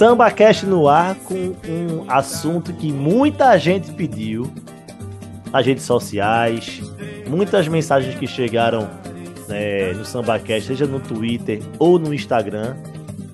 Samba 0.00 0.30
Cast 0.30 0.64
no 0.64 0.88
ar 0.88 1.14
com 1.14 1.34
um 1.68 2.10
assunto 2.10 2.72
que 2.72 2.90
muita 2.90 3.58
gente 3.58 3.92
pediu. 3.92 4.50
Nas 5.52 5.66
redes 5.66 5.84
sociais, 5.84 6.80
muitas 7.28 7.68
mensagens 7.68 8.18
que 8.18 8.26
chegaram 8.26 8.88
né, 9.46 9.92
no 9.92 10.02
SambaCast, 10.02 10.68
seja 10.68 10.86
no 10.86 11.00
Twitter 11.00 11.60
ou 11.78 11.98
no 11.98 12.14
Instagram, 12.14 12.78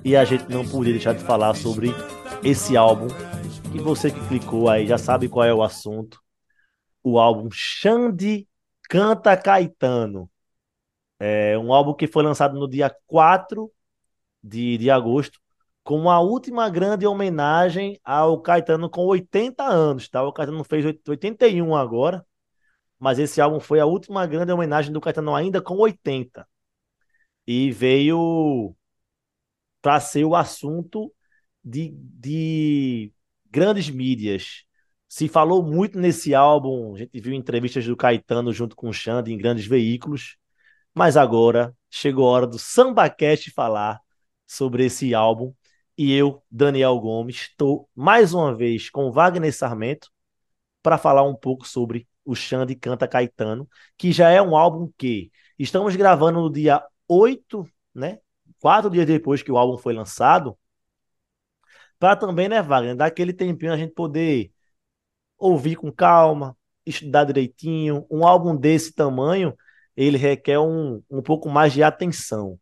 e 0.05 0.17
a 0.17 0.25
gente 0.25 0.51
não 0.51 0.67
podia 0.67 0.93
deixar 0.93 1.15
de 1.15 1.23
falar 1.23 1.55
sobre 1.55 1.95
esse 2.43 2.77
álbum, 2.77 3.07
que 3.71 3.79
você 3.79 4.11
que 4.11 4.27
clicou 4.27 4.69
aí 4.69 4.89
já 4.89 4.99
sabe 4.99 5.29
qual 5.29 5.47
é 5.47 5.55
o 5.55 5.63
assunto, 5.63 6.21
o 7.01 7.17
álbum 7.17 7.49
Xande 7.49 8.45
Canta 8.89 9.37
Caetano. 9.37 10.29
É 11.21 11.57
um 11.57 11.73
álbum 11.73 11.95
que 11.95 12.09
foi 12.09 12.25
lançado 12.25 12.59
no 12.59 12.69
dia 12.69 12.93
4 13.07 13.71
de, 14.43 14.79
de 14.79 14.91
agosto, 14.91 15.39
com 15.87 16.11
a 16.11 16.19
última 16.19 16.69
grande 16.69 17.07
homenagem 17.07 17.97
ao 18.03 18.43
Caetano 18.43 18.91
com 18.91 19.07
80 19.07 19.63
anos, 19.63 20.09
tá? 20.09 20.21
O 20.25 20.33
Caetano 20.33 20.65
fez 20.65 20.85
81 20.85 21.77
agora, 21.77 22.27
mas 22.99 23.21
esse 23.21 23.41
álbum 23.41 23.61
foi 23.61 23.79
a 23.79 23.87
última 23.87 24.27
grande 24.27 24.51
homenagem 24.51 24.93
do 24.93 25.01
Caetano 25.01 25.33
ainda 25.33 25.63
com 25.63 25.77
80. 25.77 26.45
E 27.47 27.71
veio 27.71 28.75
para 29.81 30.01
ser 30.01 30.25
o 30.25 30.35
assunto 30.35 31.15
de, 31.63 31.91
de 31.95 33.13
grandes 33.49 33.89
mídias. 33.89 34.65
Se 35.09 35.29
falou 35.29 35.63
muito 35.63 36.01
nesse 36.01 36.35
álbum, 36.35 36.97
a 36.97 36.99
gente 36.99 37.21
viu 37.21 37.33
entrevistas 37.33 37.87
do 37.87 37.97
Caetano 37.97 38.53
junto 38.53 38.75
com 38.75 38.89
o 38.89 38.93
Xande 38.93 39.33
em 39.33 39.39
grandes 39.39 39.67
veículos, 39.69 40.37
mas 40.93 41.17
agora 41.17 41.73
chegou 41.89 42.29
a 42.29 42.33
hora 42.33 42.47
do 42.49 42.59
SambaCast 42.59 43.53
falar 43.53 44.01
sobre 44.49 44.85
esse 44.87 45.15
álbum. 45.15 45.55
E 45.97 46.13
eu, 46.13 46.43
Daniel 46.51 46.99
Gomes, 47.01 47.37
estou 47.37 47.89
mais 47.95 48.35
uma 48.35 48.55
vez 48.55 48.91
com 48.91 49.11
Wagner 49.11 49.55
Sarmento 49.55 50.11
para 50.83 50.99
falar 50.99 51.23
um 51.23 51.35
pouco 51.35 51.67
sobre 51.67 52.09
o 52.25 52.35
Xande 52.35 52.75
Canta 52.75 53.09
Caetano, 53.09 53.69
que 53.97 54.13
já 54.13 54.31
é 54.31 54.43
um 54.43 54.57
álbum 54.57 54.93
que 54.99 55.31
estamos 55.59 55.97
gravando 55.97 56.41
no 56.43 56.53
dia 56.53 56.85
8, 57.09 57.67
né? 57.95 58.19
Quatro 58.61 58.91
dias 58.91 59.07
depois 59.07 59.43
que 59.43 59.53
o 59.53 59.57
álbum 59.59 59.79
foi 59.79 59.95
lançado, 59.95 60.59
para 61.99 62.17
também, 62.17 62.49
né, 62.49 62.63
Wagner, 62.63 62.97
dar 62.97 63.07
aquele 63.07 63.33
tempinho 63.33 63.73
a 63.73 63.77
gente 63.77 63.95
poder 63.95 64.53
ouvir 65.39 65.77
com 65.77 65.93
calma, 65.93 66.57
estudar 66.85 67.25
direitinho. 67.25 68.07
Um 68.11 68.27
álbum 68.27 68.57
desse 68.57 68.93
tamanho, 68.95 69.57
ele 69.97 70.19
requer 70.19 70.59
um, 70.59 71.03
um 71.11 71.23
pouco 71.23 71.49
mais 71.49 71.73
de 71.73 71.83
atenção. 71.83 72.59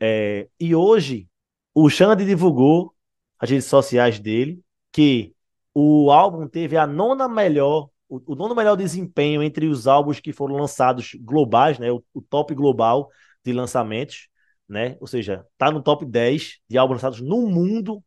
É, 0.00 0.48
e 0.60 0.74
hoje, 0.74 1.28
o 1.78 1.90
Xande 1.90 2.24
divulgou 2.24 2.94
as 3.38 3.50
redes 3.50 3.66
sociais 3.66 4.18
dele 4.18 4.62
que 4.90 5.34
o 5.74 6.10
álbum 6.10 6.48
teve 6.48 6.74
a 6.74 6.86
nona 6.86 7.28
melhor 7.28 7.90
o, 8.08 8.32
o 8.32 8.34
nono 8.34 8.54
melhor 8.54 8.76
desempenho 8.76 9.42
entre 9.42 9.66
os 9.66 9.86
álbuns 9.86 10.18
que 10.18 10.32
foram 10.32 10.56
lançados 10.56 11.14
globais, 11.20 11.78
né? 11.78 11.92
O, 11.92 12.02
o, 12.14 12.22
top 12.22 12.54
global 12.54 13.10
de 13.44 13.52
lançamentos, 13.52 14.28
né? 14.66 14.96
Ou 15.00 15.06
seja, 15.06 15.44
tá 15.58 15.70
no 15.70 15.82
top 15.82 16.06
10 16.06 16.60
de 16.66 16.78
álbuns 16.78 16.96
lançados 16.96 17.20
no 17.20 17.46
mundo, 17.46 18.02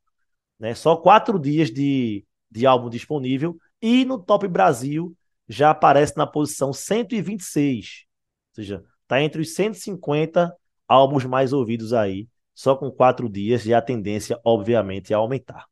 né? 0.59 0.73
Só 0.73 0.95
quatro 0.95 1.37
dias 1.37 1.69
de, 1.69 2.25
de 2.49 2.65
álbum 2.65 2.89
disponível. 2.89 3.55
E 3.79 4.03
no 4.03 4.17
top 4.17 4.47
Brasil 4.47 5.15
já 5.47 5.69
aparece 5.69 6.17
na 6.17 6.25
posição 6.25 6.73
126. 6.73 8.05
Ou 8.51 8.55
seja, 8.55 8.83
tá 9.07 9.21
entre 9.21 9.41
os 9.41 9.53
150 9.53 10.51
álbuns 10.87 11.25
mais 11.25 11.53
ouvidos 11.53 11.93
aí, 11.93 12.27
só 12.59 12.75
com 12.75 12.91
quatro 12.91 13.29
dias, 13.29 13.65
e 13.65 13.73
a 13.73 13.81
tendência, 13.81 14.37
obviamente, 14.43 15.13
é 15.13 15.15
aumentar. 15.15 15.65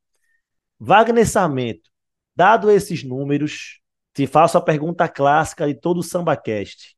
Wagner 0.79 1.27
Samento, 1.27 1.89
dado 2.33 2.71
esses 2.71 3.03
números, 3.03 3.81
te 4.13 4.25
faço 4.25 4.57
a 4.57 4.61
pergunta 4.61 5.05
clássica 5.09 5.67
de 5.67 5.73
todo 5.73 5.97
o 5.97 6.03
SambaCast. 6.03 6.95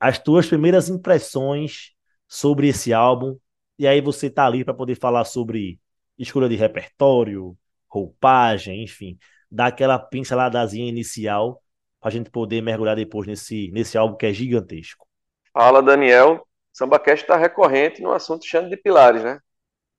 As 0.00 0.18
tuas 0.18 0.46
primeiras 0.46 0.88
impressões 0.88 1.90
sobre 2.26 2.68
esse 2.68 2.94
álbum, 2.94 3.38
e 3.78 3.86
aí 3.86 4.00
você 4.00 4.30
tá 4.30 4.46
ali 4.46 4.64
para 4.64 4.72
poder 4.72 4.94
falar 4.94 5.26
sobre 5.26 5.78
escolha 6.18 6.48
de 6.48 6.56
repertório, 6.56 7.54
roupagem, 7.86 8.82
enfim, 8.82 9.18
dar 9.50 9.66
aquela 9.66 9.98
pinceladazinha 9.98 10.88
inicial 10.88 11.62
para 12.00 12.08
a 12.08 12.12
gente 12.12 12.30
poder 12.30 12.62
mergulhar 12.62 12.96
depois 12.96 13.26
nesse, 13.26 13.70
nesse 13.72 13.98
álbum 13.98 14.16
que 14.16 14.24
é 14.24 14.32
gigantesco. 14.32 15.06
Fala, 15.52 15.82
Daniel. 15.82 16.46
SambaCast 16.76 17.24
está 17.24 17.36
recorrente 17.38 18.02
no 18.02 18.12
assunto 18.12 18.44
Xande 18.44 18.68
de 18.68 18.76
Pilares, 18.76 19.24
né? 19.24 19.40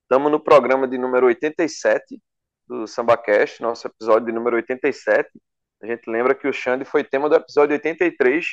Estamos 0.04 0.32
no 0.32 0.40
programa 0.40 0.88
de 0.88 0.96
número 0.96 1.26
87 1.26 2.22
do 2.68 2.86
SambaCast, 2.86 3.64
nosso 3.64 3.88
episódio 3.88 4.28
de 4.28 4.32
número 4.32 4.58
87. 4.58 5.28
A 5.82 5.88
gente 5.88 6.08
lembra 6.08 6.36
que 6.36 6.48
o 6.48 6.54
Xande 6.54 6.86
foi 6.86 7.04
tema 7.04 7.28
do 7.30 7.36
episódio 7.36 7.74
83, 7.74 8.46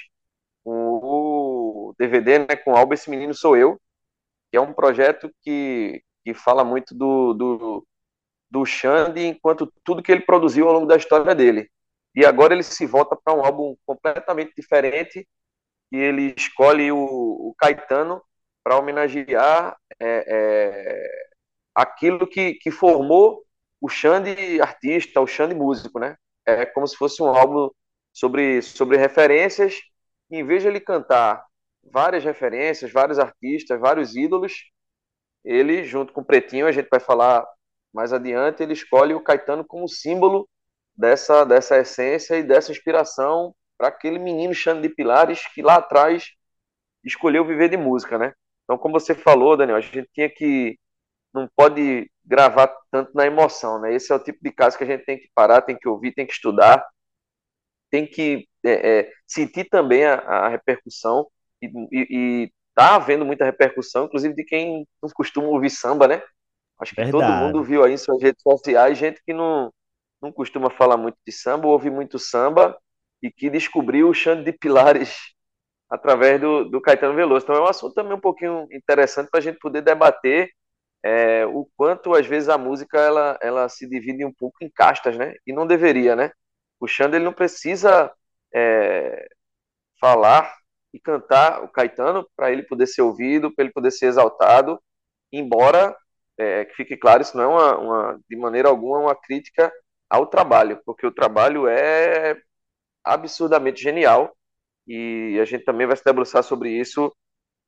o 0.64 1.94
DVD, 1.98 2.38
né, 2.38 2.56
com 2.56 2.74
Alba 2.74 2.94
Esse 2.94 3.10
Menino 3.10 3.34
Sou 3.34 3.58
Eu, 3.58 3.78
que 4.50 4.56
é 4.56 4.60
um 4.60 4.72
projeto 4.72 5.30
que, 5.42 6.02
que 6.24 6.32
fala 6.32 6.64
muito 6.64 6.94
do, 6.94 7.34
do, 7.34 7.86
do 8.50 8.64
Xande 8.64 9.20
enquanto 9.26 9.70
tudo 9.84 10.02
que 10.02 10.10
ele 10.10 10.22
produziu 10.22 10.66
ao 10.66 10.72
longo 10.72 10.86
da 10.86 10.96
história 10.96 11.34
dele. 11.34 11.70
E 12.14 12.24
agora 12.24 12.54
ele 12.54 12.62
se 12.62 12.86
volta 12.86 13.14
para 13.22 13.34
um 13.34 13.44
álbum 13.44 13.76
completamente 13.84 14.54
diferente, 14.56 15.28
e 15.94 15.96
ele 15.96 16.34
escolhe 16.36 16.90
o, 16.90 16.98
o 16.98 17.54
Caetano 17.56 18.20
para 18.64 18.76
homenagear 18.76 19.76
é, 20.00 20.24
é, 20.26 21.08
aquilo 21.72 22.26
que, 22.26 22.54
que 22.54 22.72
formou 22.72 23.44
o 23.80 23.88
Xande 23.88 24.60
artista, 24.60 25.20
o 25.20 25.26
Xande 25.26 25.54
músico, 25.54 26.00
né? 26.00 26.16
é 26.44 26.66
como 26.66 26.84
se 26.88 26.96
fosse 26.96 27.22
um 27.22 27.28
álbum 27.28 27.70
sobre, 28.12 28.60
sobre 28.60 28.96
referências. 28.96 29.80
E 30.28 30.38
em 30.38 30.44
vez 30.44 30.62
de 30.62 30.68
ele 30.68 30.80
cantar 30.80 31.44
várias 31.84 32.24
referências, 32.24 32.90
vários 32.90 33.20
artistas, 33.20 33.78
vários 33.78 34.16
ídolos, 34.16 34.52
ele, 35.44 35.84
junto 35.84 36.12
com 36.12 36.22
o 36.22 36.24
Pretinho, 36.24 36.66
a 36.66 36.72
gente 36.72 36.88
vai 36.90 36.98
falar 36.98 37.46
mais 37.92 38.12
adiante, 38.12 38.64
ele 38.64 38.72
escolhe 38.72 39.14
o 39.14 39.22
Caetano 39.22 39.64
como 39.64 39.88
símbolo 39.88 40.48
dessa, 40.96 41.44
dessa 41.44 41.78
essência 41.78 42.36
e 42.36 42.42
dessa 42.42 42.72
inspiração 42.72 43.54
para 43.76 43.88
aquele 43.88 44.18
menino 44.18 44.54
Xande 44.54 44.88
de 44.88 44.94
Pilares 44.94 45.46
que 45.54 45.62
lá 45.62 45.76
atrás 45.76 46.32
escolheu 47.04 47.44
viver 47.44 47.68
de 47.68 47.76
música, 47.76 48.18
né? 48.18 48.32
Então, 48.64 48.78
como 48.78 48.98
você 48.98 49.14
falou, 49.14 49.56
Daniel, 49.56 49.76
a 49.76 49.80
gente 49.80 50.08
tinha 50.12 50.28
que 50.28 50.78
não 51.32 51.48
pode 51.56 52.10
gravar 52.24 52.72
tanto 52.90 53.12
na 53.14 53.26
emoção, 53.26 53.80
né? 53.80 53.92
Esse 53.92 54.12
é 54.12 54.14
o 54.14 54.22
tipo 54.22 54.38
de 54.40 54.52
caso 54.52 54.78
que 54.78 54.84
a 54.84 54.86
gente 54.86 55.04
tem 55.04 55.18
que 55.18 55.28
parar, 55.34 55.60
tem 55.62 55.76
que 55.76 55.88
ouvir, 55.88 56.14
tem 56.14 56.24
que 56.24 56.32
estudar, 56.32 56.84
tem 57.90 58.06
que 58.06 58.48
é, 58.64 59.00
é, 59.00 59.12
sentir 59.26 59.64
também 59.64 60.04
a, 60.04 60.14
a 60.14 60.48
repercussão 60.48 61.26
e, 61.60 61.66
e, 61.66 62.06
e, 62.10 62.52
tá 62.74 62.94
havendo 62.94 63.24
muita 63.24 63.44
repercussão, 63.44 64.06
inclusive 64.06 64.34
de 64.34 64.44
quem 64.44 64.86
não 65.02 65.10
costuma 65.10 65.48
ouvir 65.48 65.70
samba, 65.70 66.08
né? 66.08 66.22
Acho 66.80 66.94
que 66.94 67.02
Verdade. 67.02 67.24
todo 67.24 67.36
mundo 67.36 67.62
viu 67.62 67.84
aí 67.84 67.92
em 67.92 67.96
suas 67.98 68.22
redes 68.22 68.42
sociais 68.42 68.96
gente 68.96 69.20
que 69.24 69.32
não, 69.32 69.72
não 70.22 70.32
costuma 70.32 70.70
falar 70.70 70.96
muito 70.96 71.16
de 71.26 71.32
samba, 71.32 71.68
ouve 71.68 71.90
muito 71.90 72.18
samba 72.18 72.76
e 73.22 73.30
que 73.30 73.50
descobriu 73.50 74.08
o 74.08 74.14
Xande 74.14 74.44
de 74.44 74.52
Pilares 74.52 75.34
através 75.90 76.40
do, 76.40 76.64
do 76.64 76.80
Caetano 76.80 77.14
Veloso. 77.14 77.44
Então 77.44 77.56
é 77.56 77.60
um 77.60 77.68
assunto 77.68 77.94
também 77.94 78.14
um 78.14 78.20
pouquinho 78.20 78.66
interessante 78.72 79.30
para 79.30 79.40
a 79.40 79.42
gente 79.42 79.58
poder 79.58 79.82
debater 79.82 80.50
é, 81.04 81.46
o 81.46 81.68
quanto 81.76 82.14
às 82.14 82.26
vezes 82.26 82.48
a 82.48 82.58
música 82.58 82.98
ela, 82.98 83.38
ela 83.42 83.68
se 83.68 83.88
divide 83.88 84.24
um 84.24 84.32
pouco 84.32 84.56
em 84.62 84.70
castas, 84.70 85.16
né? 85.16 85.34
E 85.46 85.52
não 85.52 85.66
deveria, 85.66 86.16
né? 86.16 86.32
O 86.80 86.86
Xander 86.86 87.16
ele 87.16 87.24
não 87.24 87.32
precisa 87.32 88.10
é, 88.54 89.28
falar 90.00 90.54
e 90.92 91.00
cantar 91.00 91.62
o 91.62 91.68
Caetano 91.68 92.26
para 92.36 92.50
ele 92.52 92.62
poder 92.62 92.86
ser 92.86 93.02
ouvido, 93.02 93.54
para 93.54 93.64
ele 93.64 93.72
poder 93.72 93.90
ser 93.90 94.06
exaltado, 94.06 94.80
embora 95.32 95.96
é, 96.38 96.64
que 96.64 96.74
fique 96.74 96.96
claro, 96.96 97.22
isso 97.22 97.36
não 97.36 97.44
é 97.44 97.48
uma, 97.48 97.78
uma, 97.78 98.20
de 98.28 98.36
maneira 98.36 98.68
alguma 98.68 98.98
uma 98.98 99.14
crítica 99.14 99.72
ao 100.08 100.26
trabalho, 100.26 100.80
porque 100.84 101.06
o 101.06 101.12
trabalho 101.12 101.66
é 101.68 102.40
absurdamente 103.04 103.82
genial 103.82 104.34
e 104.86 105.38
a 105.40 105.44
gente 105.44 105.64
também 105.64 105.86
vai 105.86 105.96
se 105.96 106.04
debruçar 106.04 106.42
sobre 106.42 106.70
isso 106.70 107.14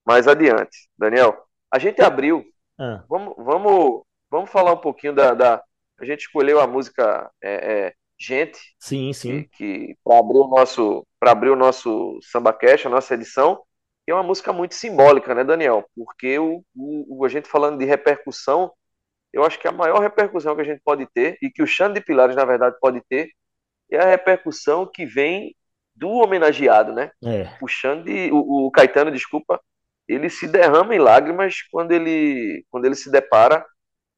mais 0.05 0.29
adiante. 0.29 0.88
Daniel, 0.99 1.37
a 1.71 1.79
gente 1.79 2.00
abriu 2.03 2.44
ah. 2.79 3.03
Vamos, 3.09 3.35
vamos, 3.38 4.03
vamos 4.31 4.50
falar 4.50 4.73
um 4.73 4.81
pouquinho 4.81 5.15
da, 5.15 5.35
da... 5.35 5.62
A 5.99 6.05
gente 6.05 6.21
escolheu 6.21 6.61
a 6.61 6.67
música 6.67 7.31
é, 7.43 7.87
é, 7.87 7.94
Gente. 8.19 8.59
Sim, 8.79 9.12
sim. 9.12 9.43
Que, 9.43 9.88
que 9.88 9.97
para 10.03 10.19
abrir 10.19 10.38
o 10.38 10.49
nosso 10.49 11.06
para 11.21 11.33
abrir 11.33 11.50
o 11.50 11.56
nosso 11.56 12.19
Samba 12.23 12.53
Cash, 12.53 12.87
a 12.87 12.89
nossa 12.89 13.12
edição, 13.15 13.62
é 14.06 14.15
uma 14.15 14.23
música 14.23 14.53
muito 14.53 14.75
simbólica, 14.75 15.35
né, 15.35 15.44
Daniel? 15.44 15.85
Porque 15.94 16.39
o, 16.39 16.65
o, 16.75 17.25
a 17.25 17.29
gente 17.29 17.49
falando 17.49 17.79
de 17.79 17.85
repercussão, 17.85 18.73
eu 19.32 19.44
acho 19.44 19.59
que 19.59 19.69
a 19.69 19.73
maior 19.73 20.00
repercussão 20.00 20.55
que 20.55 20.62
a 20.62 20.65
gente 20.65 20.81
pode 20.82 21.06
ter 21.12 21.37
e 21.43 21.50
que 21.50 21.62
o 21.62 21.67
Xande 21.67 22.00
de 22.00 22.06
Pilares 22.06 22.37
na 22.37 22.44
verdade 22.44 22.77
pode 22.81 23.03
ter 23.09 23.31
é 23.91 23.99
a 23.99 24.06
repercussão 24.06 24.87
que 24.87 25.05
vem 25.05 25.55
do 25.94 26.09
homenageado, 26.09 26.93
né? 26.93 27.11
É. 27.25 27.56
O 27.61 27.67
Xande, 27.69 28.31
o, 28.33 28.67
o 28.67 28.71
Caetano, 28.71 29.11
desculpa, 29.11 29.61
ele 30.06 30.29
se 30.29 30.47
derrama 30.47 30.94
em 30.94 30.99
lágrimas 30.99 31.62
quando 31.71 31.93
ele, 31.93 32.65
quando 32.71 32.85
ele 32.85 32.94
se 32.94 33.11
depara 33.11 33.65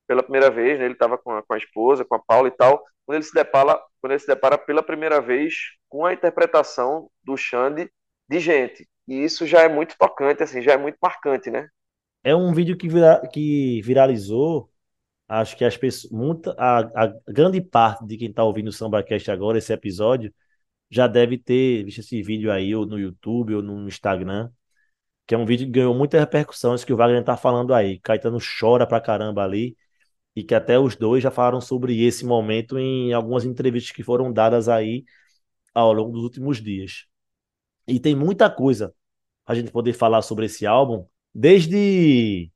pela 0.06 0.22
primeira 0.22 0.50
vez, 0.50 0.78
né? 0.78 0.84
Ele 0.84 0.94
estava 0.94 1.16
com, 1.16 1.30
a, 1.32 1.42
com 1.42 1.54
a 1.54 1.58
esposa, 1.58 2.04
com 2.04 2.14
a 2.14 2.18
Paula 2.18 2.48
e 2.48 2.50
tal, 2.50 2.82
quando 3.06 3.16
ele 3.16 3.24
se 3.24 3.34
depara, 3.34 3.80
quando 4.00 4.12
ele 4.12 4.18
se 4.18 4.26
depara 4.26 4.58
pela 4.58 4.82
primeira 4.82 5.20
vez 5.20 5.54
com 5.88 6.04
a 6.04 6.12
interpretação 6.12 7.10
do 7.22 7.36
Xande 7.36 7.90
de 8.28 8.40
gente. 8.40 8.88
E 9.06 9.24
isso 9.24 9.46
já 9.46 9.62
é 9.62 9.68
muito 9.68 9.96
tocante, 9.98 10.42
assim, 10.42 10.60
já 10.60 10.72
é 10.72 10.76
muito 10.76 10.98
marcante, 11.00 11.50
né? 11.50 11.68
É 12.22 12.34
um 12.34 12.52
vídeo 12.52 12.76
que, 12.76 12.88
vira, 12.88 13.22
que 13.32 13.80
viralizou. 13.82 14.68
Acho 15.28 15.56
que 15.56 15.64
as 15.64 15.76
pessoas, 15.76 16.10
muita, 16.10 16.54
a, 16.58 17.04
a 17.04 17.14
grande 17.28 17.60
parte 17.60 18.06
de 18.06 18.16
quem 18.16 18.30
está 18.30 18.42
ouvindo 18.44 18.68
o 18.68 18.72
SambaCast 18.72 19.30
agora, 19.30 19.58
esse 19.58 19.72
episódio, 19.72 20.32
já 20.90 21.06
deve 21.06 21.38
ter 21.38 21.84
visto 21.84 22.00
esse 22.00 22.22
vídeo 22.22 22.50
aí, 22.50 22.74
ou 22.74 22.86
no 22.86 22.98
YouTube, 22.98 23.54
ou 23.54 23.62
no 23.62 23.86
Instagram, 23.86 24.50
que 25.26 25.34
é 25.34 25.38
um 25.38 25.46
vídeo 25.46 25.66
que 25.66 25.72
ganhou 25.72 25.94
muita 25.94 26.18
repercussão, 26.18 26.74
isso 26.74 26.86
que 26.86 26.92
o 26.92 26.96
Wagner 26.96 27.24
tá 27.24 27.36
falando 27.36 27.74
aí. 27.74 28.00
Caetano 28.00 28.38
chora 28.60 28.86
pra 28.86 29.00
caramba 29.00 29.44
ali, 29.44 29.76
e 30.36 30.44
que 30.44 30.54
até 30.54 30.78
os 30.78 30.96
dois 30.96 31.22
já 31.22 31.30
falaram 31.30 31.60
sobre 31.60 32.02
esse 32.04 32.24
momento 32.24 32.78
em 32.78 33.12
algumas 33.12 33.44
entrevistas 33.44 33.92
que 33.92 34.02
foram 34.02 34.32
dadas 34.32 34.68
aí 34.68 35.04
ao 35.74 35.92
longo 35.92 36.12
dos 36.12 36.24
últimos 36.24 36.62
dias. 36.62 37.06
E 37.86 38.00
tem 38.00 38.14
muita 38.14 38.50
coisa 38.50 38.94
a 39.46 39.54
gente 39.54 39.72
poder 39.72 39.94
falar 39.94 40.22
sobre 40.22 40.46
esse 40.46 40.66
álbum, 40.66 41.06
desde 41.34 42.50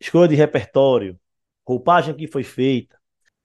escolha 0.00 0.28
de 0.28 0.34
repertório, 0.34 1.18
roupagem 1.66 2.14
que 2.14 2.26
foi 2.26 2.44
feita. 2.44 2.98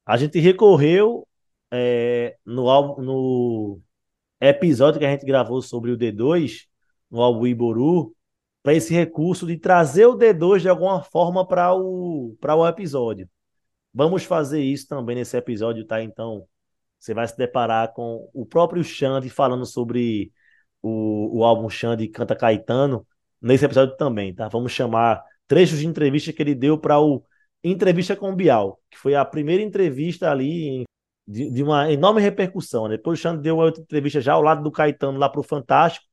A 0.05 0.17
gente 0.17 0.39
recorreu 0.39 1.27
é, 1.71 2.37
no 2.45 2.65
no 3.01 3.81
episódio 4.39 4.99
que 4.99 5.05
a 5.05 5.11
gente 5.11 5.25
gravou 5.25 5.61
sobre 5.61 5.91
o 5.91 5.97
D2, 5.97 6.67
no 7.09 7.21
álbum 7.21 7.47
Iboru, 7.47 8.15
para 8.63 8.73
esse 8.73 8.93
recurso 8.93 9.45
de 9.47 9.57
trazer 9.57 10.05
o 10.05 10.17
D2 10.17 10.61
de 10.61 10.69
alguma 10.69 11.03
forma 11.03 11.47
para 11.47 11.73
o, 11.75 12.35
o 12.41 12.67
episódio. 12.67 13.29
Vamos 13.93 14.23
fazer 14.23 14.61
isso 14.61 14.87
também 14.87 15.15
nesse 15.15 15.35
episódio, 15.37 15.85
tá? 15.85 16.01
Então, 16.01 16.47
você 16.99 17.13
vai 17.13 17.27
se 17.27 17.37
deparar 17.37 17.93
com 17.93 18.29
o 18.33 18.45
próprio 18.45 18.83
Xande 18.83 19.29
falando 19.29 19.65
sobre 19.65 20.31
o, 20.81 21.39
o 21.39 21.43
álbum 21.43 21.69
Xande 21.69 22.07
Canta 22.07 22.35
Caetano 22.35 23.05
nesse 23.41 23.65
episódio 23.65 23.97
também, 23.97 24.33
tá? 24.33 24.47
Vamos 24.47 24.71
chamar 24.71 25.23
trechos 25.47 25.79
de 25.79 25.87
entrevista 25.87 26.31
que 26.31 26.41
ele 26.41 26.55
deu 26.55 26.77
para 26.77 26.99
o 26.99 27.23
Entrevista 27.63 28.15
com 28.15 28.31
o 28.31 28.35
Bial, 28.35 28.79
que 28.89 28.97
foi 28.97 29.15
a 29.15 29.23
primeira 29.23 29.61
entrevista 29.61 30.31
ali 30.31 30.83
de, 31.27 31.49
de 31.51 31.63
uma 31.63 31.91
enorme 31.91 32.21
repercussão. 32.21 32.87
Né? 32.87 32.97
Depois 32.97 33.19
o 33.19 33.21
Xande 33.21 33.41
deu 33.41 33.55
uma 33.55 33.65
outra 33.65 33.81
entrevista 33.81 34.19
já 34.19 34.33
ao 34.33 34.41
lado 34.41 34.63
do 34.63 34.71
Caetano 34.71 35.19
lá 35.19 35.29
para 35.29 35.39
o 35.41 35.43
Fantástico, 35.43 36.05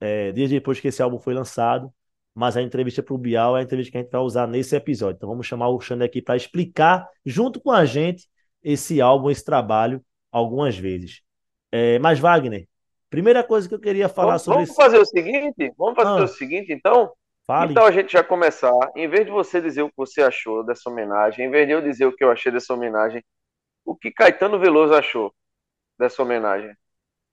é, 0.00 0.32
dias 0.32 0.50
depois 0.50 0.80
que 0.80 0.88
esse 0.88 1.02
álbum 1.02 1.18
foi 1.18 1.34
lançado. 1.34 1.92
Mas 2.32 2.56
a 2.56 2.62
entrevista 2.62 3.02
para 3.02 3.12
o 3.12 3.18
Bial 3.18 3.56
é 3.56 3.60
a 3.60 3.62
entrevista 3.62 3.90
que 3.90 3.98
a 3.98 4.00
gente 4.02 4.10
vai 4.10 4.20
usar 4.20 4.46
nesse 4.46 4.74
episódio. 4.76 5.16
Então 5.16 5.28
vamos 5.28 5.46
chamar 5.46 5.68
o 5.68 5.80
Xande 5.80 6.04
aqui 6.04 6.22
para 6.22 6.36
explicar, 6.36 7.06
junto 7.26 7.60
com 7.60 7.72
a 7.72 7.84
gente, 7.84 8.28
esse 8.62 9.00
álbum, 9.00 9.30
esse 9.30 9.44
trabalho, 9.44 10.02
algumas 10.30 10.76
vezes. 10.78 11.22
É, 11.72 11.98
mas, 11.98 12.20
Wagner, 12.20 12.68
primeira 13.10 13.42
coisa 13.42 13.68
que 13.68 13.74
eu 13.74 13.80
queria 13.80 14.08
falar 14.08 14.38
vamos, 14.38 14.42
sobre 14.42 14.56
vamos 14.58 14.70
esse... 14.70 14.76
fazer 14.76 14.98
o 14.98 15.04
seguinte, 15.04 15.72
vamos 15.76 15.96
fazer 15.96 16.20
Ah. 16.20 16.24
o 16.24 16.28
seguinte, 16.28 16.72
então. 16.72 17.12
Fale. 17.50 17.72
Então 17.72 17.84
a 17.84 17.90
gente 17.90 18.12
já 18.12 18.22
começar, 18.22 18.70
em 18.94 19.08
vez 19.08 19.26
de 19.26 19.32
você 19.32 19.60
dizer 19.60 19.82
o 19.82 19.88
que 19.88 19.96
você 19.96 20.22
achou 20.22 20.64
dessa 20.64 20.88
homenagem, 20.88 21.44
em 21.44 21.50
vez 21.50 21.66
de 21.66 21.72
eu 21.72 21.82
dizer 21.82 22.06
o 22.06 22.12
que 22.12 22.22
eu 22.22 22.30
achei 22.30 22.52
dessa 22.52 22.72
homenagem, 22.72 23.24
o 23.84 23.96
que 23.96 24.12
Caetano 24.12 24.56
Veloso 24.56 24.94
achou 24.94 25.34
dessa 25.98 26.22
homenagem? 26.22 26.72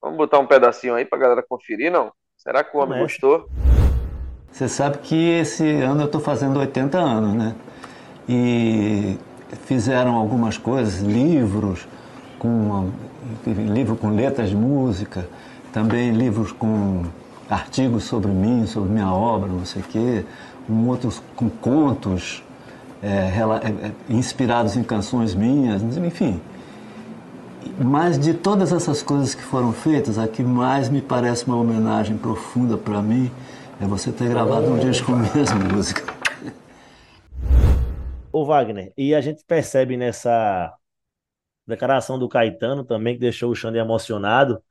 Vamos 0.01 0.17
botar 0.17 0.39
um 0.39 0.47
pedacinho 0.47 0.95
aí 0.95 1.05
pra 1.05 1.19
galera 1.19 1.45
conferir, 1.47 1.91
não? 1.91 2.11
Será 2.35 2.63
que 2.63 2.75
o 2.75 2.79
homem 2.79 2.97
Começa. 2.97 3.13
gostou? 3.13 3.47
Você 4.51 4.67
sabe 4.67 4.97
que 4.97 5.29
esse 5.39 5.63
ano 5.83 6.01
eu 6.01 6.05
estou 6.07 6.19
fazendo 6.19 6.59
80 6.59 6.97
anos, 6.97 7.35
né? 7.35 7.55
E 8.27 9.19
fizeram 9.67 10.15
algumas 10.15 10.57
coisas, 10.57 10.99
livros 10.99 11.87
com 12.39 12.91
livro 13.45 13.95
com 13.95 14.09
letras 14.09 14.49
de 14.49 14.55
música, 14.55 15.29
também 15.71 16.09
livros 16.09 16.51
com 16.51 17.03
artigos 17.49 18.03
sobre 18.03 18.31
mim, 18.31 18.65
sobre 18.65 18.89
minha 18.89 19.11
obra, 19.11 19.49
não 19.49 19.65
sei 19.65 19.81
o 19.81 19.85
quê, 19.85 20.25
um 20.69 20.87
outros 20.87 21.21
com 21.35 21.49
contos 21.49 22.43
é, 23.01 23.07
é, 23.07 23.87
é, 23.87 23.91
inspirados 24.09 24.75
em 24.75 24.83
canções 24.83 25.33
minhas, 25.33 25.81
enfim. 25.97 26.41
Mas 27.79 28.17
de 28.17 28.33
todas 28.33 28.73
essas 28.73 29.03
coisas 29.03 29.35
que 29.35 29.43
foram 29.43 29.71
feitas, 29.71 30.17
a 30.17 30.27
que 30.27 30.41
mais 30.41 30.89
me 30.89 31.01
parece 31.01 31.45
uma 31.45 31.57
homenagem 31.57 32.17
profunda 32.17 32.77
para 32.77 33.01
mim 33.01 33.31
é 33.79 33.85
você 33.85 34.11
ter 34.11 34.29
gravado 34.29 34.67
um 34.67 34.79
disco 34.79 35.11
com 35.11 35.17
minhas 35.17 35.53
músicas. 35.71 36.15
Ô 38.31 38.45
Wagner, 38.45 38.91
e 38.97 39.13
a 39.13 39.21
gente 39.21 39.43
percebe 39.45 39.95
nessa 39.95 40.73
declaração 41.67 42.17
do 42.17 42.29
Caetano 42.29 42.83
também, 42.83 43.15
que 43.15 43.19
deixou 43.19 43.51
o 43.51 43.55
Xande 43.55 43.77
emocionado, 43.77 44.61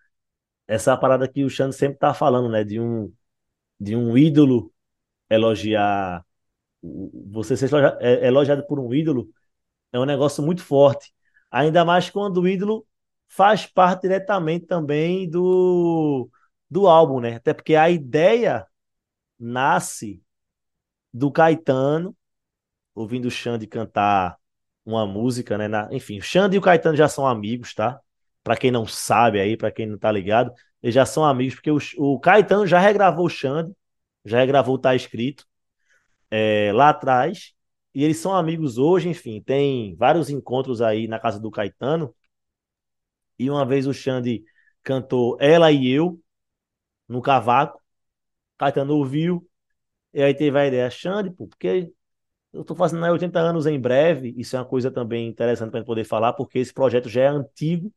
essa 0.69 0.97
parada 0.97 1.29
que 1.29 1.45
o 1.45 1.51
Xande 1.51 1.75
sempre 1.77 1.99
tá 1.99 2.15
falando, 2.15 2.49
né? 2.51 2.65
De 2.65 2.81
um, 2.81 3.13
de 3.81 3.97
um 3.97 4.17
ídolo 4.19 4.73
elogiar. 5.31 6.25
Você 7.33 7.57
ser 7.57 7.71
é- 8.01 8.27
elogiado 8.27 8.67
por 8.67 8.79
um 8.79 8.93
ídolo 8.95 9.29
é 9.93 10.01
um 10.01 10.05
negócio 10.07 10.43
muito 10.45 10.63
forte. 10.65 11.13
Ainda 11.51 11.85
mais 11.85 12.11
quando 12.11 12.43
o 12.43 12.49
ídolo 12.49 12.87
faz 13.29 13.67
parte 13.67 14.03
diretamente 14.03 14.67
também 14.67 15.29
do, 15.31 16.31
do 16.71 16.89
álbum, 16.89 17.21
né? 17.21 17.37
Até 17.37 17.55
porque 17.55 17.75
a 17.77 17.91
ideia 17.91 18.67
nasce 19.39 20.23
do 21.13 21.31
Caetano 21.33 22.17
ouvindo 22.95 23.27
o 23.29 23.31
Xande 23.31 23.67
cantar 23.67 24.37
uma 24.85 25.07
música, 25.07 25.59
né? 25.59 25.69
na- 25.69 25.89
enfim, 25.93 26.19
o 26.19 26.23
Xande 26.23 26.57
e 26.57 26.59
o 26.59 26.63
Caetano 26.63 26.97
já 26.97 27.09
são 27.09 27.27
amigos, 27.27 27.75
tá? 27.75 28.01
Pra 28.47 28.57
quem 28.59 28.73
não 28.73 28.87
sabe 28.87 29.41
aí, 29.41 29.59
pra 29.59 29.73
quem 29.73 29.87
não 29.87 29.99
tá 29.99 30.13
ligado, 30.13 30.53
eles 30.83 30.95
já 30.95 31.07
são 31.07 31.25
amigos, 31.27 31.57
porque 31.57 31.71
o, 31.73 31.79
o 31.99 32.21
Caetano 32.21 32.67
já 32.67 32.81
regravou 32.81 33.27
o 33.27 33.31
Xande, 33.31 33.75
já 34.25 34.39
regravou 34.41 34.77
o 34.77 34.79
Tá 34.81 34.95
Escrito 34.97 35.47
é, 36.31 36.73
lá 36.73 36.91
atrás, 36.91 37.55
e 37.95 38.05
eles 38.05 38.19
são 38.19 38.35
amigos 38.35 38.79
hoje, 38.79 39.09
enfim, 39.09 39.41
tem 39.43 39.95
vários 39.97 40.29
encontros 40.31 40.83
aí 40.83 41.09
na 41.09 41.19
casa 41.19 41.41
do 41.41 41.51
Caetano, 41.51 42.15
e 43.39 43.51
uma 43.51 43.65
vez 43.67 43.87
o 43.87 43.93
Xande 43.95 44.45
cantou 44.83 45.37
Ela 45.41 45.71
e 45.73 45.89
Eu, 45.89 46.21
no 47.09 47.23
cavaco, 47.23 47.83
Caetano 48.59 48.95
ouviu, 48.97 49.49
e 50.15 50.23
aí 50.23 50.35
teve 50.35 50.59
a 50.59 50.67
ideia, 50.67 50.91
Xande, 50.91 51.31
pô, 51.31 51.49
porque 51.49 51.93
eu 52.53 52.65
tô 52.65 52.75
fazendo 52.77 53.05
aí 53.05 53.11
80 53.13 53.41
anos 53.41 53.67
em 53.67 53.81
breve, 53.81 54.35
isso 54.39 54.57
é 54.57 54.61
uma 54.61 54.67
coisa 54.67 54.91
também 54.91 55.29
interessante 55.29 55.71
para 55.73 55.85
poder 55.85 56.05
falar, 56.05 56.33
porque 56.35 56.59
esse 56.61 56.75
projeto 56.75 57.09
já 57.09 57.23
é 57.25 57.29
antigo, 57.29 57.93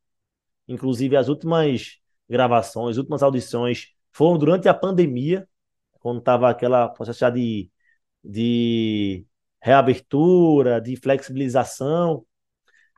inclusive 0.69 1.17
as 1.17 1.27
últimas 1.29 1.97
gravações, 2.29 2.91
as 2.91 2.97
últimas 2.97 3.23
audições 3.23 3.88
foram 4.11 4.38
durante 4.38 4.69
a 4.69 4.73
pandemia, 4.73 5.47
quando 5.99 6.21
tava 6.21 6.49
aquela 6.49 6.88
processo 6.89 7.29
de, 7.31 7.69
de 8.23 9.25
reabertura, 9.61 10.79
de 10.81 10.95
flexibilização. 10.95 12.25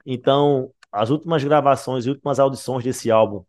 Então, 0.06 0.74
as 0.92 1.10
últimas 1.10 1.44
gravações 1.44 2.06
e 2.06 2.10
últimas 2.10 2.40
audições 2.40 2.84
desse 2.84 3.10
álbum 3.12 3.44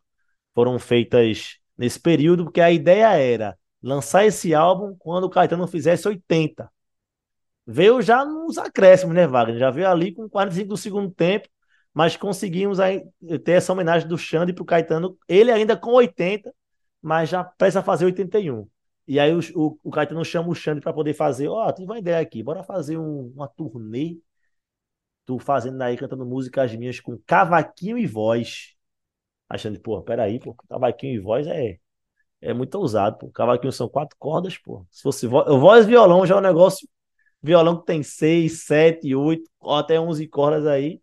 foram 0.55 0.79
feitas 0.79 1.59
nesse 1.77 2.01
período, 2.01 2.45
porque 2.45 2.61
a 2.61 2.71
ideia 2.71 3.17
era 3.17 3.59
lançar 3.83 4.25
esse 4.25 4.55
álbum 4.55 4.95
quando 4.99 5.25
o 5.25 5.31
Caetano 5.31 5.67
fizesse 5.67 6.09
80 6.09 6.71
veio 7.67 8.01
já 8.03 8.25
nos 8.25 8.59
acréscimos, 8.59 9.15
né, 9.15 9.27
Wagner? 9.27 9.59
Já 9.59 9.71
veio 9.71 9.89
ali 9.89 10.13
com 10.13 10.29
45 10.29 10.69
do 10.69 10.77
segundo 10.77 11.11
tempo, 11.11 11.49
mas 11.95 12.17
conseguimos 12.17 12.79
ter 13.45 13.53
essa 13.53 13.73
homenagem 13.73 14.09
do 14.09 14.17
Xande 14.19 14.53
pro 14.53 14.65
Caetano, 14.65 15.19
ele 15.29 15.51
ainda 15.51 15.77
com 15.77 15.93
80, 15.93 16.55
mas 17.01 17.29
já 17.29 17.45
presta 17.45 17.81
a 17.81 17.83
fazer 17.83 18.05
81. 18.07 18.69
E 19.07 19.19
aí 19.21 19.33
o, 19.35 19.41
o, 19.57 19.79
o 19.85 19.91
Caetano 19.91 20.25
chama 20.25 20.49
o 20.49 20.55
Xande 20.55 20.81
para 20.81 20.93
poder 20.93 21.15
fazer, 21.15 21.49
ó, 21.49 21.71
tive 21.73 21.87
uma 21.91 21.99
ideia 21.99 22.21
aqui, 22.21 22.43
bora 22.43 22.63
fazer 22.63 22.97
um- 22.99 23.33
uma 23.35 23.49
turnê, 23.49 24.19
tu 25.27 25.39
fazendo 25.39 25.81
aí, 25.83 25.97
cantando 25.97 26.25
músicas 26.27 26.75
minhas 26.75 27.01
com 27.01 27.19
cavaquinho 27.27 27.99
e 27.99 28.07
voz. 28.07 28.75
Aí 29.49 29.59
Xande, 29.59 29.81
pô, 29.81 30.03
peraí, 30.03 30.41
pô, 30.41 30.55
cavaquinho 30.69 31.15
e 31.17 31.21
voz 31.21 31.47
é, 31.47 31.79
é 32.41 32.55
muito 32.55 32.77
ousado, 32.77 33.19
pô. 33.19 33.31
Cavaquinho 33.31 33.73
são 33.73 33.89
quatro 33.89 34.17
cordas, 34.19 34.59
pô. 34.59 34.87
Se 34.91 35.03
fosse 35.03 35.27
voz, 35.27 35.47
voz 35.49 35.87
e 35.87 35.89
violão 35.91 36.27
já 36.27 36.37
é 36.37 36.39
um 36.39 36.43
negócio 36.43 36.89
Violão 37.43 37.79
que 37.81 37.87
tem 37.87 38.03
seis, 38.03 38.65
sete, 38.67 39.15
oito, 39.15 39.51
até 39.63 40.01
onze 40.01 40.29
cordas 40.29 40.67
aí, 40.67 41.01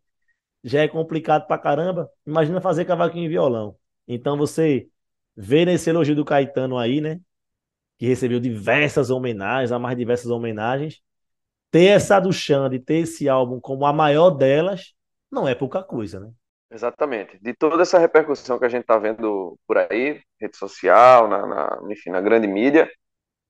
já 0.64 0.82
é 0.82 0.88
complicado 0.88 1.48
pra 1.48 1.58
caramba. 1.58 2.10
Imagina 2.26 2.62
fazer 2.62 2.86
cavaquinho 2.86 3.26
e 3.26 3.30
violão. 3.30 3.76
Então 4.08 4.38
você 4.38 4.90
vê 5.36 5.66
nesse 5.66 5.90
elogio 5.90 6.16
do 6.16 6.26
Caetano 6.26 6.78
aí, 6.78 7.02
né? 7.02 7.20
Que 7.98 8.06
recebeu 8.06 8.40
diversas 8.40 9.10
homenagens, 9.10 9.72
a 9.72 9.80
mais 9.80 9.98
diversas 9.98 10.32
homenagens. 10.32 11.02
Ter 11.72 11.86
essa 11.86 12.20
do 12.20 12.32
Xande, 12.34 12.80
ter 12.80 13.00
esse 13.00 13.30
álbum 13.30 13.60
como 13.60 13.86
a 13.86 13.94
maior 13.94 14.32
delas, 14.32 14.94
não 15.32 15.48
é 15.48 15.54
pouca 15.54 15.84
coisa, 15.84 16.20
né? 16.20 16.32
Exatamente. 16.72 17.38
De 17.40 17.54
toda 17.54 17.82
essa 17.82 17.98
repercussão 17.98 18.60
que 18.60 18.66
a 18.66 18.70
gente 18.70 18.82
está 18.82 18.98
vendo 18.98 19.58
por 19.68 19.78
aí, 19.78 20.22
rede 20.40 20.58
social, 20.58 21.28
na, 21.28 21.46
na, 21.46 21.80
enfim, 21.92 22.12
na 22.12 22.22
grande 22.22 22.48
mídia, 22.48 22.90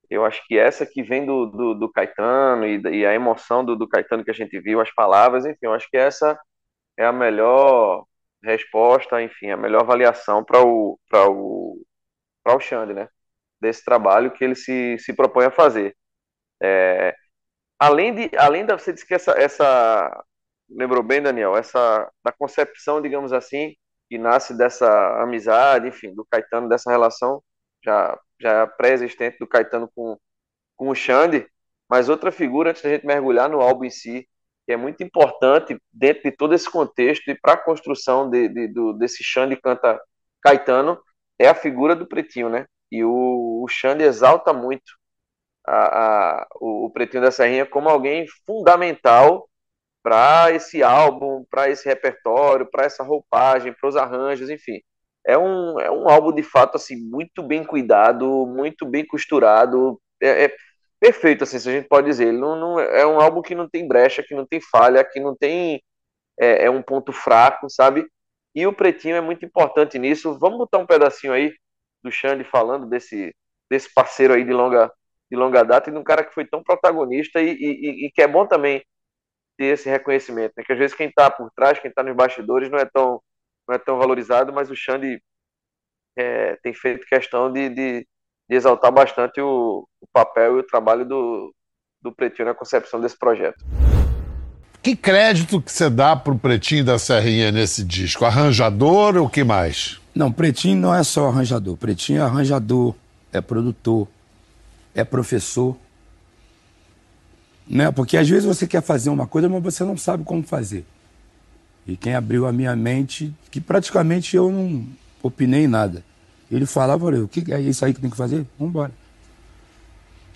eu 0.08 0.24
acho 0.24 0.44
que 0.46 0.58
essa 0.58 0.84
que 0.86 1.02
vem 1.02 1.24
do, 1.24 1.46
do, 1.46 1.74
do 1.74 1.92
Caetano 1.92 2.66
e, 2.66 2.80
e, 3.00 3.06
a 3.06 3.14
emoção 3.14 3.64
do, 3.64 3.76
do 3.76 3.88
Caetano 3.88 4.24
que 4.24 4.30
a 4.30 4.34
gente 4.34 4.58
viu, 4.60 4.80
as 4.80 4.92
palavras, 4.92 5.46
enfim, 5.46 5.58
eu 5.62 5.72
acho 5.72 5.88
que 5.88 5.96
essa 5.96 6.38
é 7.00 7.06
a 7.06 7.12
melhor 7.12 8.04
resposta, 8.44 9.22
enfim, 9.22 9.50
a 9.50 9.56
melhor 9.56 9.82
avaliação 9.82 10.44
para 10.44 10.62
o, 10.62 10.98
o, 11.12 11.82
o 12.46 12.60
Xande, 12.60 12.94
né? 12.94 13.08
Desse 13.60 13.84
trabalho 13.84 14.30
que 14.32 14.44
ele 14.44 14.54
se, 14.54 14.98
se 14.98 15.14
propõe 15.14 15.46
a 15.46 15.50
fazer. 15.50 15.96
É, 16.62 17.14
além 17.78 18.14
de, 18.14 18.36
além 18.36 18.66
da, 18.66 18.78
você 18.78 18.92
disse 18.92 19.06
que 19.06 19.14
essa, 19.14 19.32
essa, 19.32 20.24
lembrou 20.68 21.02
bem, 21.02 21.22
Daniel, 21.22 21.56
essa, 21.56 22.10
da 22.24 22.32
concepção, 22.32 23.00
digamos 23.00 23.32
assim, 23.32 23.74
que 24.08 24.18
nasce 24.18 24.56
dessa 24.56 25.22
amizade, 25.22 25.88
enfim, 25.88 26.14
do 26.14 26.26
Caetano, 26.30 26.68
dessa 26.68 26.90
relação 26.90 27.42
já, 27.82 28.18
já 28.40 28.66
pré-existente 28.66 29.38
do 29.38 29.46
Caetano 29.46 29.90
com, 29.94 30.18
com 30.76 30.90
o 30.90 30.94
Xande, 30.94 31.46
mas 31.88 32.08
outra 32.10 32.32
figura, 32.32 32.70
antes 32.70 32.82
da 32.82 32.90
gente 32.90 33.06
mergulhar 33.06 33.48
no 33.48 33.60
álbum 33.60 33.84
em 33.84 33.90
si, 33.90 34.28
que 34.70 34.74
é 34.74 34.76
muito 34.76 35.02
importante 35.02 35.76
dentro 35.92 36.22
de 36.22 36.30
todo 36.30 36.54
esse 36.54 36.70
contexto 36.70 37.28
e 37.28 37.34
para 37.34 37.54
a 37.54 37.56
construção 37.56 38.30
de, 38.30 38.48
de, 38.48 38.68
do, 38.68 38.92
desse 38.92 39.24
Xande 39.24 39.56
canta 39.56 40.00
Caetano, 40.40 40.96
é 41.36 41.48
a 41.48 41.56
figura 41.56 41.96
do 41.96 42.06
Pretinho, 42.06 42.48
né? 42.48 42.66
E 42.88 43.02
o, 43.02 43.64
o 43.64 43.68
Xande 43.68 44.04
exalta 44.04 44.52
muito 44.52 44.92
a, 45.66 46.42
a, 46.42 46.46
o, 46.60 46.86
o 46.86 46.90
Pretinho 46.92 47.24
da 47.24 47.32
Serrinha 47.32 47.66
como 47.66 47.88
alguém 47.88 48.26
fundamental 48.46 49.50
para 50.04 50.52
esse 50.52 50.84
álbum, 50.84 51.44
para 51.50 51.68
esse 51.68 51.88
repertório, 51.88 52.70
para 52.70 52.84
essa 52.84 53.02
roupagem, 53.02 53.72
para 53.72 53.88
os 53.88 53.96
arranjos, 53.96 54.50
enfim. 54.50 54.80
É 55.26 55.36
um, 55.36 55.80
é 55.80 55.90
um 55.90 56.08
álbum 56.08 56.32
de 56.32 56.44
fato 56.44 56.76
assim 56.76 56.94
muito 56.96 57.42
bem 57.42 57.64
cuidado, 57.64 58.46
muito 58.46 58.86
bem 58.86 59.04
costurado, 59.04 60.00
é, 60.22 60.44
é 60.44 60.56
perfeito 61.00 61.44
assim, 61.44 61.58
se 61.58 61.68
a 61.68 61.72
gente 61.72 61.88
pode 61.88 62.06
dizer. 62.08 62.28
Ele 62.28 62.38
não, 62.38 62.56
não, 62.56 62.80
é 62.80 63.06
um 63.06 63.20
álbum 63.20 63.42
que 63.42 63.54
não 63.54 63.68
tem 63.68 63.88
brecha, 63.88 64.22
que 64.22 64.34
não 64.34 64.46
tem 64.46 64.60
falha, 64.60 65.04
que 65.04 65.20
não 65.20 65.36
tem 65.36 65.82
é, 66.38 66.66
é 66.66 66.70
um 66.70 66.82
ponto 66.82 67.12
fraco, 67.12 67.68
sabe? 67.70 68.06
E 68.54 68.66
o 68.66 68.72
Pretinho 68.72 69.16
é 69.16 69.20
muito 69.20 69.44
importante 69.44 69.98
nisso. 69.98 70.38
Vamos 70.38 70.58
botar 70.58 70.78
um 70.78 70.86
pedacinho 70.86 71.32
aí 71.32 71.54
do 72.02 72.10
Xande 72.12 72.44
falando 72.44 72.86
desse 72.88 73.34
desse 73.70 73.92
parceiro 73.94 74.34
aí 74.34 74.44
de 74.44 74.52
longa 74.52 74.92
de 75.30 75.36
longa 75.36 75.62
data 75.64 75.90
e 75.90 75.92
de 75.92 75.98
um 75.98 76.04
cara 76.04 76.24
que 76.24 76.34
foi 76.34 76.44
tão 76.46 76.62
protagonista 76.62 77.40
e, 77.40 77.52
e, 77.52 78.06
e 78.06 78.10
que 78.12 78.22
é 78.22 78.26
bom 78.28 78.46
também 78.46 78.84
ter 79.56 79.66
esse 79.66 79.88
reconhecimento, 79.90 80.54
né? 80.56 80.64
Que 80.64 80.72
às 80.72 80.78
vezes 80.78 80.96
quem 80.96 81.08
está 81.08 81.30
por 81.30 81.50
trás, 81.52 81.78
quem 81.78 81.90
está 81.90 82.02
nos 82.02 82.16
bastidores, 82.16 82.70
não 82.70 82.78
é 82.78 82.86
tão 82.86 83.22
não 83.68 83.74
é 83.76 83.78
tão 83.78 83.98
valorizado, 83.98 84.52
mas 84.52 84.70
o 84.70 84.76
Xande 84.76 85.22
é, 86.16 86.56
tem 86.56 86.74
feito 86.74 87.06
questão 87.06 87.52
de, 87.52 87.68
de, 87.68 88.08
de 88.50 88.56
exaltar 88.56 88.90
bastante 88.90 89.40
o, 89.40 89.86
o, 90.00 90.06
papel 90.12 90.56
e 90.56 90.60
o 90.60 90.66
trabalho 90.66 91.04
do, 91.06 91.54
do 92.02 92.10
Pretinho 92.10 92.48
na 92.48 92.54
concepção 92.54 93.00
desse 93.00 93.16
projeto. 93.16 93.64
Que 94.82 94.96
crédito 94.96 95.62
que 95.62 95.70
você 95.70 95.88
dá 95.88 96.16
pro 96.16 96.36
Pretinho 96.36 96.84
da 96.84 96.98
Serrinha 96.98 97.52
nesse 97.52 97.84
disco? 97.84 98.24
Arranjador 98.24 99.16
ou 99.16 99.26
o 99.26 99.30
que 99.30 99.44
mais? 99.44 100.00
Não, 100.12 100.32
Pretinho 100.32 100.80
não 100.80 100.92
é 100.92 101.04
só 101.04 101.28
arranjador. 101.28 101.76
Pretinho 101.76 102.18
é 102.18 102.22
arranjador, 102.22 102.96
é 103.32 103.40
produtor, 103.40 104.08
é 104.96 105.04
professor, 105.04 105.76
né? 107.68 107.92
Porque 107.92 108.16
às 108.16 108.28
vezes 108.28 108.44
você 108.44 108.66
quer 108.66 108.82
fazer 108.82 109.10
uma 109.10 109.28
coisa, 109.28 109.48
mas 109.48 109.62
você 109.62 109.84
não 109.84 109.96
sabe 109.96 110.24
como 110.24 110.42
fazer. 110.42 110.84
E 111.86 111.96
quem 111.96 112.16
abriu 112.16 112.48
a 112.48 112.52
minha 112.52 112.74
mente, 112.74 113.32
que 113.48 113.60
praticamente 113.60 114.34
eu 114.34 114.50
não 114.50 114.88
opinei 115.22 115.68
nada. 115.68 116.02
Ele 116.50 116.66
falava, 116.66 117.06
o 117.06 117.28
que 117.28 117.52
é 117.52 117.60
isso 117.60 117.84
aí 117.84 117.94
que 117.94 118.00
tem 118.00 118.10
que 118.10 118.16
fazer? 118.16 118.44
Vamos 118.58 118.70
embora. 118.70 118.92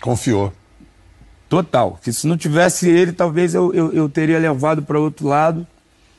Confiou. 0.01 0.53
Total. 1.49 1.99
Que 2.01 2.13
se 2.13 2.25
não 2.25 2.37
tivesse 2.37 2.89
ele, 2.89 3.11
talvez 3.11 3.53
eu, 3.53 3.73
eu, 3.73 3.91
eu 3.91 4.09
teria 4.09 4.39
levado 4.39 4.81
para 4.81 4.99
outro 4.99 5.27
lado 5.27 5.67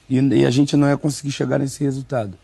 e, 0.08 0.18
e, 0.18 0.44
a 0.44 0.50
gente 0.50 0.76
não 0.76 0.88
ia 0.88 0.96
conseguir 0.96 1.32
chegar 1.32 1.58
nesse 1.58 1.82
resultado. 1.82 2.38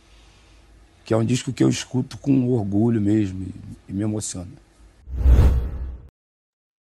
Que 1.05 1.13
é 1.13 1.17
um 1.17 1.25
disco 1.25 1.53
que 1.53 1.63
eu 1.63 1.69
escuto 1.69 2.17
com 2.17 2.49
orgulho 2.51 3.01
mesmo 3.01 3.43
e, 3.43 3.55
e 3.91 3.93
me 3.93 4.03
emociona. 4.03 4.51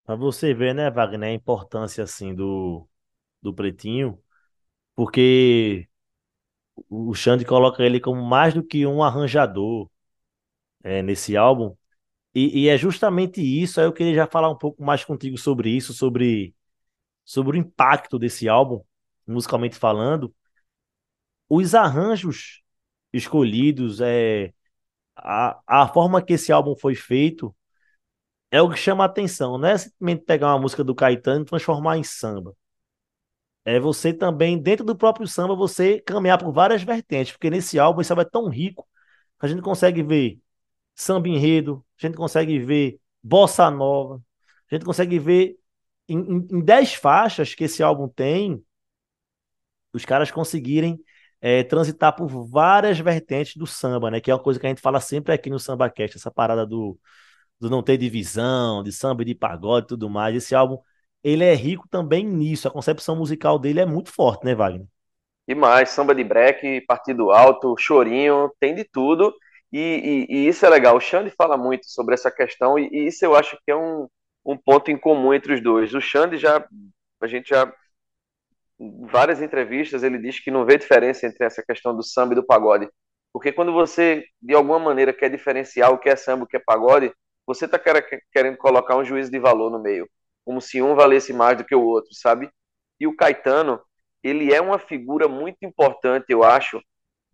Pra 0.05 0.15
você 0.15 0.53
ver, 0.53 0.73
né, 0.73 0.89
Wagner, 0.89 1.29
a 1.29 1.33
importância 1.33 2.03
assim 2.03 2.33
do, 2.33 2.87
do 3.41 3.53
Pretinho, 3.53 4.17
porque 4.95 5.87
o 6.89 7.13
Xande 7.13 7.45
coloca 7.45 7.83
ele 7.83 7.99
como 7.99 8.23
mais 8.23 8.53
do 8.53 8.63
que 8.63 8.85
um 8.85 9.03
arranjador 9.03 9.89
é, 10.83 11.01
nesse 11.01 11.35
álbum. 11.37 11.75
E, 12.33 12.63
e, 12.65 12.69
é 12.69 12.77
justamente 12.77 13.41
isso. 13.41 13.79
Aí 13.79 13.85
eu 13.87 13.93
queria 13.93 14.15
já 14.15 14.27
falar 14.27 14.49
um 14.49 14.57
pouco 14.57 14.83
mais 14.83 15.03
contigo 15.05 15.37
sobre 15.37 15.69
isso, 15.69 15.93
sobre, 15.93 16.55
sobre 17.25 17.57
o 17.57 17.61
impacto 17.61 18.19
desse 18.19 18.49
álbum, 18.49 18.81
musicalmente 19.27 19.75
falando. 19.77 20.33
Os 21.49 21.75
arranjos 21.75 22.61
escolhidos, 23.13 23.99
é, 24.01 24.53
a, 25.15 25.61
a 25.67 25.87
forma 25.87 26.21
que 26.23 26.33
esse 26.33 26.51
álbum 26.51 26.75
foi 26.75 26.95
feito, 26.95 27.55
é 28.51 28.61
o 28.61 28.69
que 28.69 28.77
chama 28.77 29.03
a 29.03 29.07
atenção. 29.07 29.57
Não 29.57 29.67
é 29.69 29.77
simplesmente 29.77 30.25
pegar 30.25 30.47
uma 30.49 30.59
música 30.61 30.83
do 30.83 30.95
Caetano 30.95 31.43
e 31.43 31.45
transformar 31.45 31.97
em 31.97 32.03
samba. 32.03 32.55
É 33.63 33.79
você 33.79 34.13
também, 34.13 34.57
dentro 34.61 34.85
do 34.85 34.95
próprio 34.95 35.27
samba, 35.27 35.55
você 35.55 35.99
caminhar 36.01 36.37
por 36.39 36.51
várias 36.51 36.81
vertentes, 36.83 37.33
porque 37.33 37.49
nesse 37.49 37.77
álbum 37.79 38.01
esse 38.01 38.07
samba 38.09 38.23
é 38.23 38.25
tão 38.25 38.47
rico 38.49 38.87
a 39.41 39.47
gente 39.47 39.61
consegue 39.61 40.03
ver 40.03 40.39
samba 40.95 41.27
enredo, 41.29 41.85
a 42.01 42.07
gente 42.07 42.17
consegue 42.17 42.59
ver 42.59 42.99
bossa 43.23 43.69
nova, 43.69 44.21
a 44.71 44.75
gente 44.75 44.85
consegue 44.85 45.19
ver 45.19 45.57
em, 46.07 46.19
em, 46.19 46.47
em 46.51 46.61
dez 46.61 46.93
faixas 46.93 47.55
que 47.55 47.65
esse 47.65 47.83
álbum 47.83 48.07
tem, 48.07 48.63
os 49.93 50.05
caras 50.05 50.31
conseguirem 50.31 50.99
é, 51.41 51.63
transitar 51.63 52.15
por 52.15 52.27
várias 52.47 52.99
vertentes 52.99 53.55
do 53.55 53.65
samba, 53.65 54.11
né? 54.11 54.21
Que 54.21 54.31
é 54.31 54.33
uma 54.33 54.41
coisa 54.41 54.59
que 54.59 54.65
a 54.65 54.69
gente 54.69 54.81
fala 54.81 54.99
sempre 54.99 55.33
aqui 55.33 55.49
no 55.49 55.59
SambaCast, 55.59 56.17
essa 56.17 56.31
parada 56.31 56.65
do, 56.65 56.97
do 57.59 57.69
não 57.69 57.81
ter 57.81 57.97
divisão, 57.97 58.83
de 58.83 58.91
samba 58.91 59.23
e 59.23 59.25
de 59.25 59.35
pagode 59.35 59.85
e 59.85 59.87
tudo 59.89 60.09
mais. 60.09 60.35
Esse 60.35 60.53
álbum, 60.55 60.77
ele 61.23 61.43
é 61.43 61.53
rico 61.53 61.87
também 61.89 62.25
nisso. 62.25 62.67
A 62.67 62.71
concepção 62.71 63.15
musical 63.15 63.57
dele 63.57 63.79
é 63.79 63.85
muito 63.85 64.11
forte, 64.11 64.45
né, 64.45 64.53
Wagner? 64.53 64.85
E 65.47 65.55
mais, 65.55 65.89
samba 65.89 66.13
de 66.13 66.23
break, 66.23 66.81
partido 66.81 67.31
alto, 67.31 67.75
chorinho, 67.77 68.51
tem 68.59 68.75
de 68.75 68.83
tudo. 68.83 69.33
E, 69.71 69.79
e, 70.29 70.35
e, 70.35 70.47
isso 70.47 70.65
é 70.65 70.69
legal. 70.69 70.95
O 70.97 70.99
Xande 70.99 71.31
fala 71.31 71.57
muito 71.57 71.85
sobre 71.89 72.13
essa 72.13 72.29
questão, 72.31 72.77
e, 72.77 72.89
e, 72.91 73.07
isso 73.07 73.23
eu 73.25 73.35
acho 73.35 73.57
que 73.65 73.71
é 73.71 73.75
um, 73.75 74.07
um 74.45 74.57
ponto 74.57 74.91
em 74.91 74.97
comum 74.97 75.33
entre 75.33 75.53
os 75.53 75.61
dois. 75.63 75.93
O 75.93 76.01
Xande 76.01 76.37
já, 76.37 76.65
a 77.21 77.27
gente 77.27 77.49
já, 77.49 77.71
várias 79.09 79.41
entrevistas, 79.41 80.03
ele 80.03 80.17
diz 80.17 80.39
que 80.39 80.51
não 80.51 80.65
vê 80.65 80.77
diferença 80.77 81.25
entre 81.25 81.45
essa 81.45 81.63
questão 81.63 81.95
do 81.95 82.03
samba 82.03 82.33
e 82.33 82.35
do 82.35 82.45
pagode. 82.45 82.89
Porque 83.33 83.51
quando 83.51 83.71
você, 83.71 84.25
de 84.41 84.53
alguma 84.53 84.79
maneira, 84.79 85.13
quer 85.13 85.29
diferenciar 85.29 85.91
o 85.91 85.97
que 85.99 86.09
é 86.09 86.15
samba 86.15 86.41
e 86.41 86.45
o 86.45 86.47
que 86.47 86.57
é 86.57 86.59
pagode, 86.59 87.13
você 87.45 87.65
está 87.65 87.79
querendo 88.31 88.57
colocar 88.57 88.97
um 88.97 89.05
juízo 89.05 89.31
de 89.31 89.39
valor 89.39 89.71
no 89.71 89.81
meio, 89.81 90.09
como 90.45 90.61
se 90.61 90.81
um 90.81 90.95
valesse 90.95 91.33
mais 91.33 91.57
do 91.57 91.65
que 91.65 91.75
o 91.75 91.83
outro, 91.83 92.13
sabe? 92.13 92.49
E 92.99 93.07
o 93.07 93.15
Caetano, 93.15 93.81
ele 94.23 94.53
é 94.53 94.61
uma 94.61 94.77
figura 94.79 95.27
muito 95.27 95.57
importante, 95.63 96.25
eu 96.29 96.43
acho, 96.43 96.81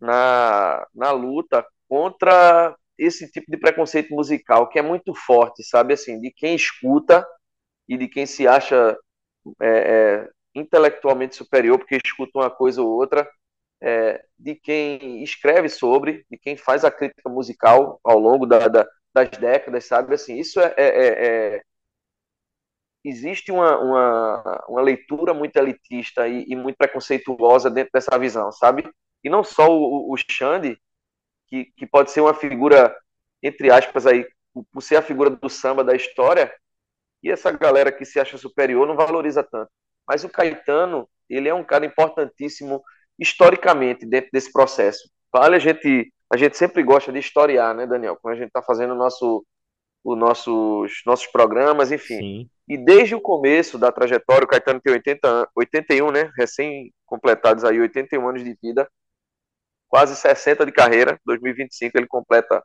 na, 0.00 0.86
na 0.94 1.10
luta 1.10 1.66
contra 1.88 2.76
esse 2.98 3.30
tipo 3.30 3.50
de 3.50 3.56
preconceito 3.56 4.14
musical 4.14 4.68
que 4.68 4.78
é 4.78 4.82
muito 4.82 5.14
forte, 5.14 5.62
sabe? 5.62 5.94
Assim, 5.94 6.20
de 6.20 6.30
quem 6.30 6.54
escuta 6.54 7.26
e 7.88 7.96
de 7.96 8.08
quem 8.08 8.26
se 8.26 8.46
acha 8.46 8.98
é, 9.60 9.68
é, 9.68 10.30
intelectualmente 10.54 11.36
superior 11.36 11.78
porque 11.78 11.98
escuta 12.04 12.38
uma 12.38 12.50
coisa 12.50 12.82
ou 12.82 12.88
outra, 12.88 13.28
é, 13.80 14.24
de 14.38 14.54
quem 14.56 15.22
escreve 15.22 15.68
sobre, 15.68 16.26
de 16.30 16.36
quem 16.38 16.56
faz 16.56 16.84
a 16.84 16.90
crítica 16.90 17.28
musical 17.30 18.00
ao 18.04 18.18
longo 18.18 18.46
da, 18.46 18.68
da, 18.68 18.86
das 19.14 19.30
décadas, 19.30 19.84
sabe? 19.86 20.14
Assim, 20.14 20.36
isso 20.36 20.60
é, 20.60 20.74
é, 20.76 20.86
é, 20.86 21.56
é 21.56 21.62
existe 23.04 23.50
uma, 23.52 23.78
uma, 23.78 24.64
uma, 24.68 24.82
leitura 24.82 25.32
muito 25.32 25.56
elitista 25.56 26.28
e, 26.28 26.44
e, 26.48 26.56
muito 26.56 26.76
preconceituosa 26.76 27.70
dentro 27.70 27.90
dessa 27.92 28.18
visão, 28.18 28.50
sabe? 28.52 28.90
E 29.22 29.30
não 29.30 29.42
só 29.44 29.68
o, 29.70 30.12
o 30.12 30.16
Xande, 30.30 30.78
que, 31.48 31.72
que 31.76 31.86
pode 31.86 32.10
ser 32.10 32.20
uma 32.20 32.34
figura, 32.34 32.94
entre 33.42 33.70
aspas, 33.70 34.06
aí, 34.06 34.26
por 34.72 34.82
ser 34.82 34.96
a 34.96 35.02
figura 35.02 35.30
do 35.30 35.48
samba 35.48 35.84
da 35.84 35.94
história, 35.94 36.52
e 37.22 37.30
essa 37.30 37.50
galera 37.50 37.90
que 37.90 38.04
se 38.04 38.20
acha 38.20 38.38
superior 38.38 38.86
não 38.86 38.96
valoriza 38.96 39.42
tanto. 39.42 39.70
Mas 40.06 40.24
o 40.24 40.28
Caetano, 40.28 41.08
ele 41.28 41.48
é 41.48 41.54
um 41.54 41.64
cara 41.64 41.84
importantíssimo 41.84 42.82
historicamente 43.18 44.06
dentro 44.06 44.30
desse 44.32 44.52
processo. 44.52 45.10
Vale 45.32 45.56
a 45.56 45.58
gente, 45.58 46.12
a 46.32 46.36
gente 46.36 46.56
sempre 46.56 46.82
gosta 46.82 47.12
de 47.12 47.18
historiar, 47.18 47.74
né, 47.74 47.86
Daniel? 47.86 48.16
Quando 48.20 48.34
a 48.34 48.38
gente 48.38 48.48
está 48.48 48.62
fazendo 48.62 48.94
o 48.94 48.96
nosso, 48.96 49.44
os 50.04 50.16
nossos, 50.16 51.02
nossos 51.04 51.26
programas, 51.26 51.90
enfim. 51.90 52.18
Sim. 52.18 52.50
E 52.68 52.76
desde 52.76 53.14
o 53.14 53.20
começo 53.20 53.78
da 53.78 53.90
trajetória, 53.90 54.44
o 54.44 54.48
Caetano 54.48 54.80
tem 54.80 54.92
80, 54.92 55.50
81, 55.56 56.10
né? 56.10 56.30
Recém 56.36 56.92
completados 57.04 57.64
aí 57.64 57.80
81 57.80 58.28
anos 58.28 58.44
de 58.44 58.56
vida 58.62 58.88
quase 59.88 60.16
60 60.16 60.66
de 60.66 60.72
carreira. 60.72 61.20
2025 61.24 61.96
ele 61.98 62.06
completa 62.06 62.62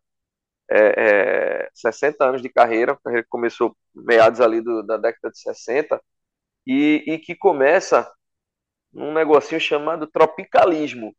é, 0.69 1.65
é, 1.65 1.69
60 1.73 2.25
anos 2.25 2.41
de 2.41 2.49
carreira, 2.49 2.97
carreira 3.03 3.23
que 3.23 3.29
começou 3.29 3.75
meados 3.95 4.41
ali 4.41 4.61
do, 4.61 4.83
da 4.83 4.97
década 4.97 5.31
de 5.31 5.39
60, 5.39 6.01
e, 6.65 7.03
e 7.07 7.19
que 7.19 7.35
começa 7.35 8.11
num 8.93 9.13
negocinho 9.13 9.59
chamado 9.59 10.07
tropicalismo, 10.07 11.15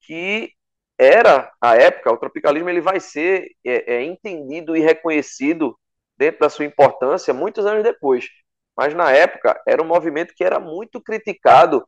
que 0.00 0.52
era, 0.98 1.52
a 1.60 1.76
época, 1.76 2.12
o 2.12 2.18
tropicalismo 2.18 2.68
ele 2.68 2.80
vai 2.80 3.00
ser 3.00 3.48
é, 3.64 3.94
é, 3.94 4.02
entendido 4.04 4.76
e 4.76 4.80
reconhecido 4.80 5.78
dentro 6.16 6.40
da 6.40 6.50
sua 6.50 6.64
importância 6.66 7.32
muitos 7.32 7.64
anos 7.66 7.82
depois. 7.82 8.28
Mas 8.76 8.94
na 8.94 9.10
época 9.12 9.60
era 9.66 9.82
um 9.82 9.86
movimento 9.86 10.34
que 10.34 10.44
era 10.44 10.60
muito 10.60 11.00
criticado 11.00 11.86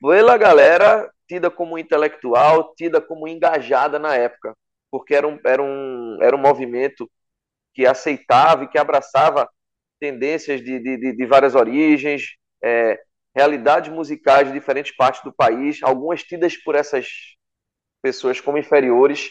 pela 0.00 0.36
galera 0.36 1.10
tida 1.32 1.50
como 1.50 1.78
intelectual, 1.78 2.74
tida 2.74 3.00
como 3.00 3.26
engajada 3.26 3.98
na 3.98 4.14
época, 4.14 4.54
porque 4.90 5.14
era 5.14 5.26
um, 5.26 5.40
era 5.46 5.62
um, 5.62 6.18
era 6.20 6.36
um 6.36 6.38
movimento 6.38 7.10
que 7.72 7.86
aceitava 7.86 8.64
e 8.64 8.68
que 8.68 8.76
abraçava 8.76 9.48
tendências 9.98 10.60
de, 10.62 10.78
de, 10.78 11.16
de 11.16 11.26
várias 11.26 11.54
origens, 11.54 12.36
é, 12.62 13.00
realidades 13.34 13.90
musicais 13.90 14.48
de 14.48 14.52
diferentes 14.52 14.94
partes 14.94 15.24
do 15.24 15.32
país, 15.32 15.82
algumas 15.82 16.22
tidas 16.22 16.54
por 16.54 16.74
essas 16.74 17.08
pessoas 18.02 18.38
como 18.38 18.58
inferiores. 18.58 19.30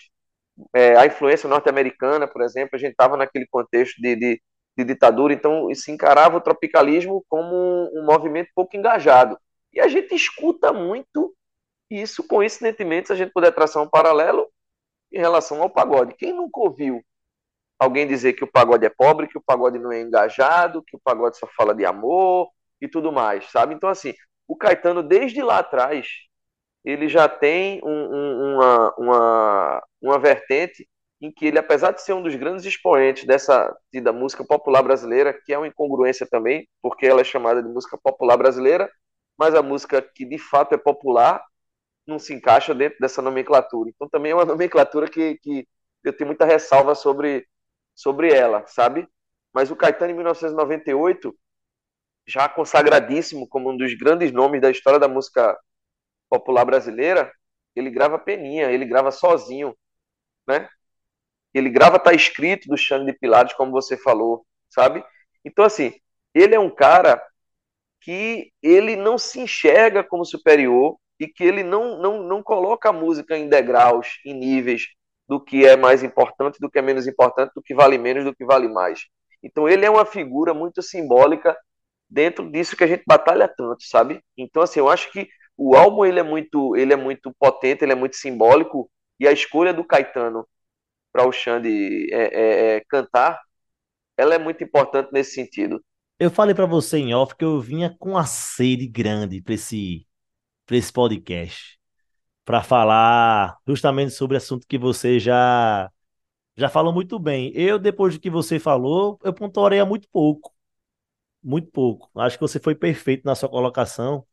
É, 0.75 0.95
a 0.95 1.05
influência 1.05 1.47
norte-americana, 1.47 2.27
por 2.27 2.41
exemplo, 2.41 2.71
a 2.73 2.79
gente 2.79 2.93
estava 2.93 3.15
naquele 3.15 3.45
contexto 3.45 4.01
de, 4.01 4.15
de, 4.15 4.41
de, 4.75 4.83
ditadura, 4.83 5.33
então 5.33 5.71
se 5.75 5.91
encarava 5.91 6.37
o 6.37 6.41
tropicalismo 6.41 7.23
como 7.29 7.55
um, 7.55 8.01
um 8.01 8.05
movimento 8.05 8.49
pouco 8.55 8.75
engajado. 8.75 9.37
E 9.71 9.79
a 9.79 9.87
gente 9.87 10.15
escuta 10.15 10.73
muito 10.73 11.35
isso, 11.91 12.25
coincidentemente, 12.27 13.07
se 13.07 13.13
a 13.13 13.15
gente 13.15 13.33
puder 13.33 13.51
traçar 13.51 13.83
um 13.83 13.89
paralelo 13.89 14.47
em 15.11 15.19
relação 15.19 15.61
ao 15.61 15.69
pagode. 15.69 16.15
Quem 16.15 16.33
nunca 16.33 16.59
ouviu 16.59 17.03
alguém 17.79 18.07
dizer 18.07 18.33
que 18.33 18.43
o 18.43 18.51
pagode 18.51 18.85
é 18.85 18.89
pobre, 18.89 19.27
que 19.27 19.37
o 19.37 19.43
pagode 19.45 19.77
não 19.79 19.91
é 19.91 20.01
engajado, 20.01 20.83
que 20.83 20.95
o 20.95 21.01
pagode 21.03 21.37
só 21.37 21.47
fala 21.57 21.75
de 21.75 21.85
amor 21.85 22.49
e 22.79 22.87
tudo 22.87 23.11
mais, 23.11 23.49
sabe? 23.51 23.73
Então, 23.73 23.89
assim, 23.89 24.13
o 24.47 24.55
Caetano, 24.55 25.03
desde 25.03 25.41
lá 25.41 25.59
atrás, 25.59 26.07
ele 26.85 27.07
já 27.09 27.27
tem 27.27 27.81
um, 27.83 27.89
um, 27.89 28.55
uma, 28.55 28.95
uma, 28.97 29.83
uma 30.01 30.19
vertente 30.19 30.87
em 31.21 31.31
que 31.31 31.45
ele, 31.45 31.59
apesar 31.59 31.91
de 31.91 32.01
ser 32.01 32.13
um 32.13 32.23
dos 32.23 32.35
grandes 32.35 32.65
expoentes 32.65 33.25
dessa 33.25 33.75
da 34.01 34.11
música 34.11 34.43
popular 34.43 34.81
brasileira, 34.81 35.33
que 35.45 35.53
é 35.53 35.57
uma 35.57 35.67
incongruência 35.67 36.27
também, 36.29 36.67
porque 36.81 37.05
ela 37.05 37.21
é 37.21 37.23
chamada 37.23 37.61
de 37.61 37.69
música 37.69 37.97
popular 38.01 38.37
brasileira, 38.37 38.91
mas 39.37 39.53
a 39.53 39.61
música 39.61 40.01
que 40.01 40.25
de 40.25 40.39
fato 40.39 40.73
é 40.73 40.77
popular 40.77 41.43
não 42.11 42.19
se 42.19 42.33
encaixa 42.33 42.73
dentro 42.75 42.99
dessa 42.99 43.21
nomenclatura. 43.21 43.89
Então 43.89 44.07
também 44.09 44.31
é 44.31 44.35
uma 44.35 44.45
nomenclatura 44.45 45.09
que, 45.09 45.37
que 45.39 45.67
eu 46.03 46.13
tenho 46.13 46.27
muita 46.27 46.45
ressalva 46.45 46.95
sobre, 46.95 47.47
sobre 47.95 48.33
ela, 48.33 48.65
sabe? 48.67 49.07
Mas 49.53 49.71
o 49.71 49.75
Caetano, 49.75 50.11
em 50.11 50.15
1998, 50.15 51.35
já 52.25 52.47
consagradíssimo 52.47 53.47
como 53.47 53.71
um 53.71 53.77
dos 53.77 53.93
grandes 53.95 54.31
nomes 54.31 54.61
da 54.61 54.69
história 54.69 54.99
da 54.99 55.07
música 55.07 55.57
popular 56.29 56.65
brasileira, 56.65 57.31
ele 57.75 57.89
grava 57.89 58.17
peninha, 58.19 58.71
ele 58.71 58.85
grava 58.85 59.11
sozinho, 59.11 59.75
né? 60.47 60.69
Ele 61.53 61.69
grava 61.69 61.99
tá 61.99 62.13
escrito 62.13 62.69
do 62.69 62.77
Xande 62.77 63.11
de 63.11 63.17
Pilares, 63.17 63.53
como 63.53 63.71
você 63.71 63.97
falou, 63.97 64.45
sabe? 64.69 65.03
Então 65.43 65.65
assim, 65.65 65.93
ele 66.33 66.55
é 66.55 66.59
um 66.59 66.69
cara 66.73 67.21
que 68.01 68.51
ele 68.61 68.95
não 68.95 69.17
se 69.17 69.39
enxerga 69.39 70.03
como 70.03 70.25
superior, 70.25 70.97
e 71.21 71.27
que 71.27 71.43
ele 71.43 71.61
não, 71.61 71.99
não, 71.99 72.23
não 72.23 72.41
coloca 72.41 72.89
a 72.89 72.93
música 72.93 73.37
em 73.37 73.47
degraus, 73.47 74.19
em 74.25 74.33
níveis 74.33 74.87
do 75.29 75.39
que 75.39 75.67
é 75.67 75.77
mais 75.77 76.01
importante, 76.01 76.57
do 76.59 76.67
que 76.67 76.79
é 76.79 76.81
menos 76.81 77.05
importante, 77.05 77.51
do 77.55 77.61
que 77.61 77.75
vale 77.75 77.95
menos, 77.99 78.25
do 78.25 78.35
que 78.35 78.43
vale 78.43 78.67
mais. 78.67 79.01
Então 79.43 79.69
ele 79.69 79.85
é 79.85 79.89
uma 79.89 80.03
figura 80.03 80.51
muito 80.51 80.81
simbólica 80.81 81.55
dentro 82.09 82.51
disso 82.51 82.75
que 82.75 82.83
a 82.83 82.87
gente 82.87 83.03
batalha 83.05 83.47
tanto, 83.47 83.83
sabe? 83.83 84.19
Então 84.35 84.63
assim, 84.63 84.79
eu 84.79 84.89
acho 84.89 85.11
que 85.11 85.29
o 85.55 85.75
álbum 85.75 86.03
ele 86.03 86.19
é 86.19 86.23
muito, 86.23 86.75
ele 86.75 86.91
é 86.91 86.95
muito 86.95 87.31
potente, 87.37 87.83
ele 87.85 87.91
é 87.91 87.95
muito 87.95 88.15
simbólico 88.15 88.89
e 89.19 89.27
a 89.27 89.31
escolha 89.31 89.71
do 89.71 89.85
Caetano 89.85 90.47
para 91.13 91.27
o 91.27 91.31
Xande 91.31 92.11
é, 92.11 92.23
é, 92.23 92.75
é, 92.77 92.83
cantar, 92.89 93.39
ela 94.17 94.33
é 94.33 94.39
muito 94.39 94.63
importante 94.63 95.11
nesse 95.13 95.35
sentido. 95.35 95.79
Eu 96.19 96.31
falei 96.31 96.55
para 96.55 96.65
você 96.65 96.97
em 96.97 97.13
off 97.13 97.35
que 97.35 97.45
eu 97.45 97.59
vinha 97.59 97.95
com 97.99 98.17
a 98.17 98.25
sede 98.25 98.87
grande 98.87 99.39
para 99.39 99.53
esse 99.53 100.07
para 100.71 100.77
esse 100.77 100.93
podcast, 100.93 101.77
para 102.45 102.63
falar 102.63 103.57
justamente 103.67 104.11
sobre 104.13 104.37
assunto 104.37 104.65
que 104.67 104.77
você 104.77 105.19
já 105.19 105.91
já 106.57 106.69
falou 106.69 106.93
muito 106.93 107.19
bem. 107.19 107.51
Eu, 107.55 107.79
depois 107.79 108.15
do 108.15 108.21
que 108.21 108.29
você 108.29 108.59
falou, 108.59 109.19
eu 109.23 109.33
pontuaria 109.33 109.85
muito 109.85 110.07
pouco. 110.09 110.53
Muito 111.43 111.69
pouco. 111.71 112.09
Acho 112.19 112.37
que 112.37 112.41
você 112.41 112.59
foi 112.59 112.75
perfeito 112.75 113.23
na 113.25 113.35
sua 113.35 113.49
colocação 113.49 114.25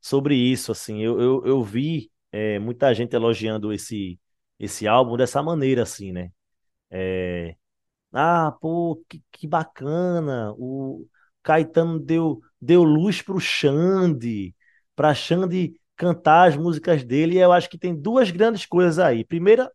sobre 0.00 0.36
isso. 0.36 0.72
Assim, 0.72 1.02
eu, 1.02 1.20
eu, 1.20 1.46
eu 1.46 1.62
vi 1.64 2.10
é, 2.32 2.58
muita 2.58 2.94
gente 2.94 3.14
elogiando 3.16 3.72
esse, 3.72 4.20
esse 4.58 4.86
álbum 4.88 5.16
dessa 5.16 5.42
maneira, 5.42 5.82
assim, 5.84 6.12
né? 6.12 6.30
É... 6.90 7.56
Ah, 8.12 8.52
pô, 8.60 9.02
que, 9.08 9.22
que 9.32 9.46
bacana. 9.48 10.52
O 10.58 11.06
Caetano 11.42 11.98
deu, 12.00 12.40
deu 12.60 12.84
luz 12.84 13.22
pro 13.22 13.40
Xande, 13.40 14.54
pra 14.96 15.14
Xande 15.14 15.74
cantar 15.96 16.48
as 16.48 16.56
músicas 16.56 17.04
dele, 17.04 17.36
e 17.36 17.38
eu 17.38 17.52
acho 17.52 17.68
que 17.70 17.78
tem 17.78 17.94
duas 17.94 18.30
grandes 18.30 18.66
coisas 18.66 18.98
aí. 18.98 19.24
Primeira, 19.24 19.70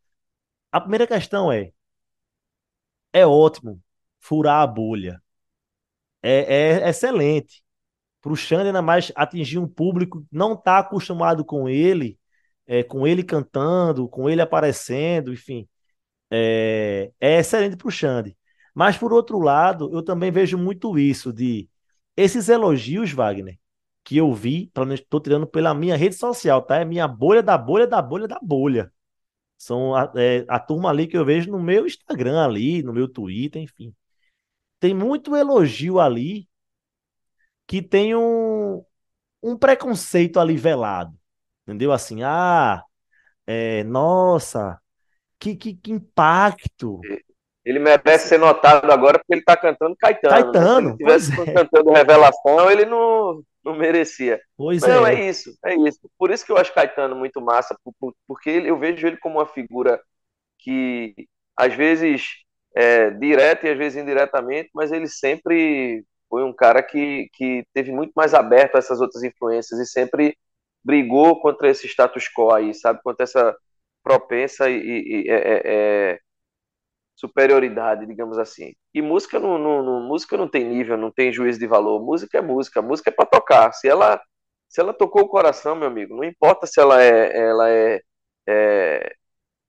a 0.72 0.82
primeira 0.82 1.08
questão 1.08 1.52
é: 1.52 1.72
é 3.14 3.26
ótimo 3.26 3.82
furar 4.20 4.62
a 4.62 4.68
bolha. 4.68 5.22
É, 6.22 6.80
é 6.84 6.90
excelente. 6.90 7.64
Para 8.22 8.34
o 8.34 8.36
Xande, 8.36 8.68
ainda 8.68 8.82
mais 8.82 9.12
atingir 9.16 9.60
um 9.60 9.68
público 9.68 10.22
que 10.22 10.28
não 10.32 10.54
está 10.54 10.80
acostumado 10.80 11.46
com 11.46 11.70
ele, 11.70 12.20
é, 12.68 12.84
com 12.84 13.08
ele 13.08 13.24
cantando, 13.24 14.08
com 14.10 14.30
ele 14.30 14.42
aparecendo, 14.42 15.34
enfim. 15.34 15.68
É, 16.32 17.12
é 17.20 17.40
excelente 17.40 17.78
para 17.78 17.88
o 17.88 17.92
Xande. 17.92 18.38
Mas, 18.74 18.98
por 18.98 19.14
outro 19.14 19.40
lado, 19.40 19.92
eu 19.94 20.04
também 20.04 20.32
vejo 20.32 20.58
muito 20.58 20.98
isso 21.00 21.34
de 21.34 21.70
esses 22.18 22.50
elogios, 22.50 23.12
Wagner, 23.12 23.60
que 24.04 24.18
eu 24.18 24.34
vi, 24.34 24.68
pelo 24.74 24.86
menos 24.88 25.02
estou 25.02 25.20
tirando 25.20 25.48
pela 25.48 25.74
minha 25.74 25.96
rede 25.96 26.16
social, 26.16 26.62
tá? 26.62 26.78
É 26.78 26.86
minha 26.86 27.08
bolha 27.08 27.44
da 27.44 27.58
bolha 27.58 27.88
da 27.88 28.02
bolha 28.02 28.28
da 28.28 28.40
bolha. 28.42 28.92
São 29.58 29.96
a, 29.96 30.12
é, 30.16 30.46
a 30.48 30.60
turma 30.60 30.90
ali 30.90 31.08
que 31.08 31.18
eu 31.18 31.26
vejo 31.26 31.52
no 31.52 31.62
meu 31.62 31.86
Instagram 31.86 32.44
ali, 32.44 32.82
no 32.84 32.94
meu 32.94 33.08
Twitter, 33.08 33.62
enfim. 33.62 33.94
Tem 34.80 34.94
muito 34.94 35.36
elogio 35.36 36.00
ali 36.00 36.50
que 37.68 37.82
tem 37.82 38.16
um, 38.16 38.84
um 39.42 39.58
preconceito 39.58 40.40
ali 40.40 40.58
velado. 40.58 41.18
Entendeu? 41.64 41.92
Assim, 41.92 42.24
ah, 42.24 42.84
é, 43.46 43.84
nossa, 43.84 44.80
que, 45.40 45.56
que, 45.56 45.76
que 45.76 45.92
impacto. 45.92 47.00
Ele 47.64 47.80
merece 47.80 48.28
ser 48.28 48.40
notado 48.40 48.92
agora 48.92 49.20
porque 49.20 49.34
ele 49.34 49.42
está 49.42 49.56
cantando 49.56 49.96
Caetano. 49.96 50.34
Caetano. 50.34 50.90
Né? 50.90 50.96
Se 50.96 51.04
ele 51.04 51.16
estivesse 51.16 51.50
é. 51.50 51.54
cantando 51.54 51.92
Revelação, 51.92 52.72
ele 52.72 52.86
não, 52.86 53.44
não 53.64 53.76
merecia. 53.76 54.42
Pois 54.58 54.82
não, 54.82 55.06
é. 55.06 55.14
é 55.14 55.30
isso, 55.30 55.56
é 55.64 55.76
isso. 55.76 56.00
Por 56.18 56.32
isso 56.32 56.46
que 56.46 56.52
eu 56.52 56.58
acho 56.58 56.74
Caetano 56.74 57.16
muito 57.16 57.40
massa, 57.40 57.78
porque 58.28 58.50
eu 58.50 58.78
vejo 58.80 59.06
ele 59.06 59.18
como 59.18 59.38
uma 59.38 59.46
figura 59.46 60.02
que, 60.58 61.14
às 61.56 61.74
vezes, 61.74 62.30
é, 62.76 63.12
direta 63.12 63.68
e 63.68 63.72
às 63.72 63.78
vezes 63.78 64.02
indiretamente, 64.02 64.70
mas 64.74 64.92
ele 64.92 65.08
sempre 65.08 66.04
foi 66.30 66.44
um 66.44 66.54
cara 66.54 66.82
que, 66.82 67.30
que 67.34 67.64
teve 67.74 67.92
muito 67.92 68.14
mais 68.16 68.34
aberto 68.34 68.76
a 68.76 68.80
essas 68.80 69.02
outras 69.02 69.24
influências 69.24 69.80
e 69.80 69.86
sempre 69.86 70.36
brigou 70.84 71.40
contra 71.42 71.70
esse 71.70 71.86
status 71.88 72.28
quo 72.28 72.52
aí, 72.52 72.74
sabe? 72.74 73.02
Contra 73.04 73.24
essa 73.24 73.56
propensa 74.04 74.70
e, 74.70 74.78
e, 74.78 75.26
e 75.26 75.30
é, 75.30 75.36
é, 75.36 75.62
é 75.66 76.20
superioridade, 77.22 78.06
digamos 78.06 78.38
assim. 78.38 78.74
E 78.94 79.02
música 79.02 79.40
não, 79.40 79.58
não, 79.58 79.84
não, 79.84 80.02
música 80.02 80.36
não 80.36 80.48
tem 80.48 80.66
nível, 80.66 80.98
não 80.98 81.12
tem 81.12 81.32
juízo 81.32 81.60
de 81.60 81.68
valor. 81.68 82.04
Música 82.04 82.40
é 82.40 82.42
música, 82.42 82.82
música 82.82 83.10
é 83.12 83.14
para 83.14 83.26
tocar. 83.26 83.72
Se 83.74 83.88
ela 83.88 84.20
se 84.68 84.80
ela 84.80 84.94
tocou 84.94 85.24
o 85.24 85.28
coração, 85.28 85.76
meu 85.76 85.88
amigo, 85.88 86.16
não 86.16 86.24
importa 86.24 86.66
se 86.66 86.80
ela 86.80 87.04
é, 87.04 87.38
ela 87.38 87.70
é, 87.70 88.02
é 88.48 89.16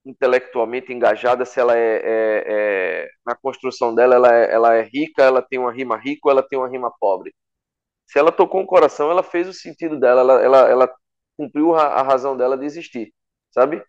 intelectualmente 0.07 0.93
engajada, 0.93 1.45
se 1.45 1.59
ela 1.59 1.77
é, 1.77 1.97
é, 1.97 2.45
é 2.47 3.09
na 3.27 3.35
construção 3.35 3.93
dela, 3.95 4.15
ela 4.15 4.33
é, 4.33 4.53
ela 4.53 4.75
é 4.77 4.83
rica, 4.83 5.25
ela 5.25 5.43
tem 5.43 5.59
uma 5.59 5.73
rima 5.73 5.97
rica 5.97 6.21
ou 6.25 6.31
ela 6.31 6.43
tem 6.43 6.57
uma 6.57 6.69
rima 6.69 6.93
pobre. 7.01 7.35
Se 8.07 8.19
ela 8.19 8.31
tocou 8.31 8.63
o 8.63 8.67
coração, 8.67 9.11
ela 9.11 9.25
fez 9.25 9.49
o 9.49 9.53
sentido 9.53 9.99
dela, 9.99 10.21
ela, 10.21 10.43
ela, 10.43 10.71
ela 10.71 10.95
cumpriu 11.37 11.75
a, 11.75 11.85
a 11.85 12.03
razão 12.03 12.37
dela 12.37 12.57
de 12.57 12.65
existir, 12.65 13.13
sabe? 13.51 13.85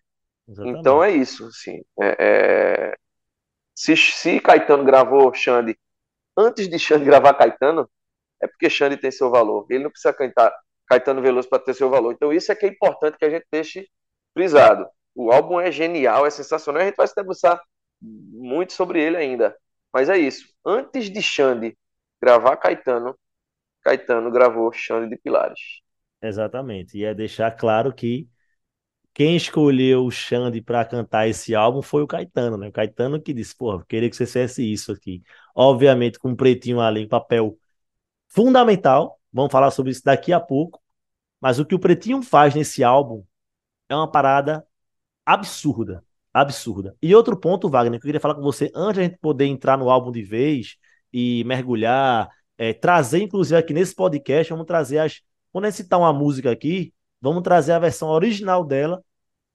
Exatamente. 0.47 0.79
Então 0.79 1.03
é 1.03 1.11
isso, 1.11 1.45
assim. 1.45 1.83
É, 2.01 2.15
é, 2.19 2.97
se, 3.75 3.95
se 3.97 4.39
Caetano 4.39 4.83
gravou 4.83 5.33
Xande 5.33 5.77
antes 6.37 6.67
de 6.67 6.77
Xande 6.79 7.05
gravar 7.05 7.33
Caetano, 7.33 7.89
é 8.41 8.47
porque 8.47 8.69
Xande 8.69 8.97
tem 8.97 9.11
seu 9.11 9.29
valor. 9.29 9.65
Ele 9.69 9.83
não 9.83 9.91
precisa 9.91 10.13
cantar 10.13 10.53
Caetano 10.87 11.21
Veloso 11.21 11.49
para 11.49 11.63
ter 11.63 11.73
seu 11.73 11.89
valor. 11.89 12.13
Então 12.13 12.33
isso 12.33 12.51
é 12.51 12.55
que 12.55 12.65
é 12.65 12.69
importante 12.69 13.17
que 13.17 13.25
a 13.25 13.29
gente 13.29 13.45
deixe 13.51 13.87
frisado, 14.33 14.87
o 15.15 15.31
álbum 15.31 15.59
é 15.59 15.71
genial, 15.71 16.25
é 16.25 16.29
sensacional, 16.29 16.81
a 16.81 16.85
gente 16.85 16.95
vai 16.95 17.07
se 17.07 17.15
debruçar 17.15 17.61
muito 18.01 18.73
sobre 18.73 19.01
ele 19.01 19.15
ainda. 19.15 19.55
Mas 19.93 20.09
é 20.09 20.17
isso. 20.17 20.47
Antes 20.65 21.09
de 21.09 21.21
Xande 21.21 21.77
gravar 22.21 22.57
Caetano, 22.57 23.15
Caetano 23.83 24.31
gravou 24.31 24.71
Xande 24.73 25.09
de 25.09 25.17
Pilares. 25.17 25.59
Exatamente. 26.21 26.97
E 26.97 27.05
é 27.05 27.13
deixar 27.13 27.51
claro 27.51 27.93
que 27.93 28.27
quem 29.13 29.35
escolheu 29.35 30.05
o 30.05 30.11
Xande 30.11 30.61
para 30.61 30.83
cantar 30.85 31.27
esse 31.27 31.53
álbum 31.53 31.81
foi 31.81 32.01
o 32.01 32.07
Caetano, 32.07 32.57
né? 32.57 32.67
O 32.69 32.71
Caetano 32.71 33.21
que 33.21 33.33
disse, 33.33 33.55
pô, 33.55 33.79
queria 33.81 34.09
que 34.09 34.15
você 34.15 34.25
fizesse 34.25 34.63
isso 34.71 34.91
aqui. 34.91 35.21
Obviamente, 35.55 36.17
com 36.17 36.29
um 36.29 36.35
pretinho 36.35 36.79
ali, 36.81 37.05
um 37.05 37.07
papel 37.07 37.57
fundamental. 38.27 39.19
Vamos 39.31 39.51
falar 39.51 39.71
sobre 39.71 39.91
isso 39.91 40.03
daqui 40.03 40.33
a 40.33 40.39
pouco. 40.39 40.81
Mas 41.39 41.59
o 41.59 41.65
que 41.65 41.75
o 41.75 41.79
Pretinho 41.79 42.21
faz 42.23 42.55
nesse 42.55 42.83
álbum 42.83 43.23
é 43.89 43.95
uma 43.95 44.09
parada 44.09 44.65
absurda. 45.25 46.03
Absurda. 46.33 46.95
E 47.01 47.13
outro 47.13 47.37
ponto, 47.37 47.69
Wagner, 47.69 47.99
que 47.99 48.05
eu 48.05 48.07
queria 48.07 48.21
falar 48.21 48.35
com 48.35 48.41
você 48.41 48.71
antes 48.73 48.95
de 48.95 48.99
a 49.01 49.03
gente 49.03 49.17
poder 49.19 49.45
entrar 49.45 49.77
no 49.77 49.89
álbum 49.89 50.11
de 50.11 50.23
vez 50.23 50.77
e 51.11 51.43
mergulhar, 51.43 52.29
é, 52.57 52.73
trazer, 52.73 53.21
inclusive, 53.21 53.57
aqui 53.57 53.73
nesse 53.73 53.93
podcast, 53.93 54.51
vamos 54.51 54.65
trazer 54.65 54.99
as. 54.99 55.21
Quando 55.51 55.65
a 55.65 55.69
gente 55.69 55.77
citar 55.77 55.99
uma 55.99 56.13
música 56.13 56.49
aqui, 56.49 56.93
vamos 57.23 57.41
trazer 57.41 57.71
a 57.71 57.79
versão 57.79 58.09
original 58.09 58.65
dela, 58.65 59.01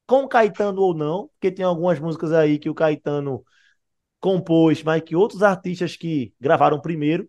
com 0.07 0.23
o 0.23 0.29
Caetano 0.29 0.81
ou 0.81 0.95
não, 0.95 1.29
porque 1.29 1.53
tem 1.53 1.65
algumas 1.67 2.01
músicas 2.01 2.33
aí 2.33 2.59
que 2.59 2.71
o 2.71 2.75
Caetano 2.75 3.45
compôs, 4.19 4.83
mas 4.83 5.03
que 5.03 5.15
outros 5.15 5.43
artistas 5.43 5.95
que 5.95 6.33
gravaram 6.41 6.81
primeiro, 6.81 7.29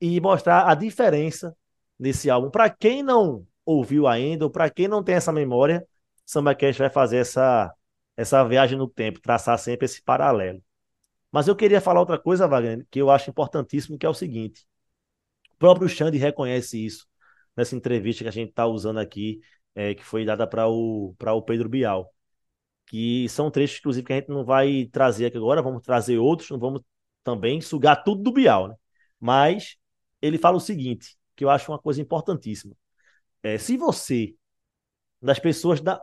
e 0.00 0.20
mostrar 0.20 0.68
a 0.68 0.74
diferença 0.74 1.56
nesse 1.96 2.28
álbum. 2.28 2.50
Para 2.50 2.68
quem 2.68 3.00
não 3.00 3.46
ouviu 3.64 4.08
ainda, 4.08 4.44
ou 4.44 4.50
para 4.50 4.68
quem 4.68 4.88
não 4.88 5.04
tem 5.04 5.14
essa 5.14 5.32
memória, 5.32 5.86
Samba 6.26 6.52
Cast 6.54 6.80
vai 6.80 6.90
fazer 6.90 7.18
essa, 7.18 7.72
essa 8.16 8.42
viagem 8.44 8.76
no 8.76 8.88
tempo, 8.88 9.20
traçar 9.20 9.56
sempre 9.56 9.84
esse 9.86 10.02
paralelo. 10.02 10.60
Mas 11.30 11.46
eu 11.46 11.54
queria 11.54 11.80
falar 11.80 12.00
outra 12.00 12.18
coisa, 12.18 12.48
Wagner, 12.48 12.84
que 12.90 13.00
eu 13.00 13.08
acho 13.08 13.30
importantíssimo, 13.30 13.96
que 13.96 14.04
é 14.04 14.08
o 14.08 14.14
seguinte. 14.14 14.66
O 15.54 15.56
próprio 15.58 15.88
Xande 15.88 16.18
reconhece 16.18 16.84
isso 16.84 17.06
nessa 17.56 17.76
entrevista 17.76 18.24
que 18.24 18.28
a 18.28 18.32
gente 18.32 18.50
está 18.50 18.66
usando 18.66 18.98
aqui, 18.98 19.40
é, 19.74 19.94
que 19.94 20.04
foi 20.04 20.24
dada 20.24 20.46
para 20.46 20.68
o, 20.68 21.14
o 21.18 21.42
Pedro 21.42 21.68
Bial. 21.68 22.12
Que 22.86 23.28
são 23.28 23.50
trechos, 23.50 23.78
inclusive, 23.78 24.06
que 24.06 24.12
a 24.12 24.16
gente 24.16 24.28
não 24.28 24.44
vai 24.44 24.88
trazer 24.92 25.26
aqui 25.26 25.36
agora, 25.36 25.62
vamos 25.62 25.82
trazer 25.82 26.18
outros, 26.18 26.50
não 26.50 26.58
vamos 26.58 26.82
também 27.22 27.60
sugar 27.60 28.04
tudo 28.04 28.22
do 28.22 28.32
Bial, 28.32 28.68
né? 28.68 28.74
Mas 29.20 29.76
ele 30.20 30.38
fala 30.38 30.56
o 30.56 30.60
seguinte, 30.60 31.16
que 31.36 31.44
eu 31.44 31.50
acho 31.50 31.70
uma 31.72 31.78
coisa 31.78 32.00
importantíssima. 32.00 32.74
É, 33.42 33.58
se 33.58 33.76
você, 33.76 34.34
das 35.22 35.38
pessoas, 35.38 35.80
da, 35.80 36.00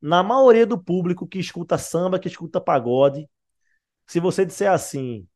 na 0.00 0.22
maioria 0.22 0.66
do 0.66 0.82
público 0.82 1.26
que 1.26 1.38
escuta 1.38 1.78
samba, 1.78 2.18
que 2.18 2.28
escuta 2.28 2.60
pagode, 2.60 3.28
se 4.06 4.20
você 4.20 4.44
disser 4.44 4.70
assim, 4.70 5.26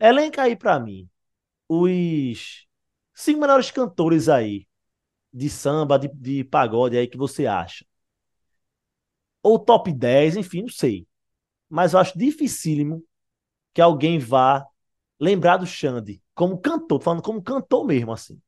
elenca 0.00 0.42
aí 0.42 0.56
para 0.56 0.78
mim 0.80 1.08
os 1.68 2.66
cinco 3.14 3.40
melhores 3.40 3.70
cantores 3.70 4.28
aí 4.28 4.66
de 5.34 5.50
samba, 5.50 5.98
de, 5.98 6.08
de 6.08 6.44
pagode 6.44 6.96
aí 6.96 7.08
que 7.08 7.18
você 7.18 7.46
acha. 7.46 7.84
Ou 9.42 9.58
top 9.58 9.92
10, 9.92 10.36
enfim, 10.36 10.62
não 10.62 10.68
sei. 10.68 11.06
Mas 11.68 11.92
eu 11.92 11.98
acho 11.98 12.16
dificílimo 12.18 13.04
que 13.74 13.80
alguém 13.80 14.18
vá 14.18 14.64
lembrar 15.20 15.58
do 15.58 15.66
Xande 15.66 16.22
como 16.34 16.58
cantor, 16.58 17.00
falando 17.00 17.22
como 17.22 17.42
cantor 17.42 17.84
mesmo, 17.86 18.12
assim. 18.12 18.40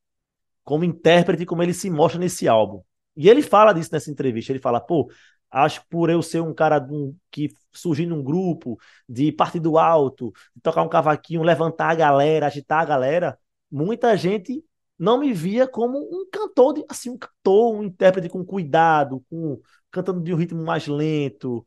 Como 0.63 0.83
intérprete, 0.83 1.45
como 1.45 1.63
ele 1.63 1.73
se 1.73 1.89
mostra 1.89 2.19
nesse 2.19 2.47
álbum. 2.47 2.81
E 3.15 3.29
ele 3.29 3.41
fala 3.41 3.73
disso 3.73 3.89
nessa 3.91 4.11
entrevista. 4.11 4.51
Ele 4.51 4.59
fala, 4.59 4.79
pô, 4.79 5.11
acho 5.51 5.81
que 5.81 5.87
por 5.89 6.09
eu 6.09 6.21
ser 6.21 6.41
um 6.41 6.53
cara 6.53 6.85
que 7.31 7.49
surgi 7.71 8.05
num 8.05 8.23
grupo 8.23 8.77
de 9.07 9.31
partido 9.31 9.77
alto, 9.77 10.31
de 10.55 10.61
tocar 10.61 10.83
um 10.83 10.89
cavaquinho, 10.89 11.43
levantar 11.43 11.91
a 11.91 11.95
galera, 11.95 12.47
agitar 12.47 12.81
a 12.81 12.85
galera, 12.85 13.39
muita 13.71 14.15
gente 14.17 14.63
não 14.97 15.19
me 15.19 15.33
via 15.33 15.67
como 15.67 15.99
um 15.99 16.27
cantor, 16.31 16.73
de, 16.73 16.85
assim, 16.89 17.09
um 17.09 17.17
cantor, 17.17 17.75
um 17.75 17.83
intérprete 17.83 18.29
com 18.29 18.43
cuidado, 18.45 19.23
com 19.29 19.59
cantando 19.91 20.21
de 20.21 20.33
um 20.33 20.37
ritmo 20.37 20.63
mais 20.63 20.87
lento. 20.87 21.63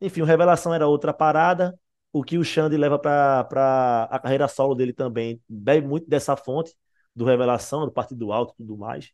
Enfim, 0.00 0.22
o 0.22 0.24
Revelação 0.24 0.74
era 0.74 0.86
outra 0.86 1.12
parada. 1.12 1.78
O 2.12 2.22
que 2.24 2.38
o 2.38 2.44
Xande 2.44 2.76
leva 2.76 2.98
para 2.98 4.08
a 4.10 4.18
carreira 4.18 4.48
solo 4.48 4.74
dele 4.74 4.92
também 4.92 5.42
bebe 5.48 5.86
muito 5.86 6.08
dessa 6.08 6.36
fonte 6.36 6.74
do 7.14 7.24
Revelação, 7.24 7.84
do 7.84 7.92
Partido 7.92 8.32
Alto 8.32 8.54
e 8.54 8.56
tudo 8.58 8.76
mais. 8.78 9.12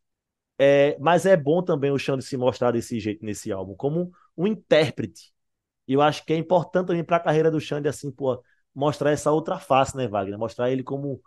É, 0.59 0.97
mas 1.01 1.27
é 1.27 1.37
bom 1.37 1.63
também 1.63 1.91
o 1.91 1.99
Xande 1.99 2.25
se 2.25 2.37
mostrar 2.37 2.71
desse 2.71 3.01
jeito 3.01 3.25
nesse 3.25 3.51
álbum, 3.51 3.75
como 3.75 4.13
um 4.37 4.47
intérprete. 4.47 5.33
E 5.89 5.95
eu 5.95 6.01
acho 6.03 6.25
que 6.25 6.33
é 6.33 6.37
importante 6.37 6.89
também 6.89 7.05
para 7.05 7.17
a 7.17 7.21
carreira 7.21 7.51
do 7.51 7.61
Xande, 7.61 7.89
assim, 7.89 8.11
pô, 8.11 8.43
mostrar 8.75 9.11
essa 9.11 9.33
outra 9.33 9.59
face, 9.59 9.97
né, 9.97 10.09
Wagner? 10.09 10.39
Mostrar 10.39 10.71
ele 10.71 10.83
como 10.83 11.21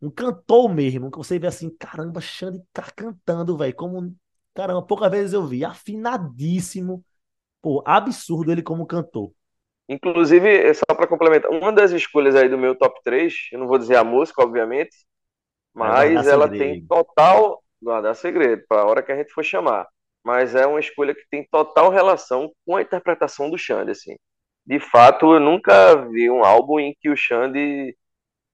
um 0.00 0.10
cantor 0.10 0.72
mesmo, 0.72 1.10
que 1.10 1.18
você 1.18 1.38
vê 1.38 1.46
assim, 1.46 1.70
caramba, 1.76 2.20
Xande 2.20 2.62
tá 2.72 2.84
cantando, 2.94 3.56
velho, 3.56 3.74
como, 3.74 4.14
caramba, 4.54 4.82
poucas 4.82 5.10
vezes 5.10 5.32
eu 5.32 5.46
vi, 5.46 5.64
afinadíssimo, 5.64 7.04
pô, 7.60 7.82
absurdo 7.86 8.52
ele 8.52 8.62
como 8.62 8.86
cantor. 8.86 9.32
Inclusive, 9.88 10.74
só 10.74 10.94
para 10.94 11.06
complementar, 11.06 11.50
uma 11.50 11.72
das 11.72 11.90
escolhas 11.92 12.36
aí 12.36 12.48
do 12.48 12.58
meu 12.58 12.74
top 12.76 13.00
3, 13.02 13.48
eu 13.52 13.58
não 13.58 13.66
vou 13.66 13.78
dizer 13.78 13.96
a 13.96 14.04
música, 14.04 14.42
obviamente, 14.42 14.94
mas 15.74 16.26
ela 16.26 16.48
segredo. 16.48 16.58
tem 16.58 16.86
total. 16.86 17.62
Guardar 17.80 18.14
segredo, 18.16 18.64
para 18.68 18.82
a 18.82 18.84
hora 18.86 19.02
que 19.02 19.12
a 19.12 19.16
gente 19.16 19.32
for 19.32 19.44
chamar. 19.44 19.86
Mas 20.24 20.54
é 20.54 20.66
uma 20.66 20.80
escolha 20.80 21.14
que 21.14 21.24
tem 21.30 21.46
total 21.50 21.90
relação 21.90 22.52
com 22.66 22.76
a 22.76 22.82
interpretação 22.82 23.48
do 23.48 23.56
Xande, 23.56 23.92
assim. 23.92 24.16
De 24.66 24.80
fato, 24.80 25.32
eu 25.34 25.40
nunca 25.40 25.94
vi 26.10 26.28
um 26.30 26.44
álbum 26.44 26.80
em 26.80 26.94
que 27.00 27.08
o 27.08 27.16
Xande, 27.16 27.96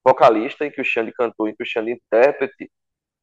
vocalista, 0.05 0.65
em 0.65 0.71
que 0.71 0.81
o 0.81 0.85
Xande 0.85 1.11
cantou, 1.11 1.47
em 1.47 1.55
que 1.55 1.63
o 1.63 1.65
Xande 1.65 1.91
intérprete, 1.91 2.71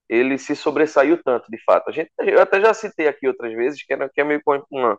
ele 0.08 0.36
se 0.38 0.56
sobressaiu 0.56 1.22
tanto, 1.22 1.50
de 1.50 1.62
fato. 1.64 1.88
A 1.88 1.92
gente, 1.92 2.10
eu 2.18 2.40
até 2.40 2.60
já 2.60 2.74
citei 2.74 3.08
aqui 3.08 3.26
outras 3.28 3.52
vezes, 3.54 3.84
que, 3.84 3.92
era, 3.92 4.08
que 4.08 4.20
é 4.20 4.24
meio 4.24 4.42
uma, 4.70 4.98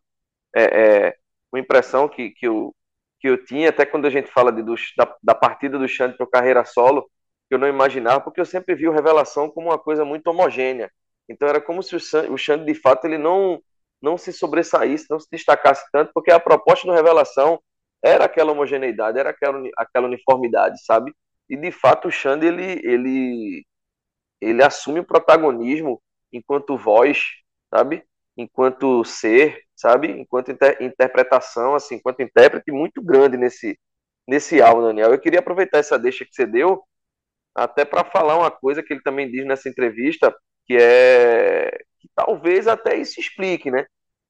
é, 0.55 0.63
é, 0.63 1.15
uma 1.51 1.59
impressão 1.59 2.07
que, 2.07 2.31
que, 2.31 2.47
eu, 2.47 2.73
que 3.19 3.29
eu 3.29 3.43
tinha, 3.45 3.69
até 3.69 3.85
quando 3.85 4.05
a 4.07 4.09
gente 4.09 4.31
fala 4.31 4.51
de, 4.51 4.63
do, 4.63 4.75
da, 4.97 5.15
da 5.21 5.35
partida 5.35 5.77
do 5.77 5.87
Xande 5.87 6.17
para 6.17 6.27
carreira 6.27 6.65
solo, 6.65 7.09
que 7.49 7.55
eu 7.55 7.59
não 7.59 7.67
imaginava, 7.67 8.21
porque 8.21 8.41
eu 8.41 8.45
sempre 8.45 8.75
vi 8.75 8.87
o 8.87 8.93
Revelação 8.93 9.49
como 9.49 9.69
uma 9.69 9.77
coisa 9.77 10.05
muito 10.05 10.27
homogênea. 10.27 10.89
Então 11.29 11.47
era 11.47 11.61
como 11.61 11.83
se 11.83 11.95
o 11.95 12.37
Xande, 12.37 12.65
de 12.65 12.75
fato, 12.75 13.05
ele 13.05 13.17
não, 13.17 13.61
não 14.01 14.17
se 14.17 14.33
sobressaísse, 14.33 15.05
não 15.09 15.19
se 15.19 15.27
destacasse 15.31 15.85
tanto, 15.91 16.11
porque 16.13 16.31
a 16.31 16.39
proposta 16.39 16.87
do 16.87 16.93
Revelação 16.93 17.61
era 18.03 18.25
aquela 18.25 18.51
homogeneidade, 18.51 19.17
era 19.19 19.29
aquela, 19.29 19.61
aquela 19.77 20.07
uniformidade, 20.07 20.83
sabe? 20.83 21.13
E 21.49 21.57
de 21.57 21.71
fato 21.71 22.07
o 22.07 22.11
Xande, 22.11 22.45
ele, 22.47 22.81
ele, 22.83 23.65
ele 24.41 24.63
assume 24.63 24.99
o 24.99 25.05
protagonismo 25.05 26.01
enquanto 26.31 26.77
voz, 26.77 27.19
sabe? 27.73 28.03
Enquanto 28.37 29.03
ser, 29.05 29.63
sabe? 29.75 30.11
Enquanto 30.11 30.51
inter 30.51 30.77
interpretação, 30.81 31.75
assim, 31.75 31.95
enquanto 31.95 32.21
intérprete 32.21 32.71
muito 32.71 33.01
grande 33.03 33.37
nesse, 33.37 33.77
nesse 34.27 34.61
álbum, 34.61 34.83
Daniel. 34.83 35.11
Eu 35.11 35.19
queria 35.19 35.39
aproveitar 35.39 35.79
essa 35.79 35.99
deixa 35.99 36.25
que 36.25 36.33
você 36.33 36.45
deu, 36.45 36.83
até 37.55 37.85
para 37.85 38.03
falar 38.05 38.37
uma 38.37 38.51
coisa 38.51 38.83
que 38.83 38.93
ele 38.93 39.01
também 39.03 39.29
diz 39.31 39.45
nessa 39.45 39.69
entrevista, 39.69 40.35
que 40.65 40.75
é 40.79 41.71
que 41.99 42.09
talvez 42.15 42.67
até 42.67 42.95
isso 42.97 43.19
explique, 43.19 43.71
né? 43.71 43.85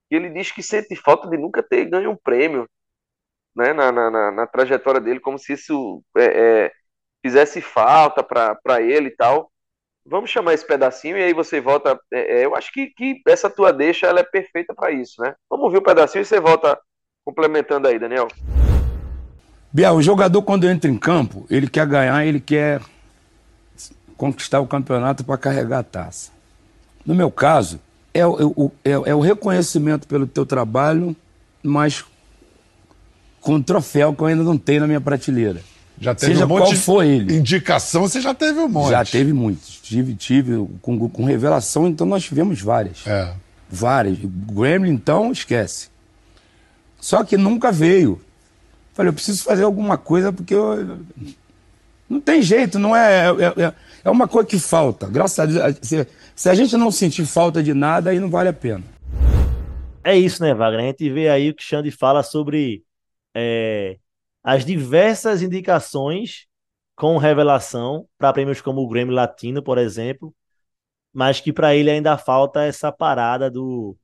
Que 0.09 0.15
ele 0.15 0.29
diz 0.29 0.51
que 0.51 0.63
sente 0.63 0.95
falta 0.95 1.27
de 1.29 1.37
nunca 1.37 1.63
ter 1.63 1.85
ganho 1.85 2.11
um 2.11 2.17
prêmio, 2.17 2.69
né? 3.55 3.73
Na, 3.73 3.91
na, 3.91 4.31
na 4.31 4.47
trajetória 4.47 5.01
dele, 5.01 5.19
como 5.19 5.39
se 5.39 5.53
isso 5.53 6.03
é, 6.17 6.65
é, 6.65 6.71
fizesse 7.23 7.61
falta 7.61 8.21
para 8.21 8.81
ele 8.81 9.07
e 9.07 9.15
tal. 9.15 9.49
Vamos 10.05 10.29
chamar 10.29 10.53
esse 10.53 10.67
pedacinho 10.67 11.17
e 11.17 11.23
aí 11.23 11.33
você 11.33 11.61
volta. 11.61 11.97
É, 12.11 12.41
é 12.41 12.45
eu 12.45 12.55
acho 12.55 12.71
que, 12.73 12.87
que 12.87 13.21
essa 13.27 13.49
tua 13.49 13.71
deixa 13.71 14.05
ela 14.05 14.19
é 14.19 14.23
perfeita 14.23 14.73
para 14.73 14.91
isso, 14.91 15.21
né? 15.21 15.33
Vamos 15.49 15.65
ouvir 15.65 15.77
o 15.77 15.81
pedacinho 15.81 16.21
e 16.21 16.25
você 16.25 16.41
volta 16.41 16.77
complementando 17.23 17.87
aí, 17.87 17.97
Daniel. 17.97 18.27
Biel, 19.71 19.95
o 19.95 20.01
jogador 20.01 20.41
quando 20.41 20.69
entra 20.69 20.91
em 20.91 20.97
campo, 20.97 21.47
ele 21.49 21.69
quer 21.69 21.87
ganhar, 21.87 22.25
ele 22.25 22.41
quer 22.41 22.81
conquistar 24.17 24.59
o 24.59 24.67
campeonato 24.67 25.23
para 25.23 25.37
carregar 25.37 25.79
a 25.79 25.83
taça. 25.83 26.31
No 27.05 27.15
meu 27.15 27.31
caso, 27.31 27.79
é 28.13 28.25
o, 28.27 28.71
é, 28.83 28.91
é 28.91 29.15
o 29.15 29.19
reconhecimento 29.21 30.07
pelo 30.07 30.27
teu 30.27 30.45
trabalho, 30.45 31.15
mas 31.63 32.05
com 33.41 33.55
um 33.55 33.63
troféu 33.63 34.13
que 34.13 34.21
eu 34.21 34.27
ainda 34.27 34.43
não 34.43 34.57
tenho 34.57 34.81
na 34.81 34.87
minha 34.87 35.01
prateleira. 35.01 35.61
Já 36.03 36.13
teve 36.13 36.33
Seja 36.33 36.45
um 36.45 36.49
monte 36.49 36.63
qual 36.63 36.75
for 36.75 37.03
ele. 37.03 37.37
Indicação, 37.37 38.01
você 38.01 38.19
já 38.19 38.33
teve 38.33 38.59
um 38.59 38.67
monte. 38.67 38.89
Já 38.89 39.05
teve 39.05 39.31
muitos. 39.31 39.79
Tive, 39.81 40.13
tive 40.15 40.67
com, 40.81 41.09
com 41.09 41.23
revelação, 41.23 41.87
então 41.87 42.05
nós 42.05 42.23
tivemos 42.23 42.61
várias. 42.61 43.07
É. 43.07 43.33
Várias. 43.69 44.17
Gremlin, 44.21 44.91
então, 44.91 45.31
esquece. 45.31 45.87
Só 46.99 47.23
que 47.23 47.37
nunca 47.37 47.71
veio. 47.71 48.21
Falei, 48.93 49.09
eu 49.09 49.13
preciso 49.13 49.43
fazer 49.43 49.63
alguma 49.63 49.97
coisa 49.97 50.33
porque 50.33 50.53
eu... 50.53 50.99
não 52.09 52.19
tem 52.19 52.41
jeito, 52.41 52.77
não 52.77 52.93
é, 52.93 53.29
é, 53.29 53.63
é, 53.63 53.73
é 54.03 54.09
uma 54.09 54.27
coisa 54.27 54.47
que 54.47 54.59
falta. 54.59 55.07
Graças 55.07 55.39
a 55.39 55.45
Deus, 55.45 55.77
se, 55.81 56.05
se 56.35 56.49
a 56.49 56.53
gente 56.53 56.75
não 56.75 56.91
sentir 56.91 57.25
falta 57.25 57.63
de 57.63 57.73
nada, 57.73 58.09
aí 58.09 58.19
não 58.19 58.29
vale 58.29 58.49
a 58.49 58.53
pena. 58.53 58.83
É 60.03 60.17
isso, 60.17 60.43
né, 60.43 60.53
Wagner? 60.53 60.83
A 60.83 60.87
gente 60.87 61.09
vê 61.09 61.29
aí 61.29 61.49
o 61.49 61.55
que 61.55 61.63
Xande 61.63 61.89
fala 61.89 62.23
sobre 62.23 62.83
é, 63.33 63.97
as 64.43 64.65
diversas 64.65 65.41
indicações 65.41 66.47
com 66.95 67.17
revelação 67.17 68.07
para 68.17 68.33
prêmios 68.33 68.61
como 68.61 68.81
o 68.81 68.87
Grammy 68.87 69.13
Latino, 69.13 69.63
por 69.63 69.77
exemplo, 69.77 70.35
mas 71.13 71.39
que 71.39 71.53
para 71.53 71.75
ele 71.75 71.89
ainda 71.89 72.17
falta 72.17 72.63
essa 72.63 72.91
parada 72.91 73.49
do 73.49 73.97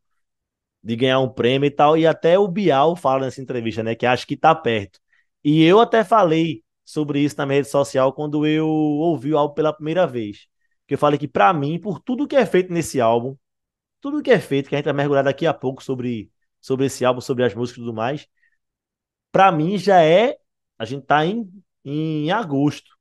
de 0.81 0.95
ganhar 0.95 1.19
um 1.19 1.29
prêmio 1.29 1.67
e 1.67 1.71
tal, 1.71 1.97
e 1.97 2.07
até 2.07 2.39
o 2.39 2.47
Bial 2.47 2.95
fala 2.95 3.25
nessa 3.25 3.41
entrevista, 3.41 3.83
né, 3.83 3.95
que 3.95 4.05
acha 4.05 4.25
que 4.25 4.37
tá 4.37 4.55
perto. 4.55 4.99
E 5.43 5.63
eu 5.63 5.79
até 5.79 6.03
falei 6.03 6.63
sobre 6.85 7.19
isso 7.19 7.35
na 7.37 7.45
minha 7.45 7.57
rede 7.57 7.69
social 7.69 8.13
quando 8.13 8.45
eu 8.45 8.67
ouvi 8.67 9.33
o 9.33 9.37
álbum 9.37 9.53
pela 9.53 9.73
primeira 9.73 10.07
vez. 10.07 10.47
Que 10.87 10.95
eu 10.95 10.97
falei 10.97 11.19
que 11.19 11.27
para 11.27 11.53
mim, 11.53 11.79
por 11.79 11.99
tudo 11.99 12.27
que 12.27 12.35
é 12.35 12.45
feito 12.45 12.73
nesse 12.73 12.99
álbum, 13.01 13.35
tudo 14.01 14.23
que 14.23 14.31
é 14.31 14.39
feito, 14.39 14.69
que 14.69 14.75
a 14.75 14.77
gente 14.79 14.85
vai 14.85 14.93
mergulhar 14.93 15.23
daqui 15.23 15.45
a 15.45 15.53
pouco 15.53 15.83
sobre, 15.83 16.31
sobre 16.61 16.85
esse 16.87 17.05
álbum, 17.05 17.21
sobre 17.21 17.43
as 17.43 17.53
músicas 17.53 17.77
e 17.77 17.85
tudo 17.85 17.93
mais, 17.93 18.27
para 19.31 19.51
mim 19.51 19.77
já 19.77 20.01
é. 20.03 20.37
A 20.77 20.85
gente 20.85 21.05
tá 21.05 21.25
em, 21.25 21.51
em 21.83 22.31
agosto. 22.31 22.97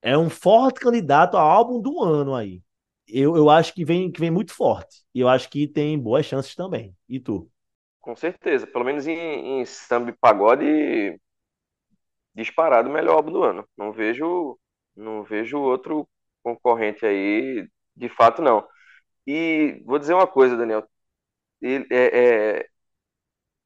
É 0.00 0.16
um 0.16 0.28
forte 0.28 0.80
candidato 0.80 1.36
a 1.36 1.40
álbum 1.40 1.80
do 1.80 2.02
ano 2.02 2.34
aí. 2.34 2.62
Eu, 3.06 3.36
eu 3.36 3.50
acho 3.50 3.74
que 3.74 3.84
vem, 3.84 4.10
que 4.10 4.20
vem 4.20 4.30
muito 4.30 4.54
forte. 4.54 5.02
E 5.14 5.20
eu 5.20 5.28
acho 5.28 5.48
que 5.48 5.66
tem 5.66 5.98
boas 5.98 6.26
chances 6.26 6.54
também. 6.54 6.94
E 7.08 7.20
tu? 7.20 7.50
Com 8.00 8.14
certeza. 8.16 8.66
Pelo 8.66 8.84
menos 8.84 9.06
em, 9.06 9.60
em 9.60 9.64
samba 9.64 10.10
e 10.10 10.12
pagode, 10.12 11.18
disparado 12.34 12.88
o 12.88 12.92
melhor 12.92 13.16
álbum 13.16 13.32
do 13.32 13.42
ano. 13.42 13.68
Não 13.76 13.92
vejo, 13.92 14.58
não 14.96 15.22
vejo 15.22 15.58
outro 15.58 16.08
concorrente 16.42 17.06
aí, 17.06 17.66
de 17.96 18.08
fato 18.08 18.42
não. 18.42 18.66
E 19.26 19.82
vou 19.84 19.98
dizer 19.98 20.14
uma 20.14 20.26
coisa, 20.26 20.56
Daniel. 20.56 20.86
Ele, 21.60 21.86
é, 21.90 22.58
é, 22.60 22.68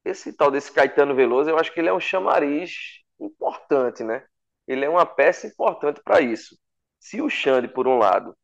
esse 0.04 0.32
tal 0.32 0.50
desse 0.50 0.72
Caetano 0.72 1.14
Veloso, 1.14 1.50
eu 1.50 1.58
acho 1.58 1.72
que 1.72 1.80
ele 1.80 1.88
é 1.88 1.92
um 1.92 2.00
chamariz 2.00 3.02
importante, 3.20 4.02
né? 4.04 4.26
Ele 4.66 4.84
é 4.84 4.88
uma 4.88 5.06
peça 5.06 5.46
importante 5.46 6.00
para 6.02 6.20
isso. 6.20 6.58
Se 7.00 7.20
o 7.20 7.30
Xande, 7.30 7.68
por 7.68 7.86
um 7.88 7.98
lado, 7.98 8.36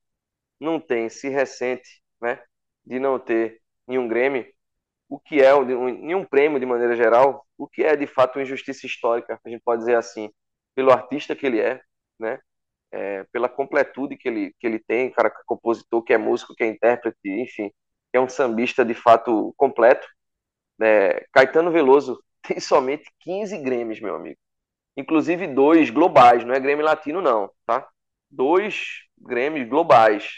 não 0.60 0.80
tem, 0.80 1.08
se 1.08 1.28
recente, 1.28 2.02
né, 2.20 2.42
de 2.84 2.98
não 2.98 3.18
ter 3.18 3.60
nenhum 3.86 4.08
Grêmio, 4.08 4.46
o 5.08 5.18
que 5.18 5.42
é 5.42 5.52
nenhum 5.64 6.24
prêmio 6.24 6.58
de 6.58 6.66
maneira 6.66 6.96
geral, 6.96 7.46
o 7.58 7.68
que 7.68 7.84
é 7.84 7.96
de 7.96 8.06
fato 8.06 8.36
uma 8.36 8.42
injustiça 8.42 8.86
histórica, 8.86 9.38
a 9.44 9.48
gente 9.48 9.62
pode 9.62 9.80
dizer 9.80 9.96
assim, 9.96 10.30
pelo 10.74 10.90
artista 10.90 11.36
que 11.36 11.46
ele 11.46 11.60
é, 11.60 11.80
né? 12.18 12.40
É, 12.90 13.24
pela 13.32 13.48
completude 13.48 14.16
que 14.16 14.28
ele, 14.28 14.54
que 14.58 14.66
ele 14.66 14.78
tem, 14.78 15.10
cara 15.10 15.28
que 15.28 15.38
é 15.38 15.42
compositor, 15.46 16.02
que 16.02 16.12
é 16.12 16.18
músico, 16.18 16.54
que 16.54 16.62
é 16.62 16.68
intérprete, 16.68 17.18
enfim, 17.24 17.68
que 18.10 18.16
é 18.16 18.20
um 18.20 18.28
sambista 18.28 18.84
de 18.84 18.94
fato 18.94 19.52
completo. 19.56 20.06
Né? 20.78 21.20
Caetano 21.32 21.70
Veloso 21.70 22.22
tem 22.46 22.60
somente 22.60 23.04
15 23.20 23.58
Grêmios, 23.58 24.00
meu 24.00 24.16
amigo. 24.16 24.38
Inclusive 24.96 25.46
dois 25.48 25.90
globais, 25.90 26.44
não 26.44 26.54
é 26.54 26.60
Grêmio 26.60 26.84
Latino, 26.84 27.20
não, 27.20 27.50
tá? 27.66 27.88
Dois 28.30 29.02
Grêmios 29.18 29.68
globais. 29.68 30.28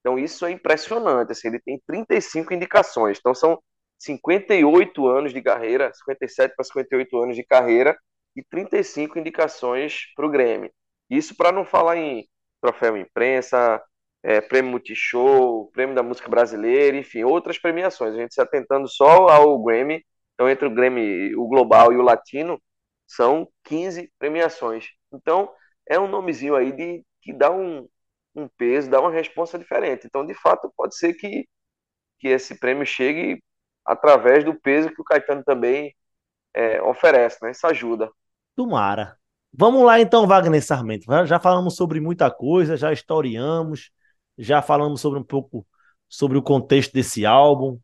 Então 0.00 0.18
isso 0.18 0.44
é 0.46 0.50
impressionante. 0.50 1.32
Assim, 1.32 1.48
ele 1.48 1.60
tem 1.60 1.80
35 1.86 2.52
indicações. 2.54 3.18
Então 3.18 3.34
são 3.34 3.62
58 3.98 5.06
anos 5.06 5.32
de 5.32 5.42
carreira, 5.42 5.92
57 5.92 6.54
para 6.56 6.64
58 6.64 7.22
anos 7.22 7.36
de 7.36 7.44
carreira 7.44 7.96
e 8.34 8.42
35 8.42 9.18
indicações 9.18 10.12
para 10.16 10.26
o 10.26 10.30
Grêmio. 10.30 10.72
Isso 11.08 11.36
para 11.36 11.52
não 11.52 11.64
falar 11.64 11.96
em 11.96 12.28
troféu 12.60 12.96
imprensa, 12.96 13.82
é, 14.22 14.40
prêmio 14.40 14.70
Multishow, 14.72 15.70
prêmio 15.72 15.94
da 15.94 16.02
música 16.02 16.28
brasileira, 16.28 16.96
enfim, 16.96 17.24
outras 17.24 17.58
premiações. 17.58 18.14
A 18.14 18.18
gente 18.18 18.34
se 18.34 18.40
atentando 18.40 18.88
só 18.88 19.28
ao 19.28 19.62
Grammy, 19.62 20.04
então 20.34 20.48
entre 20.48 20.66
o 20.66 20.74
Grammy, 20.74 21.34
o 21.36 21.46
global 21.46 21.92
e 21.92 21.96
o 21.96 22.02
latino, 22.02 22.60
são 23.06 23.48
15 23.64 24.12
premiações. 24.18 24.88
Então, 25.12 25.50
é 25.88 25.98
um 25.98 26.08
nomezinho 26.08 26.54
aí 26.54 26.72
de, 26.72 27.04
que 27.22 27.32
dá 27.32 27.50
um, 27.50 27.88
um 28.34 28.48
peso, 28.48 28.90
dá 28.90 29.00
uma 29.00 29.10
resposta 29.10 29.58
diferente. 29.58 30.06
Então, 30.06 30.24
de 30.24 30.34
fato, 30.34 30.72
pode 30.76 30.96
ser 30.96 31.14
que, 31.14 31.48
que 32.18 32.28
esse 32.28 32.58
prêmio 32.58 32.86
chegue 32.86 33.42
através 33.84 34.44
do 34.44 34.54
peso 34.54 34.90
que 34.94 35.00
o 35.00 35.04
Caetano 35.04 35.42
também 35.44 35.94
é, 36.54 36.80
oferece, 36.82 37.38
né? 37.42 37.50
Essa 37.50 37.68
ajuda. 37.68 38.10
Tomara. 38.54 39.16
Vamos 39.52 39.82
lá 39.82 40.00
então, 40.00 40.26
Wagner 40.26 40.64
Sarmento. 40.64 41.06
Já 41.26 41.40
falamos 41.40 41.74
sobre 41.74 41.98
muita 42.00 42.30
coisa, 42.30 42.76
já 42.76 42.92
historiamos, 42.92 43.90
já 44.40 44.62
falamos 44.62 45.00
sobre 45.00 45.18
um 45.18 45.24
pouco 45.24 45.66
sobre 46.08 46.38
o 46.38 46.42
contexto 46.42 46.92
desse 46.92 47.26
álbum. 47.26 47.78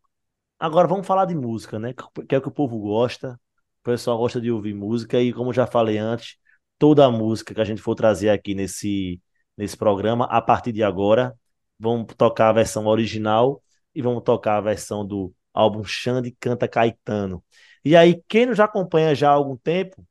Agora 0.59 0.89
vamos 0.89 1.07
falar 1.07 1.27
de 1.27 1.35
música, 1.35 1.79
né? 1.79 1.93
Que 2.29 2.35
é 2.35 2.39
o 2.39 2.43
que 2.43 2.49
o 2.49 2.53
povo 2.53 2.79
gosta. 2.81 3.39
O 3.81 3.85
pessoal 3.85 4.19
gosta 4.19 4.41
de 4.41 4.51
ouvir 4.51 4.75
música 4.75 5.21
e 5.21 5.33
como 5.33 5.53
já 5.53 5.67
falei 5.67 5.99
antes, 5.99 6.37
toda 6.79 7.05
a 7.07 7.11
música 7.11 7.55
que 7.55 7.61
a 7.61 7.65
gente 7.65 7.83
for 7.83 7.95
trazer 7.95 8.31
aqui 8.31 8.55
nesse 8.55 9.21
nesse 9.57 9.77
programa 9.77 10.27
a 10.27 10.41
partir 10.43 10.73
de 10.73 10.83
agora, 10.83 11.35
vamos 11.79 12.15
tocar 12.15 12.51
a 12.51 12.53
versão 12.53 12.87
original 12.87 13.63
e 13.95 14.03
vamos 14.03 14.23
tocar 14.23 14.59
a 14.59 14.61
versão 14.61 15.07
do 15.07 15.33
álbum 15.53 15.83
Xande 15.85 16.31
Canta 16.39 16.69
Caetano. 16.69 17.43
E 17.85 17.97
aí, 17.97 18.23
quem 18.29 18.47
nos 18.47 18.61
acompanha 18.61 19.15
já 19.15 19.31
há 19.31 19.33
algum 19.33 19.57
tempo, 19.57 20.07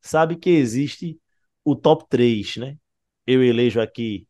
sabe 0.00 0.36
que 0.36 0.50
existe 0.50 1.20
o 1.64 1.76
top 1.76 2.04
3, 2.08 2.56
né? 2.56 2.76
Eu 3.26 3.44
elejo 3.44 3.80
aqui 3.80 4.26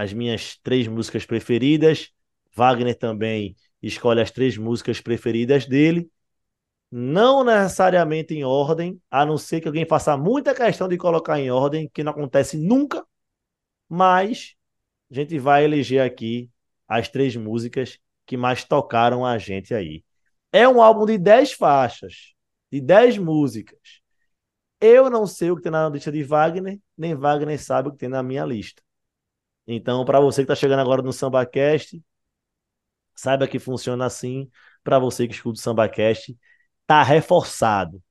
as 0.00 0.14
minhas 0.14 0.56
três 0.62 0.88
músicas 0.88 1.26
preferidas. 1.26 2.10
Wagner 2.56 2.96
também 2.96 3.54
escolhe 3.82 4.22
as 4.22 4.30
três 4.30 4.56
músicas 4.56 4.98
preferidas 4.98 5.66
dele. 5.66 6.10
Não 6.90 7.44
necessariamente 7.44 8.34
em 8.34 8.42
ordem, 8.42 8.98
a 9.10 9.26
não 9.26 9.36
ser 9.36 9.60
que 9.60 9.68
alguém 9.68 9.84
faça 9.84 10.16
muita 10.16 10.54
questão 10.54 10.88
de 10.88 10.96
colocar 10.96 11.38
em 11.38 11.50
ordem, 11.50 11.90
que 11.92 12.02
não 12.02 12.12
acontece 12.12 12.56
nunca. 12.56 13.06
Mas 13.90 14.54
a 15.10 15.14
gente 15.14 15.38
vai 15.38 15.64
eleger 15.64 16.00
aqui 16.00 16.50
as 16.88 17.06
três 17.06 17.36
músicas 17.36 17.98
que 18.24 18.38
mais 18.38 18.64
tocaram 18.64 19.26
a 19.26 19.36
gente 19.36 19.74
aí. 19.74 20.02
É 20.50 20.66
um 20.66 20.80
álbum 20.80 21.04
de 21.04 21.18
10 21.18 21.52
faixas, 21.52 22.32
de 22.72 22.80
10 22.80 23.18
músicas. 23.18 24.00
Eu 24.80 25.10
não 25.10 25.26
sei 25.26 25.50
o 25.50 25.56
que 25.56 25.62
tem 25.62 25.70
na 25.70 25.90
lista 25.90 26.10
de 26.10 26.22
Wagner, 26.22 26.80
nem 26.96 27.14
Wagner 27.14 27.62
sabe 27.62 27.90
o 27.90 27.92
que 27.92 27.98
tem 27.98 28.08
na 28.08 28.22
minha 28.22 28.46
lista. 28.46 28.82
Então, 29.72 30.04
para 30.04 30.18
você 30.18 30.42
que 30.42 30.52
está 30.52 30.56
chegando 30.56 30.80
agora 30.80 31.00
no 31.00 31.12
SambaCast, 31.12 32.02
saiba 33.14 33.46
que 33.46 33.60
funciona 33.60 34.04
assim. 34.04 34.50
Para 34.82 34.98
você 34.98 35.28
que 35.28 35.34
escuta 35.34 35.58
o 35.58 35.62
SambaCast, 35.62 36.36
tá 36.86 37.02
reforçado. 37.04 38.02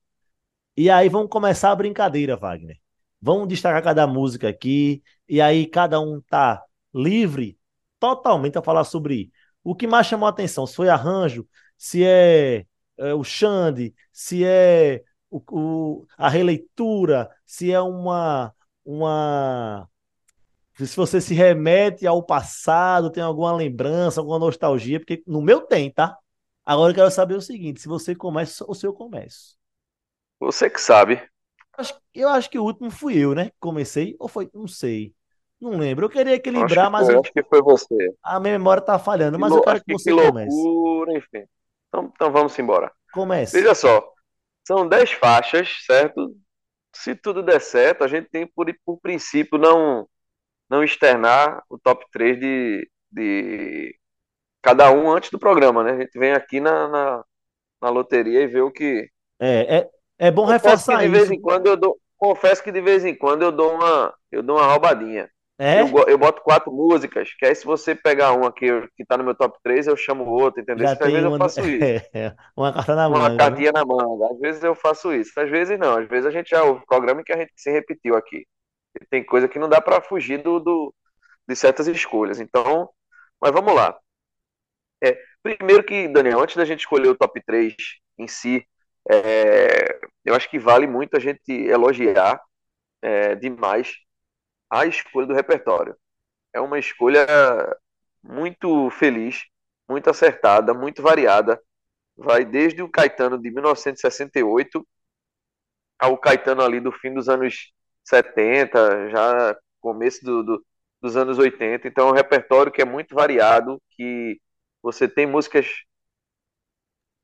E 0.78 0.90
aí 0.90 1.10
vamos 1.10 1.30
começar 1.30 1.72
a 1.72 1.76
brincadeira, 1.76 2.38
Wagner. 2.38 2.80
Vamos 3.22 3.50
destacar 3.50 3.84
cada 3.84 4.08
música 4.08 4.48
aqui, 4.48 5.04
e 5.28 5.42
aí 5.42 5.68
cada 5.68 6.00
um 6.00 6.22
tá 6.22 6.64
livre 6.94 7.60
totalmente 8.00 8.58
a 8.58 8.62
falar 8.62 8.86
sobre 8.86 9.30
o 9.62 9.76
que 9.76 9.86
mais 9.86 10.08
chamou 10.08 10.28
a 10.28 10.30
atenção, 10.30 10.66
se 10.66 10.76
foi 10.76 10.88
arranjo, 10.88 11.46
se 11.78 12.06
é, 12.06 12.66
é 12.98 13.14
o 13.14 13.24
Xande, 13.24 13.94
se 14.14 14.46
é 14.46 15.04
o, 15.30 15.42
o, 15.52 16.08
a 16.18 16.30
releitura, 16.30 17.30
se 17.46 17.70
é 17.70 17.82
uma, 17.82 18.56
uma. 18.86 19.90
Se 20.86 20.96
você 20.96 21.20
se 21.20 21.34
remete 21.34 22.08
ao 22.08 22.24
passado, 22.24 23.12
tem 23.12 23.22
alguma 23.22 23.54
lembrança, 23.54 24.22
alguma 24.22 24.40
nostalgia, 24.40 25.00
porque 25.00 25.22
no 25.28 25.42
meu 25.42 25.62
tem, 25.62 25.92
tá? 25.92 26.18
Agora 26.66 26.92
eu 26.92 26.96
quero 26.96 27.12
saber 27.12 27.36
o 27.36 27.42
seguinte: 27.42 27.82
se 27.82 27.88
você 27.88 28.16
começa 28.16 28.64
ou 28.66 28.74
se 28.74 28.86
eu 28.86 28.94
começo. 28.94 29.58
Você 30.40 30.70
que 30.70 30.80
sabe. 30.80 31.22
Eu 32.14 32.30
acho 32.30 32.50
que 32.50 32.60
o 32.60 32.64
último 32.64 32.92
fui 32.92 33.18
eu, 33.18 33.34
né? 33.34 33.52
Comecei, 33.60 34.16
ou 34.20 34.28
foi? 34.28 34.50
Não 34.54 34.68
sei. 34.68 35.14
Não 35.60 35.72
lembro. 35.72 36.06
Eu 36.06 36.10
queria 36.10 36.36
equilibrar, 36.36 36.86
acho 36.86 36.92
mas. 36.92 37.06
Foi, 37.06 37.16
eu... 37.16 37.20
Acho 37.22 37.34
que 37.34 37.44
foi 37.44 37.62
você. 37.62 38.16
A 38.24 38.40
minha 38.40 38.58
memória 38.58 38.82
tá 38.82 38.98
falhando, 38.98 39.38
mas 39.38 39.52
eu 39.52 39.62
quero 39.62 39.80
que, 39.80 39.86
que 39.86 39.94
você 39.94 40.12
que 40.12 40.26
comece. 40.26 40.56
Loucura, 40.56 41.18
enfim. 41.18 41.46
Então, 41.88 42.12
então 42.16 42.32
vamos 42.32 42.58
embora. 42.58 42.92
Comece. 43.14 43.60
Veja 43.60 43.76
só. 43.76 44.14
São 44.66 44.88
10 44.88 45.14
faixas, 45.14 45.70
certo? 45.86 46.36
Se 46.94 47.16
tudo 47.16 47.44
der 47.44 47.60
certo, 47.60 48.04
a 48.04 48.08
gente 48.08 48.30
tem 48.30 48.48
por, 48.48 48.72
por 48.86 49.00
princípio 49.00 49.58
não 49.58 50.08
não 50.70 50.84
externar 50.84 51.64
o 51.70 51.78
top 51.80 52.06
3 52.12 52.40
de, 52.40 52.90
de 53.12 53.96
cada 54.62 54.92
um 54.92 55.12
antes 55.12 55.32
do 55.32 55.40
programa, 55.40 55.84
né? 55.84 55.92
A 55.94 56.00
gente 56.02 56.20
vem 56.20 56.34
aqui 56.34 56.60
na, 56.62 56.88
na, 56.90 57.26
na 57.82 57.90
loteria 57.90 58.42
e 58.44 58.48
vê 58.48 58.62
o 58.62 58.72
que. 58.72 59.10
É, 59.40 59.78
é, 59.80 59.90
é 60.20 60.32
bom 60.32 60.46
confesso 60.46 60.86
reforçar 60.86 60.98
que 60.98 60.98
de 60.98 61.08
isso. 61.08 61.10
vez 61.10 61.32
em 61.32 61.40
quando 61.42 61.68
eu 61.68 61.78
dou, 61.78 61.98
confesso 62.18 62.64
que 62.64 62.72
de 62.72 62.82
vez 62.82 63.06
em 63.06 63.16
quando 63.16 63.44
eu 63.44 63.52
dou 63.52 63.74
uma, 63.76 64.14
eu 64.32 64.42
dou 64.44 64.58
uma 64.58 64.66
roubadinha. 64.68 65.30
É? 65.58 65.82
Eu, 65.82 66.08
eu 66.08 66.18
boto 66.18 66.42
quatro 66.44 66.72
músicas, 66.72 67.34
que 67.38 67.46
aí 67.46 67.56
se 67.56 67.66
você 67.66 67.96
pegar 67.96 68.34
uma 68.34 68.52
que, 68.54 68.66
eu- 68.66 68.88
que 68.96 69.06
tá 69.06 69.18
no 69.18 69.24
meu 69.24 69.36
top 69.36 69.58
3, 69.64 69.88
eu 69.88 69.98
chamo 69.98 70.26
outra, 70.26 70.62
entendeu? 70.62 70.86
Já 70.86 70.92
Às 70.92 71.00
vezes 71.00 71.24
eu 71.24 71.32
uma, 71.32 71.38
faço 71.38 71.68
isso. 71.68 71.94
é, 72.14 72.36
uma 72.56 72.74
carta 72.74 72.96
na 72.96 73.10
Uma 73.10 73.30
manga. 73.30 73.38
né? 73.38 73.38
cartinha 73.38 73.72
na 73.72 73.84
manga. 73.86 74.32
Às 74.34 74.40
vezes 74.40 74.64
eu 74.64 74.76
faço 74.76 75.14
isso, 75.14 75.40
às 75.40 75.50
vezes 75.50 75.78
não. 75.80 75.98
Às 75.98 76.08
vezes 76.08 76.26
a 76.26 76.32
gente 76.32 76.50
já 76.50 76.64
ouve 76.64 76.86
programa 76.86 77.22
em 77.22 77.24
que 77.24 77.34
a 77.34 77.38
gente 77.38 77.52
se 77.56 77.72
repetiu 77.72 78.16
aqui. 78.16 78.46
Tem 79.10 79.24
coisa 79.26 79.48
que 79.48 79.60
não 79.60 79.70
dá 79.70 79.82
para 79.82 80.02
fugir 80.02 80.42
do, 80.44 80.60
do- 80.60 80.94
de 81.48 81.56
certas 81.56 81.88
escolhas. 81.88 82.40
Então, 82.40 82.90
mas 83.42 83.52
vamos 83.54 83.76
lá. 83.76 83.98
É, 85.04 85.18
Primeiro 85.42 85.84
que, 85.86 86.08
Daniel, 86.10 86.42
antes 86.42 86.56
da 86.58 86.66
gente 86.66 86.82
escolher 86.82 87.08
o 87.10 87.16
top 87.18 87.42
3 87.46 87.74
em 88.18 88.28
si, 88.28 88.66
é, 89.10 90.00
eu 90.26 90.36
acho 90.36 90.50
que 90.50 90.60
vale 90.60 90.86
muito 90.86 91.16
a 91.16 91.20
gente 91.20 91.50
elogiar 91.52 92.42
é, 93.02 93.36
demais 93.36 93.94
a 94.72 94.86
escolha 94.88 95.28
do 95.28 95.34
repertório. 95.36 95.96
É 96.54 96.62
uma 96.62 96.80
escolha 96.80 97.26
muito 98.24 98.90
feliz, 98.92 99.44
muito 99.90 100.10
acertada, 100.10 100.74
muito 100.74 101.02
variada. 101.02 101.62
Vai 102.18 102.46
desde 102.46 102.82
o 102.84 102.90
Caetano 102.90 103.42
de 103.42 103.52
1968 103.52 104.86
ao 106.00 106.18
Caetano 106.18 106.62
ali 106.64 106.80
do 106.80 106.92
fim 106.92 107.14
dos 107.14 107.30
anos 107.30 107.72
70, 108.10 109.10
já 109.10 109.58
começo 109.80 110.24
do, 110.24 110.44
do, 110.44 110.66
dos 111.02 111.16
anos 111.16 111.38
80. 111.38 111.88
Então 111.88 112.08
é 112.08 112.12
um 112.12 112.16
repertório 112.16 112.72
que 112.72 112.82
é 112.82 112.86
muito 112.86 113.16
variado, 113.16 113.82
que 113.92 114.40
você 114.82 115.08
tem 115.08 115.26
músicas. 115.26 115.68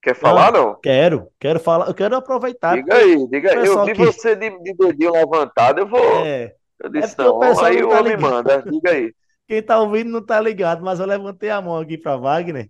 Quer 0.01 0.15
falar, 0.15 0.51
não? 0.51 0.67
não? 0.67 0.79
Quero, 0.79 1.27
quero 1.39 1.59
falar, 1.59 1.87
eu 1.87 1.93
quero 1.95 2.15
aproveitar. 2.15 2.75
Diga 2.75 2.95
aí, 2.95 3.27
diga 3.29 3.59
aí. 3.59 3.65
Eu 3.65 3.85
vi 3.85 3.93
que... 3.93 4.05
você 4.05 4.35
de, 4.35 4.51
de 4.59 4.73
dedinho 4.73 5.11
levantado, 5.11 5.79
eu 5.79 5.87
vou. 5.87 6.25
É. 6.25 6.53
Eu 6.79 6.89
disse, 6.89 7.19
é 7.19 7.23
não, 7.23 7.41
aí 7.63 7.83
o 7.83 7.89
tá 7.89 7.99
homem 7.99 8.17
manda, 8.17 8.61
diga 8.61 8.91
aí. 8.91 9.13
Quem 9.47 9.61
tá 9.61 9.79
ouvindo 9.79 10.11
não 10.11 10.25
tá 10.25 10.39
ligado, 10.39 10.83
mas 10.83 10.99
eu 10.99 11.05
levantei 11.05 11.49
a 11.49 11.61
mão 11.61 11.77
aqui 11.77 11.97
para 11.97 12.17
Wagner. 12.17 12.69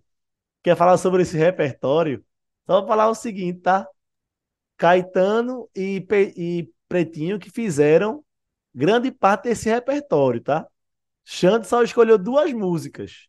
Quer 0.62 0.76
falar 0.76 0.98
sobre 0.98 1.22
esse 1.22 1.38
repertório? 1.38 2.24
Só 2.66 2.80
vou 2.80 2.88
falar 2.88 3.10
o 3.10 3.16
seguinte, 3.16 3.62
tá? 3.62 3.88
Caetano 4.78 5.70
e, 5.76 6.06
e 6.36 6.70
Pretinho 6.88 7.40
que 7.40 7.50
fizeram 7.50 8.24
grande 8.74 9.12
parte 9.12 9.44
desse 9.44 9.70
repertório, 9.70 10.42
tá? 10.42 10.68
Xande 11.24 11.68
só 11.68 11.82
escolheu 11.82 12.18
duas 12.18 12.52
músicas. 12.54 13.28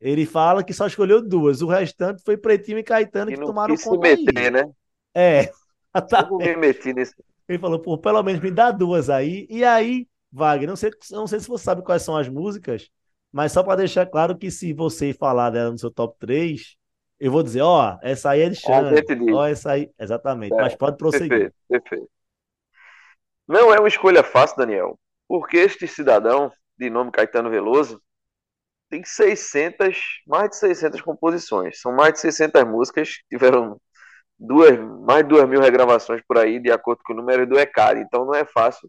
Ele 0.00 0.24
fala 0.24 0.64
que 0.64 0.72
só 0.72 0.86
escolheu 0.86 1.20
duas. 1.20 1.60
O 1.60 1.66
restante 1.66 2.22
foi 2.24 2.36
Pretinho 2.36 2.78
e 2.78 2.82
Caetano 2.82 3.30
e 3.30 3.34
que 3.34 3.40
tomaram 3.40 3.76
conta 3.76 4.16
se 4.16 4.24
meter, 4.24 4.38
aí. 4.38 4.50
né? 4.50 4.72
É. 5.14 5.52
Eu 6.30 6.38
me 6.38 6.56
meti 6.56 6.94
nesse... 6.94 7.14
Ele 7.48 7.58
falou, 7.58 7.80
pô, 7.80 7.98
pelo 7.98 8.22
menos 8.22 8.40
me 8.40 8.50
dá 8.50 8.70
duas 8.70 9.10
aí. 9.10 9.46
E 9.50 9.64
aí 9.64 10.06
Wagner, 10.32 10.68
não 10.68 10.76
sei, 10.76 10.90
não 11.10 11.26
sei 11.26 11.40
se 11.40 11.48
você 11.48 11.64
sabe 11.64 11.82
quais 11.82 12.02
são 12.02 12.16
as 12.16 12.28
músicas, 12.28 12.88
mas 13.32 13.52
só 13.52 13.62
para 13.62 13.76
deixar 13.76 14.06
claro 14.06 14.36
que 14.36 14.50
se 14.50 14.72
você 14.72 15.12
falar 15.12 15.50
dela 15.50 15.70
no 15.70 15.78
seu 15.78 15.90
top 15.90 16.16
3, 16.20 16.76
eu 17.18 17.32
vou 17.32 17.42
dizer, 17.42 17.62
ó, 17.62 17.94
oh, 17.94 17.98
essa 18.02 18.30
aí 18.30 18.42
é 18.42 18.48
de 18.48 18.56
Xande, 18.56 19.32
ó, 19.32 19.46
essa 19.46 19.72
aí, 19.72 19.90
exatamente, 19.98 20.54
é, 20.54 20.56
mas 20.56 20.74
pode 20.74 20.96
prosseguir. 20.96 21.28
Perfeito, 21.28 21.54
perfeito. 21.68 22.08
Não 23.50 23.74
é 23.74 23.80
uma 23.80 23.88
escolha 23.88 24.22
fácil, 24.22 24.56
Daniel, 24.58 24.96
porque 25.26 25.56
este 25.56 25.88
cidadão, 25.88 26.52
de 26.78 26.88
nome 26.88 27.10
Caetano 27.10 27.50
Veloso, 27.50 28.00
tem 28.88 29.02
600, 29.04 30.22
mais 30.24 30.50
de 30.50 30.56
600 30.56 31.00
composições, 31.02 31.80
são 31.80 31.92
mais 31.92 32.12
de 32.14 32.20
600 32.20 32.62
músicas, 32.64 33.08
tiveram 33.28 33.80
duas, 34.38 34.78
mais 35.04 35.24
de 35.24 35.30
2 35.30 35.48
mil 35.48 35.60
regravações 35.60 36.22
por 36.28 36.38
aí, 36.38 36.60
de 36.60 36.70
acordo 36.70 37.02
com 37.04 37.12
o 37.12 37.16
número 37.16 37.44
do 37.44 37.58
ECAD, 37.58 38.00
então 38.02 38.24
não 38.24 38.36
é 38.36 38.44
fácil 38.44 38.88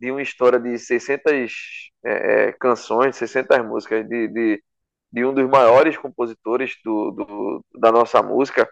de 0.00 0.12
uma 0.12 0.22
história 0.22 0.60
de 0.60 0.78
600 0.78 1.90
é, 2.04 2.48
é, 2.48 2.52
canções, 2.52 3.16
600 3.16 3.58
músicas 3.66 4.08
de, 4.08 4.28
de, 4.28 4.64
de, 5.12 5.24
um 5.24 5.34
dos 5.34 5.48
maiores 5.50 5.98
compositores 5.98 6.76
do, 6.84 7.10
do, 7.10 7.64
da 7.74 7.90
nossa 7.90 8.22
música, 8.22 8.70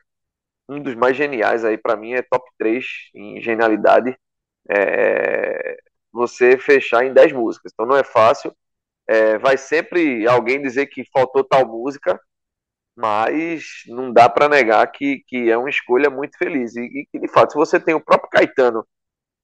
um 0.69 0.81
dos 0.81 0.95
mais 0.95 1.17
geniais 1.17 1.65
aí 1.65 1.77
para 1.77 1.97
mim 1.97 2.13
é 2.15 2.23
top 2.23 2.49
3 2.59 2.87
em 3.15 3.41
genialidade, 3.43 4.17
é, 4.71 5.77
você 6.13 6.59
fechar 6.59 7.05
em 7.05 7.13
10 7.13 7.33
músicas. 7.33 7.73
Então 7.73 7.87
não 7.87 7.97
é 7.97 8.05
fácil. 8.05 8.55
É, 9.09 9.39
vai 9.39 9.59
sempre 9.59 10.27
alguém 10.27 10.63
dizer 10.63 10.87
que 10.87 11.05
faltou 11.13 11.45
tal 11.45 11.67
música, 11.67 12.21
mas 12.97 13.65
não 13.89 14.13
dá 14.13 14.29
para 14.29 14.49
negar 14.49 14.87
que, 14.93 15.23
que 15.29 15.51
é 15.51 15.57
uma 15.59 15.71
escolha 15.71 16.11
muito 16.11 16.39
feliz. 16.39 16.77
E, 16.77 17.09
e 17.13 17.19
de 17.19 17.29
fato, 17.29 17.53
se 17.53 17.59
você 17.59 17.81
tem 17.81 17.95
o 17.95 18.05
próprio 18.05 18.31
Caetano 18.31 18.87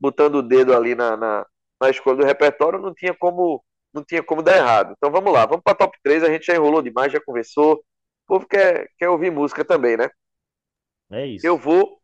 botando 0.00 0.36
o 0.36 0.42
dedo 0.42 0.74
ali 0.74 0.94
na, 0.94 1.16
na, 1.16 1.46
na 1.80 1.90
escolha 1.90 2.18
do 2.18 2.24
repertório, 2.26 2.80
não 2.80 2.94
tinha 2.94 3.14
como 3.14 3.64
não 3.92 4.04
tinha 4.04 4.22
como 4.22 4.42
dar 4.42 4.56
errado. 4.56 4.94
Então 4.96 5.10
vamos 5.10 5.32
lá, 5.32 5.46
vamos 5.46 5.62
para 5.64 5.74
top 5.74 5.98
3, 6.02 6.22
a 6.22 6.30
gente 6.30 6.46
já 6.46 6.54
enrolou 6.54 6.82
demais, 6.82 7.12
já 7.12 7.20
conversou. 7.20 7.74
O 7.74 7.82
povo 8.26 8.46
quer, 8.46 8.88
quer 8.98 9.08
ouvir 9.08 9.32
música 9.32 9.64
também, 9.64 9.96
né? 9.96 10.08
É 11.10 11.26
isso. 11.26 11.46
Eu 11.46 11.58
vou 11.58 12.00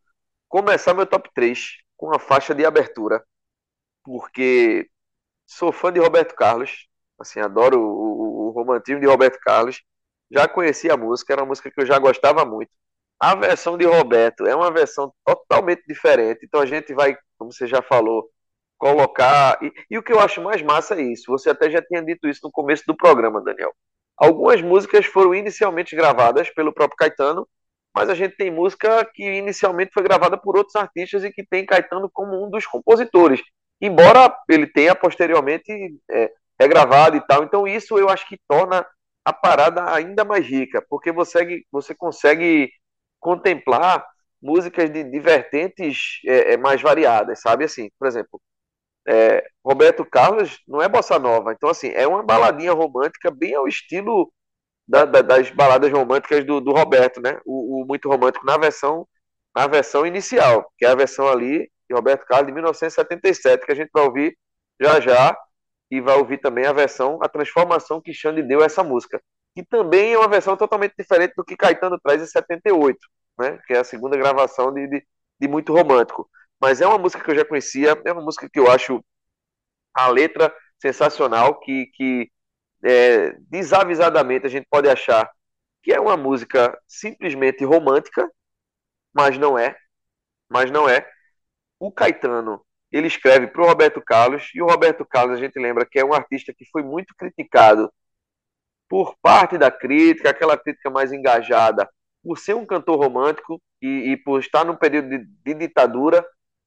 começar 0.49 0.93
meu 0.93 1.05
top 1.05 1.29
3 1.33 1.77
com 1.97 2.13
a 2.15 2.19
faixa 2.19 2.55
de 2.55 2.65
abertura, 2.65 3.25
porque 4.03 4.89
sou 5.45 5.71
fã 5.71 5.91
de 5.91 5.99
Roberto 5.99 6.35
Carlos, 6.35 6.87
assim, 7.19 7.39
adoro 7.39 7.79
o, 7.79 8.47
o, 8.47 8.47
o 8.47 8.51
romantismo 8.51 9.01
de 9.01 9.07
Roberto 9.07 9.39
Carlos. 9.39 9.81
Já 10.31 10.47
conheci 10.47 10.89
a 10.89 10.97
música, 10.97 11.33
era 11.33 11.41
uma 11.41 11.49
música 11.49 11.71
que 11.71 11.81
eu 11.81 11.85
já 11.85 11.97
gostava 11.99 12.45
muito. 12.45 12.71
A 13.19 13.35
versão 13.35 13.77
de 13.77 13.85
Roberto 13.85 14.45
é 14.45 14.55
uma 14.55 14.71
versão 14.71 15.11
totalmente 15.25 15.83
diferente, 15.87 16.45
então 16.45 16.61
a 16.61 16.65
gente 16.65 16.93
vai, 16.93 17.17
como 17.37 17.51
você 17.51 17.65
já 17.67 17.81
falou, 17.81 18.29
colocar. 18.77 19.57
E, 19.63 19.73
e, 19.91 19.97
o 19.97 20.03
que 20.03 20.13
eu 20.13 20.19
acho 20.19 20.41
mais 20.41 20.61
massa 20.61 20.95
é 20.95 21.01
isso. 21.01 21.31
Você 21.31 21.49
até 21.49 21.69
já 21.69 21.81
tinha 21.81 22.01
dito 22.03 22.27
isso 22.27 22.41
no 22.43 22.51
começo 22.51 22.83
do 22.85 22.95
programa, 22.95 23.41
Daniel. 23.41 23.73
Algumas 24.17 24.61
músicas 24.61 25.05
foram 25.05 25.33
inicialmente 25.33 25.95
gravadas 25.95 26.49
pelo 26.51 26.73
próprio 26.73 26.97
Caetano, 26.97 27.47
mas 27.97 28.09
a 28.09 28.13
gente 28.13 28.37
tem 28.37 28.51
música 28.51 29.03
que 29.11 29.23
inicialmente 29.23 29.91
foi 29.91 30.03
gravada 30.03 30.37
por 30.37 30.55
outros 30.55 30.75
artistas 30.75 31.23
e 31.23 31.31
que 31.31 31.43
tem 31.43 31.65
Caetano 31.65 32.07
como 32.07 32.45
um 32.45 32.47
dos 32.47 32.63
compositores. 32.63 33.41
Embora 33.81 34.31
ele 34.47 34.67
tenha 34.67 34.93
posteriormente 34.93 35.71
é, 36.11 36.31
regravado 36.59 37.17
e 37.17 37.21
tal. 37.21 37.43
Então, 37.43 37.67
isso 37.67 37.97
eu 37.97 38.07
acho 38.07 38.27
que 38.27 38.39
torna 38.47 38.85
a 39.25 39.33
parada 39.33 39.91
ainda 39.91 40.23
mais 40.23 40.45
rica, 40.45 40.79
porque 40.87 41.11
você, 41.11 41.63
você 41.71 41.95
consegue 41.95 42.71
contemplar 43.19 44.05
músicas 44.39 44.91
de, 44.91 45.19
vertentes 45.19 46.19
é, 46.27 46.53
é 46.53 46.57
mais 46.57 46.79
variadas, 46.79 47.41
sabe? 47.41 47.65
Assim, 47.65 47.89
por 47.97 48.07
exemplo, 48.07 48.39
é, 49.07 49.43
Roberto 49.65 50.05
Carlos 50.05 50.59
não 50.67 50.83
é 50.83 50.87
bossa 50.87 51.17
nova, 51.17 51.51
então 51.51 51.67
assim, 51.67 51.89
é 51.89 52.07
uma 52.07 52.21
baladinha 52.21 52.73
romântica 52.73 53.31
bem 53.31 53.55
ao 53.55 53.67
estilo 53.67 54.31
da, 54.87 55.05
da, 55.05 55.21
das 55.21 55.49
baladas 55.51 55.91
românticas 55.91 56.45
do, 56.45 56.61
do 56.61 56.71
Roberto, 56.71 57.21
né? 57.21 57.39
O, 57.45 57.81
o, 57.81 57.85
muito 57.85 58.09
romântico 58.09 58.45
na 58.45 58.57
versão 58.57 59.07
na 59.55 59.65
versão 59.65 60.05
inicial, 60.05 60.71
que 60.77 60.85
é 60.85 60.89
a 60.89 60.95
versão 60.95 61.27
ali 61.27 61.69
de 61.89 61.95
Roberto 61.95 62.25
Carlos 62.25 62.47
de 62.47 62.53
1977, 62.53 63.65
que 63.65 63.71
a 63.71 63.75
gente 63.75 63.89
vai 63.91 64.03
ouvir 64.03 64.37
já 64.79 64.99
já 64.99 65.35
e 65.89 65.99
vai 65.99 66.15
ouvir 66.15 66.37
também 66.37 66.65
a 66.65 66.73
versão, 66.73 67.17
a 67.23 67.29
transformação 67.29 67.99
que 67.99 68.13
Xande 68.13 68.43
deu 68.43 68.61
a 68.61 68.65
essa 68.65 68.83
música, 68.83 69.21
que 69.55 69.65
também 69.65 70.13
é 70.13 70.17
uma 70.17 70.27
versão 70.27 70.55
totalmente 70.55 70.93
diferente 70.97 71.33
do 71.35 71.43
que 71.43 71.57
Caetano 71.57 71.99
traz 71.99 72.21
em 72.21 72.27
78, 72.27 72.99
né? 73.39 73.59
Que 73.65 73.73
é 73.73 73.79
a 73.79 73.83
segunda 73.83 74.15
gravação 74.15 74.71
de, 74.71 74.87
de, 74.87 75.07
de 75.39 75.47
muito 75.47 75.73
romântico. 75.73 76.29
Mas 76.61 76.81
é 76.81 76.87
uma 76.87 76.97
música 76.97 77.23
que 77.23 77.31
eu 77.31 77.35
já 77.35 77.45
conhecia, 77.45 77.99
é 78.05 78.11
uma 78.11 78.21
música 78.21 78.47
que 78.51 78.59
eu 78.59 78.69
acho 78.69 79.03
a 79.93 80.07
letra 80.09 80.53
sensacional, 80.79 81.59
que, 81.59 81.87
que 81.95 82.29
é, 82.83 83.31
desavisadamente 83.49 84.45
a 84.45 84.49
gente 84.49 84.67
pode 84.69 84.89
achar 84.89 85.29
que 85.81 85.93
é 85.93 85.99
uma 85.99 86.17
música 86.17 86.77
simplesmente 86.87 87.63
romântica, 87.63 88.29
mas 89.13 89.37
não 89.37 89.57
é. 89.57 89.75
Mas 90.49 90.71
não 90.71 90.87
é. 90.87 91.07
O 91.79 91.91
Caetano, 91.91 92.61
ele 92.91 93.07
escreve 93.07 93.47
para 93.47 93.61
o 93.61 93.65
Roberto 93.65 94.01
Carlos, 94.01 94.49
e 94.53 94.61
o 94.61 94.67
Roberto 94.67 95.05
Carlos, 95.05 95.37
a 95.37 95.41
gente 95.41 95.59
lembra 95.59 95.85
que 95.85 95.99
é 95.99 96.05
um 96.05 96.13
artista 96.13 96.53
que 96.53 96.65
foi 96.71 96.83
muito 96.83 97.13
criticado 97.15 97.91
por 98.89 99.15
parte 99.21 99.57
da 99.57 99.69
crítica, 99.69 100.29
aquela 100.29 100.57
crítica 100.57 100.89
mais 100.89 101.11
engajada, 101.11 101.89
por 102.23 102.37
ser 102.37 102.55
um 102.55 102.65
cantor 102.65 102.97
romântico 102.97 103.61
e, 103.81 104.11
e 104.11 104.17
por 104.17 104.39
estar 104.39 104.63
num 104.65 104.75
período 104.75 105.09
de, 105.09 105.25
de 105.25 105.53
ditadura, 105.53 106.25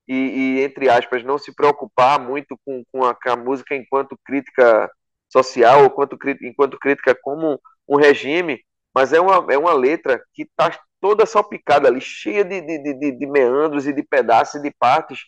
e, 0.08 0.14
e, 0.14 0.64
entre 0.64 0.88
aspas, 0.88 1.22
não 1.22 1.38
se 1.38 1.54
preocupar 1.54 2.18
muito 2.18 2.58
com, 2.64 2.82
com, 2.90 3.04
a, 3.04 3.14
com 3.14 3.30
a 3.30 3.36
música 3.36 3.76
enquanto 3.76 4.18
crítica 4.24 4.90
social, 5.30 5.88
quanto, 5.90 6.18
enquanto 6.42 6.78
crítica 6.78 7.14
como 7.14 7.60
um 7.88 7.96
regime, 7.96 8.60
mas 8.94 9.12
é 9.12 9.20
uma, 9.20 9.52
é 9.52 9.56
uma 9.56 9.72
letra 9.72 10.22
que 10.34 10.42
está 10.42 10.78
toda 11.00 11.24
salpicada 11.24 11.88
ali, 11.88 12.00
cheia 12.00 12.44
de, 12.44 12.60
de, 12.60 12.94
de, 12.94 13.12
de, 13.12 13.26
meandros 13.26 13.86
e 13.86 13.92
de 13.92 14.02
pedaços 14.02 14.56
e 14.56 14.62
de 14.62 14.74
partes, 14.78 15.20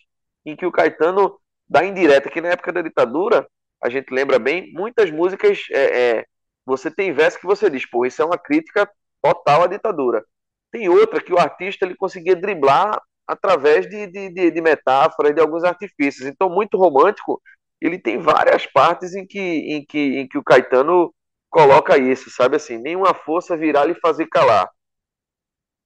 em 0.45 0.55
que 0.55 0.65
o 0.65 0.71
Caetano 0.71 1.39
dá 1.67 1.83
indireta, 1.83 2.29
que 2.29 2.41
na 2.41 2.49
época 2.49 2.71
da 2.71 2.81
ditadura, 2.81 3.47
a 3.81 3.89
gente 3.89 4.13
lembra 4.13 4.37
bem, 4.37 4.71
muitas 4.73 5.09
músicas, 5.09 5.59
é, 5.71 6.01
é, 6.19 6.25
você 6.65 6.91
tem 6.91 7.13
verso 7.13 7.39
que 7.39 7.45
você 7.45 7.69
diz, 7.69 7.89
pô, 7.89 8.05
isso 8.05 8.21
é 8.21 8.25
uma 8.25 8.37
crítica 8.37 8.89
total 9.21 9.63
à 9.63 9.67
ditadura. 9.67 10.23
Tem 10.71 10.87
outra 10.89 11.21
que 11.21 11.33
o 11.33 11.39
artista 11.39 11.85
ele 11.85 11.95
conseguia 11.95 12.35
driblar 12.35 13.01
através 13.27 13.89
de, 13.89 14.07
de, 14.07 14.29
de, 14.29 14.51
de 14.51 14.61
metáforas, 14.61 15.33
de 15.33 15.41
alguns 15.41 15.63
artifícios. 15.63 16.27
Então, 16.27 16.49
muito 16.49 16.77
romântico, 16.77 17.41
ele 17.83 17.99
tem 17.99 18.17
várias 18.17 18.65
partes 18.65 19.13
em 19.13 19.27
que, 19.27 19.39
em 19.39 19.85
que, 19.85 19.99
em 20.19 20.25
que 20.25 20.37
o 20.37 20.43
Caetano 20.43 21.13
coloca 21.49 21.97
isso, 21.97 22.29
sabe 22.29 22.55
assim, 22.55 22.77
nenhuma 22.77 23.13
força 23.13 23.57
virá 23.57 23.83
lhe 23.83 23.93
fazer 23.95 24.25
calar. 24.27 24.71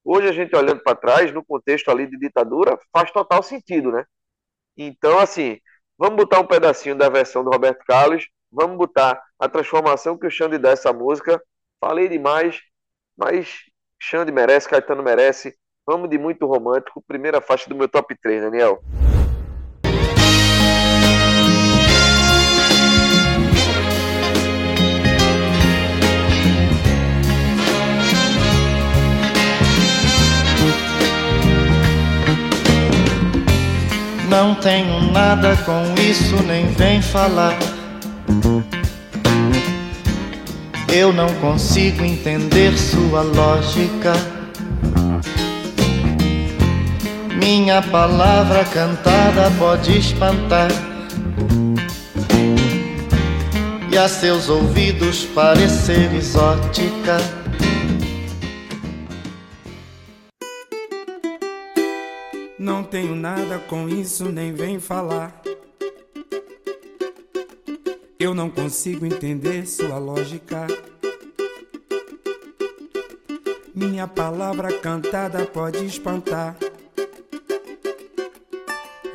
Hoje 0.05 0.29
a 0.29 0.31
gente 0.31 0.55
olhando 0.55 0.81
para 0.83 0.95
trás, 0.95 1.33
no 1.33 1.43
contexto 1.43 1.89
ali 1.89 2.05
de 2.05 2.17
ditadura, 2.19 2.77
faz 2.93 3.11
total 3.11 3.41
sentido, 3.41 3.91
né? 3.91 4.05
Então, 4.77 5.17
assim, 5.17 5.59
vamos 5.97 6.17
botar 6.17 6.39
um 6.39 6.45
pedacinho 6.45 6.95
da 6.95 7.09
versão 7.09 7.43
do 7.43 7.49
Roberto 7.49 7.83
Carlos, 7.83 8.27
vamos 8.51 8.77
botar 8.77 9.19
a 9.39 9.49
transformação 9.49 10.15
que 10.17 10.27
o 10.27 10.31
Xande 10.31 10.59
dá 10.59 10.69
essa 10.69 10.93
música. 10.93 11.41
Falei 11.81 12.07
demais, 12.07 12.61
mas 13.17 13.63
Xande 13.99 14.31
merece, 14.31 14.69
Caetano 14.69 15.01
merece. 15.01 15.57
Vamos 15.83 16.09
de 16.09 16.19
muito 16.19 16.45
romântico. 16.45 17.03
Primeira 17.07 17.41
faixa 17.41 17.67
do 17.67 17.75
meu 17.75 17.89
top 17.89 18.15
3, 18.21 18.43
Daniel. 18.43 18.83
Não 34.30 34.55
tenho 34.55 35.11
nada 35.11 35.55
com 35.57 35.95
isso, 36.01 36.36
nem 36.43 36.67
vem 36.73 37.01
falar. 37.01 37.57
Eu 40.93 41.13
não 41.13 41.34
consigo 41.36 42.03
entender 42.03 42.78
sua 42.78 43.21
lógica. 43.21 44.13
Minha 47.41 47.82
palavra 47.82 48.65
cantada 48.65 49.49
pode 49.57 49.97
espantar. 49.97 50.67
E 53.89 53.97
a 53.97 54.09
seus 54.09 54.49
ouvidos 54.49 55.23
parecer 55.23 56.13
exótica. 56.13 57.17
Não 62.68 62.84
tenho 62.84 63.15
nada 63.15 63.59
com 63.59 63.88
isso, 63.88 64.26
nem 64.26 64.53
vem 64.53 64.78
falar. 64.78 65.41
Eu 68.20 68.34
não 68.34 68.49
consigo 68.49 69.05
entender 69.05 69.65
sua 69.65 69.97
lógica. 69.97 70.68
Minha 73.74 74.05
palavra 74.05 74.80
cantada 74.80 75.45
pode 75.45 75.86
espantar. 75.86 76.57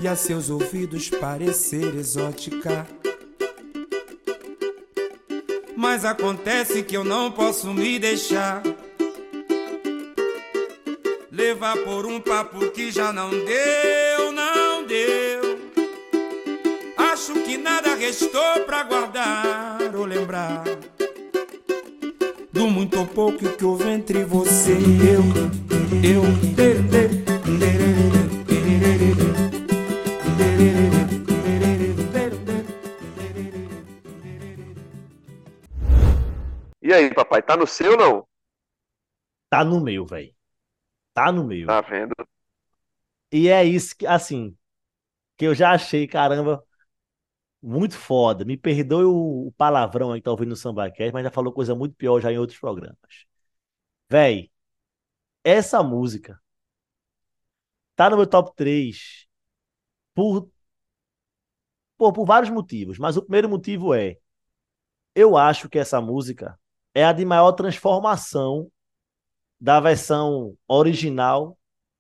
E 0.01 0.09
a 0.09 0.17
seus 0.17 0.49
ouvidos 0.49 1.11
parecer 1.11 1.95
exótica. 1.95 2.87
Mas 5.77 6.07
acontece 6.07 6.83
que 6.83 6.97
eu 6.97 7.05
não 7.05 7.31
posso 7.31 7.71
me 7.75 7.99
deixar 7.99 8.63
levar 11.53 11.77
por 11.85 12.07
um 12.07 12.19
papo 12.19 12.71
que 12.71 12.91
já 12.91 13.13
não 13.13 13.29
deu, 13.29 14.33
não 14.33 14.87
deu. 14.87 15.61
Acho 16.97 17.35
que 17.45 17.59
nada 17.59 17.95
restou 17.95 18.61
pra 18.65 18.83
guardar 18.85 19.95
ou 19.95 20.07
lembrar 20.07 20.65
do 22.51 22.69
muito 22.69 22.99
ou 23.01 23.07
pouco 23.07 23.55
que 23.55 23.65
houve 23.67 23.87
entre 23.87 24.25
você 24.25 24.73
e 24.73 25.09
eu, 25.13 25.23
eu. 26.03 26.23
E 36.81 36.93
aí, 36.95 37.15
papai, 37.15 37.43
tá 37.43 37.57
no 37.59 37.67
seu 37.67 37.93
ou 37.93 37.97
não? 37.99 38.27
Tá 39.51 39.63
no 39.63 39.81
meu, 39.81 40.07
velho. 40.07 40.35
Tá 41.15 41.31
no 41.33 41.45
meu. 41.45 41.67
Tá 41.67 41.81
vendo? 41.81 42.15
E 43.33 43.49
é 43.49 43.65
isso 43.65 43.97
que, 43.97 44.07
assim, 44.07 44.57
que 45.39 45.47
eu 45.47 45.55
já 45.55 45.73
achei, 45.73 46.07
caramba, 46.09 46.65
muito 47.63 47.97
foda. 47.97 48.45
Me 48.45 48.57
perdoe 48.57 49.05
o, 49.05 49.49
o 49.49 49.53
palavrão 49.53 50.13
aí 50.13 50.21
que 50.21 50.25
tá 50.25 50.31
ouvindo 50.31 50.51
no 50.51 50.57
SambaCast, 50.57 51.13
mas 51.13 51.25
já 51.25 51.31
falou 51.31 51.53
coisa 51.53 51.75
muito 51.75 51.95
pior 51.97 52.21
já 52.21 52.33
em 52.33 52.39
outros 52.39 52.59
programas. 52.59 52.99
Véi, 54.09 54.51
essa 55.45 55.83
música 55.83 56.41
tá 57.97 58.11
no 58.11 58.17
meu 58.17 58.27
top 58.27 58.53
3 58.57 59.27
por, 60.15 60.51
por, 61.97 62.13
por 62.13 62.25
vários 62.27 62.51
motivos, 62.51 62.99
mas 62.99 63.17
o 63.17 63.23
primeiro 63.23 63.49
motivo 63.49 63.95
é 63.95 64.17
eu 65.15 65.37
acho 65.37 65.69
que 65.69 65.79
essa 65.79 66.01
música 66.01 66.59
é 66.95 67.05
a 67.05 67.13
de 67.13 67.25
maior 67.25 67.53
transformação 67.53 68.71
da 69.63 69.79
versão 69.79 70.57
original 70.67 71.57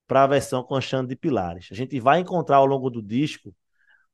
para 0.08 0.24
a 0.24 0.26
versão 0.26 0.64
com 0.64 0.80
Xande 0.80 1.10
de 1.10 1.16
Pilares. 1.16 1.68
A 1.70 1.76
gente 1.76 2.00
vai 2.00 2.18
encontrar 2.18 2.56
ao 2.56 2.66
longo 2.66 2.90
do 2.90 3.00
disco 3.00 3.54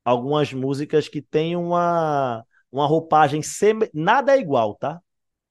algumas 0.05 0.53
músicas 0.53 1.09
que 1.09 1.23
têm 1.23 1.57
uma, 1.57 2.45
uma 2.71 2.87
roupagem 2.87 3.43
seme... 3.43 3.91
nada 3.95 4.37
é 4.37 4.39
igual, 4.39 4.75
tá? 4.75 5.01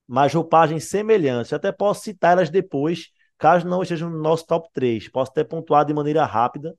Mas 0.07 0.33
roupagem 0.33 0.79
semelhante. 0.79 1.51
Eu 1.51 1.57
até 1.57 1.71
posso 1.71 2.03
citar 2.03 2.33
elas 2.33 2.51
depois, 2.51 3.09
caso 3.37 3.67
não 3.67 3.81
estejam 3.81 4.11
no 4.11 4.21
nosso 4.21 4.45
top 4.45 4.69
3. 4.73 5.09
Posso 5.09 5.31
até 5.31 5.43
pontuar 5.43 5.83
de 5.83 5.93
maneira 5.93 6.23
rápida, 6.25 6.77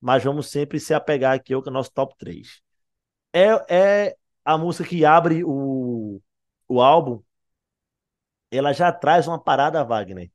mas 0.00 0.24
vamos 0.24 0.50
sempre 0.50 0.80
se 0.80 0.92
apegar 0.94 1.34
aqui 1.36 1.54
ao 1.54 1.62
que 1.62 1.68
é 1.68 1.72
o 1.72 1.74
nosso 1.74 1.92
top 1.92 2.14
3. 2.18 2.60
É, 3.32 4.06
é 4.08 4.16
a 4.44 4.58
música 4.58 4.88
que 4.88 5.04
abre 5.04 5.44
o, 5.44 6.20
o 6.68 6.80
álbum. 6.82 7.22
Ela 8.50 8.72
já 8.72 8.92
traz 8.92 9.28
uma 9.28 9.38
parada, 9.42 9.84
Wagner. 9.84 10.30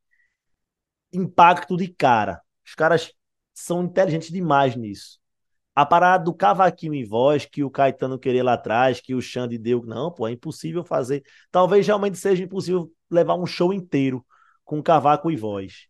Impacto 1.14 1.78
de 1.78 1.88
cara. 1.88 2.41
Os 2.66 2.76
caras 2.76 3.14
são 3.53 3.84
inteligentes 3.84 4.30
demais 4.30 4.76
nisso 4.76 5.22
a 5.76 5.86
parada 5.86 6.26
do 6.26 6.34
cavaquinho 6.34 6.93
em 6.93 7.05
voz 7.05 7.45
que 7.45 7.64
o 7.64 7.70
Caetano 7.70 8.20
queria 8.20 8.43
lá 8.43 8.53
atrás, 8.53 8.99
que 8.99 9.16
o 9.16 9.22
Xande 9.22 9.57
deu, 9.57 9.84
não, 9.86 10.12
pô, 10.12 10.28
é 10.28 10.32
impossível 10.32 10.84
fazer. 10.84 11.24
Talvez 11.49 11.88
realmente 11.88 12.18
seja 12.18 12.43
impossível 12.43 12.91
levar 13.09 13.36
um 13.36 13.45
show 13.45 13.74
inteiro 13.74 14.26
com 14.66 14.82
cavaco 14.84 15.32
e 15.32 15.36
voz. 15.36 15.88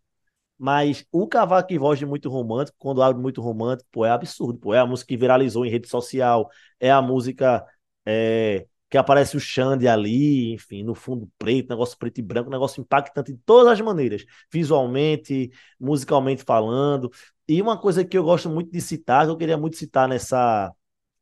Mas 0.58 1.06
o 1.12 1.28
cavaco 1.28 1.74
e 1.74 1.78
voz 1.78 2.00
de 2.00 2.06
muito 2.06 2.30
romântico, 2.30 2.78
quando 2.80 3.02
abre 3.02 3.22
muito 3.22 3.42
romântico, 3.42 3.90
pô, 3.92 4.06
é 4.06 4.12
absurdo, 4.12 4.60
pô, 4.60 4.74
é 4.74 4.80
a 4.80 4.86
música 4.86 5.10
que 5.10 5.18
viralizou 5.18 5.66
em 5.66 5.72
rede 5.72 5.88
social, 5.90 6.50
é 6.80 6.92
a 6.92 7.02
música 7.02 7.66
é, 8.06 8.68
que 8.92 8.98
aparece 8.98 9.38
o 9.38 9.40
Xande 9.40 9.88
ali, 9.88 10.54
enfim, 10.54 10.84
no 10.84 10.94
fundo 10.94 11.32
preto, 11.40 11.70
negócio 11.70 11.98
preto 11.98 12.20
e 12.20 12.22
branco, 12.22 12.50
negócio 12.50 12.82
impactante 12.82 13.32
de 13.32 13.40
todas 13.40 13.72
as 13.72 13.80
maneiras, 13.80 14.26
visualmente, 14.52 15.50
musicalmente 15.80 16.44
falando. 16.44 17.10
E 17.48 17.62
uma 17.62 17.80
coisa 17.80 18.04
que 18.04 18.18
eu 18.18 18.24
gosto 18.24 18.50
muito 18.50 18.70
de 18.70 18.82
citar, 18.82 19.26
que 19.26 19.32
eu 19.32 19.38
queria 19.38 19.58
muito 19.58 19.78
citar 19.78 20.10
nessa, 20.10 20.74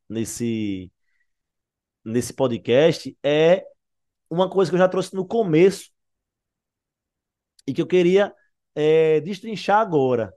nesse, 0.08 0.92
nesse 2.04 2.32
podcast, 2.34 3.16
é 3.22 3.64
uma 4.28 4.50
coisa 4.50 4.70
que 4.70 4.74
eu 4.74 4.80
já 4.80 4.88
trouxe 4.88 5.14
no 5.14 5.24
começo 5.26 5.90
e 7.68 7.72
que 7.72 7.80
eu 7.80 7.86
queria 7.86 8.34
é, 8.74 9.20
destrinchar 9.20 9.78
agora, 9.78 10.34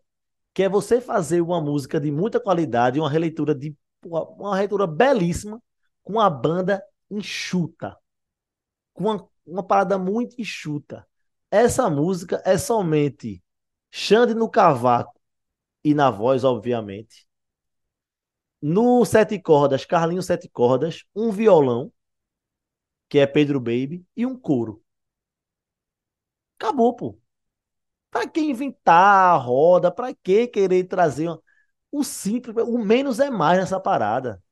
que 0.54 0.62
é 0.64 0.70
você 0.70 1.02
fazer 1.02 1.42
uma 1.42 1.60
música 1.60 2.00
de 2.00 2.12
muita 2.12 2.40
qualidade, 2.40 3.00
uma 3.00 3.10
releitura 3.10 3.56
de 3.56 3.76
uma, 4.06 4.54
releitura 4.56 4.86
belíssima, 4.86 5.60
com 6.04 6.14
uma 6.14 6.30
banda 6.30 6.84
enxuta, 7.18 7.98
com 8.94 9.04
uma, 9.06 9.30
uma 9.46 9.64
parada 9.64 9.98
muito 9.98 10.40
enxuta. 10.40 11.08
Essa 11.52 11.90
música 11.90 12.42
é 12.46 12.58
somente 12.58 13.44
Xande 13.92 14.34
no 14.34 14.50
cavaco 14.50 15.20
e 15.84 15.94
na 15.94 16.10
voz, 16.10 16.44
obviamente. 16.44 17.28
No 18.62 19.06
sete 19.06 19.40
cordas, 19.40 19.86
Carlinhos 19.86 20.26
sete 20.26 20.50
cordas, 20.50 21.04
um 21.16 21.32
violão, 21.32 21.92
que 23.08 23.20
é 23.20 23.28
Pedro 23.28 23.60
Baby, 23.60 24.06
e 24.16 24.26
um 24.26 24.38
coro. 24.38 24.84
Acabou, 26.58 26.96
pô. 26.96 27.20
Pra 28.10 28.28
que 28.28 28.42
inventar 28.42 29.36
a 29.36 29.38
roda? 29.38 29.92
Pra 29.92 30.14
que 30.14 30.48
querer 30.48 30.86
trazer 30.86 31.28
uma... 31.30 31.42
o 31.92 32.04
simples? 32.04 32.56
O 32.68 32.78
menos 32.80 33.20
é 33.20 33.30
mais 33.30 33.60
nessa 33.60 33.80
parada. 33.80 34.43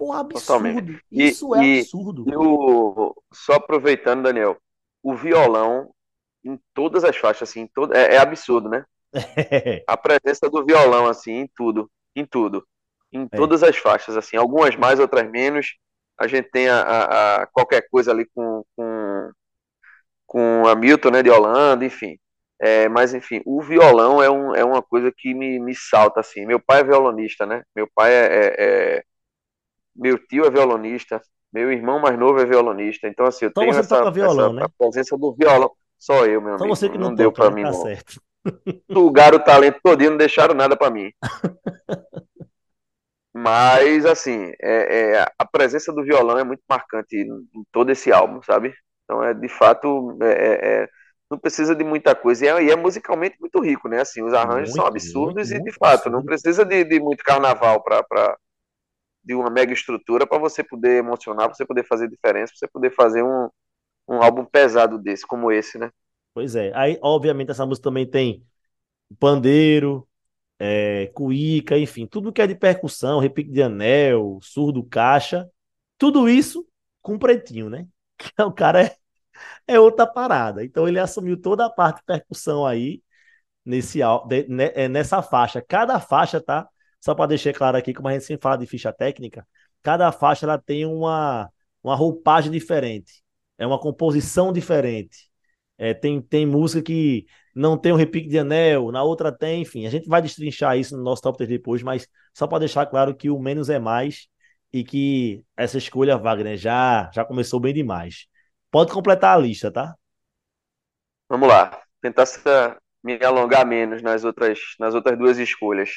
Pô, 0.00 0.12
absurdo. 0.12 0.40
Totalmente. 0.46 1.04
E- 1.16 1.28
Isso 1.28 1.54
é 1.54 1.60
e- 1.60 1.62
absurdo. 1.62 2.24
E 2.26 2.36
o, 2.36 3.14
só 3.32 3.54
aproveitando, 3.54 4.22
Daniel, 4.24 4.56
o 5.02 5.14
violão 5.16 5.92
em 6.44 6.58
todas 6.74 7.04
as 7.04 7.16
faixas, 7.16 7.48
assim, 7.50 7.66
todo, 7.74 7.94
é, 7.94 8.14
é 8.16 8.18
absurdo, 8.18 8.68
né? 8.68 8.84
A 9.86 9.96
presença 9.96 10.48
do 10.48 10.64
violão, 10.64 11.06
assim, 11.06 11.32
em 11.32 11.48
tudo, 11.54 11.90
em 12.14 12.24
tudo, 12.24 12.66
em 13.12 13.26
É. 13.32 13.36
todas 13.36 13.62
as 13.62 13.76
faixas, 13.76 14.16
assim, 14.16 14.36
algumas 14.36 14.76
mais, 14.76 15.00
outras 15.00 15.28
menos. 15.30 15.76
A 16.18 16.26
gente 16.26 16.50
tem 16.50 16.68
a, 16.68 16.80
a- 16.82 17.42
a 17.42 17.46
qualquer 17.48 17.88
coisa 17.90 18.10
ali 18.12 18.26
com, 18.34 18.62
com, 18.76 19.30
com 20.26 20.66
a 20.68 20.74
Milton, 20.74 21.10
né, 21.10 21.22
de 21.22 21.30
Holanda, 21.30 21.84
enfim. 21.84 22.18
É, 22.60 22.88
mas, 22.88 23.14
enfim, 23.14 23.42
o 23.46 23.62
violão 23.62 24.22
é, 24.22 24.30
um, 24.30 24.54
é 24.54 24.64
uma 24.64 24.82
coisa 24.82 25.12
que 25.16 25.34
me, 25.34 25.58
me 25.60 25.74
salta, 25.74 26.20
assim. 26.20 26.46
Meu 26.46 26.60
pai 26.60 26.80
é 26.80 26.84
violonista, 26.84 27.46
né? 27.46 27.62
Meu 27.74 27.88
pai 27.94 28.12
é, 28.12 28.26
é- 28.26 28.96
é- 28.98 29.04
Meu 30.00 30.18
tio 30.26 30.46
é 30.46 30.50
violonista, 30.50 31.22
meu 31.52 31.72
irmão 31.72 32.00
mais 32.00 32.18
novo 32.18 32.40
é 32.40 32.46
violonista. 32.46 33.08
Então, 33.08 33.26
assim, 33.26 33.46
eu 33.46 33.52
Então 33.52 33.70
tenho 33.70 33.72
essa, 33.72 34.10
violão, 34.10 34.10
essa 34.20 34.52
né? 34.52 34.66
a 34.66 34.68
presença 34.70 35.16
do 35.18 35.34
violão. 35.34 35.72
Só 35.98 36.26
eu, 36.26 36.40
meu 36.42 36.54
Só 36.56 36.66
amigo. 36.66 36.68
você 36.68 36.88
que 36.88 36.98
não, 36.98 37.14
deu 37.14 37.32
toca, 37.32 37.32
pra 37.32 37.50
né? 37.50 37.52
mim, 37.52 37.64
Tá 37.64 37.72
não. 37.72 37.72
certo. 37.72 38.20
Sugaram 38.92 39.38
o 39.38 39.42
talento 39.44 39.80
todinho, 39.82 40.10
não 40.10 40.16
deixaram 40.16 40.54
nada 40.54 40.76
pra 40.76 40.90
mim. 40.90 41.10
Mas, 43.32 44.04
assim, 44.06 44.52
é, 44.60 45.12
é, 45.20 45.26
a 45.38 45.44
presença 45.46 45.92
do 45.92 46.02
violão 46.04 46.38
é 46.38 46.44
muito 46.44 46.62
marcante 46.68 47.16
em 47.16 47.64
todo 47.72 47.90
esse 47.90 48.12
álbum, 48.12 48.42
sabe? 48.42 48.74
Então, 49.04 49.22
é 49.22 49.32
de 49.34 49.48
fato, 49.48 50.16
é, 50.22 50.82
é- 50.84 50.88
não 51.30 51.38
precisa 51.38 51.76
de 51.76 51.84
muita 51.84 52.14
coisa. 52.14 52.44
E 52.44 52.48
é, 52.48 52.62
e 52.64 52.70
é 52.72 52.76
musicalmente 52.76 53.36
muito 53.40 53.60
rico, 53.60 53.88
né? 53.88 54.00
Assim, 54.00 54.20
os 54.22 54.34
arranjos 54.34 54.72
Muito, 54.72 54.74
são 54.74 54.84
absurdos 54.86 55.50
muito, 55.50 55.52
e, 55.52 55.60
de 55.60 55.70
muito 55.70 55.78
fato, 55.78 56.10
não 56.10 56.22
absurdo. 56.22 56.24
precisa 56.24 56.64
de, 56.64 56.82
de 56.84 56.98
muito 57.00 57.22
carnaval 57.22 57.82
para 57.84 58.36
de 59.24 59.34
uma 59.34 59.50
mega 59.50 59.72
estrutura 59.72 60.26
para 60.26 60.38
você 60.38 60.64
poder 60.64 60.98
emocionar, 60.98 61.46
para 61.46 61.54
você 61.54 61.66
poder 61.66 61.84
fazer 61.86 62.08
diferença, 62.08 62.52
para 62.52 62.58
você 62.58 62.68
poder 62.68 62.90
fazer 62.94 63.22
um, 63.22 63.48
um 64.08 64.22
álbum 64.22 64.44
pesado 64.44 64.98
desse, 64.98 65.26
como 65.26 65.52
esse, 65.52 65.78
né? 65.78 65.90
Pois 66.34 66.54
é. 66.54 66.72
Aí, 66.74 66.98
obviamente, 67.02 67.50
essa 67.50 67.66
música 67.66 67.84
também 67.84 68.08
tem 68.08 68.44
pandeiro, 69.18 70.08
é, 70.58 71.08
cuíca, 71.14 71.78
enfim, 71.78 72.06
tudo 72.06 72.32
que 72.32 72.42
é 72.42 72.46
de 72.46 72.54
percussão, 72.54 73.20
repique 73.20 73.50
de 73.52 73.62
anel, 73.62 74.38
surdo, 74.42 74.84
caixa, 74.84 75.50
tudo 75.98 76.28
isso 76.28 76.66
com 77.02 77.18
pretinho, 77.18 77.70
né? 77.70 77.86
Que 78.18 78.42
o 78.42 78.52
cara 78.52 78.82
é, 78.84 78.96
é 79.66 79.80
outra 79.80 80.06
parada. 80.06 80.64
Então 80.64 80.88
ele 80.88 80.98
assumiu 81.00 81.40
toda 81.40 81.66
a 81.66 81.70
parte 81.70 81.98
de 81.98 82.04
percussão 82.04 82.66
aí 82.66 83.02
nesse, 83.64 84.00
é, 84.02 84.88
nessa 84.88 85.22
faixa. 85.22 85.62
Cada 85.62 86.00
faixa, 86.00 86.40
tá? 86.40 86.68
Só 87.00 87.14
para 87.14 87.26
deixar 87.28 87.52
claro 87.54 87.76
aqui, 87.76 87.94
como 87.94 88.08
a 88.08 88.12
gente 88.12 88.24
sempre 88.24 88.42
fala 88.42 88.58
de 88.58 88.66
ficha 88.66 88.92
técnica, 88.92 89.46
cada 89.82 90.10
faixa 90.12 90.46
ela 90.46 90.58
tem 90.58 90.84
uma, 90.86 91.50
uma 91.82 91.94
roupagem 91.94 92.52
diferente, 92.52 93.22
é 93.58 93.66
uma 93.66 93.78
composição 93.80 94.52
diferente. 94.52 95.30
É, 95.78 95.94
tem, 95.94 96.20
tem 96.20 96.44
música 96.46 96.82
que 96.82 97.24
não 97.54 97.76
tem 97.78 97.92
um 97.92 97.96
repique 97.96 98.28
de 98.28 98.38
anel, 98.38 98.92
na 98.92 99.02
outra 99.02 99.32
tem, 99.32 99.62
enfim. 99.62 99.86
A 99.86 99.90
gente 99.90 100.06
vai 100.08 100.20
destrinchar 100.20 100.76
isso 100.78 100.94
no 100.96 101.02
nosso 101.02 101.22
top 101.22 101.38
3 101.38 101.48
depois, 101.48 101.82
mas 101.82 102.06
só 102.34 102.46
para 102.46 102.58
deixar 102.60 102.84
claro 102.86 103.14
que 103.16 103.30
o 103.30 103.38
menos 103.40 103.70
é 103.70 103.78
mais 103.78 104.28
e 104.72 104.84
que 104.84 105.42
essa 105.56 105.78
escolha, 105.78 106.18
Wagner, 106.18 106.56
já, 106.58 107.10
já 107.14 107.24
começou 107.24 107.58
bem 107.58 107.72
demais. 107.74 108.26
Pode 108.70 108.92
completar 108.92 109.36
a 109.36 109.40
lista, 109.40 109.70
tá? 109.72 109.94
Vamos 111.28 111.48
lá, 111.48 111.82
tentar 112.02 112.26
se- 112.26 112.40
me 113.02 113.18
alongar 113.24 113.64
menos 113.66 114.02
nas 114.02 114.24
outras, 114.24 114.58
nas 114.78 114.94
outras 114.94 115.18
duas 115.18 115.38
escolhas. 115.38 115.90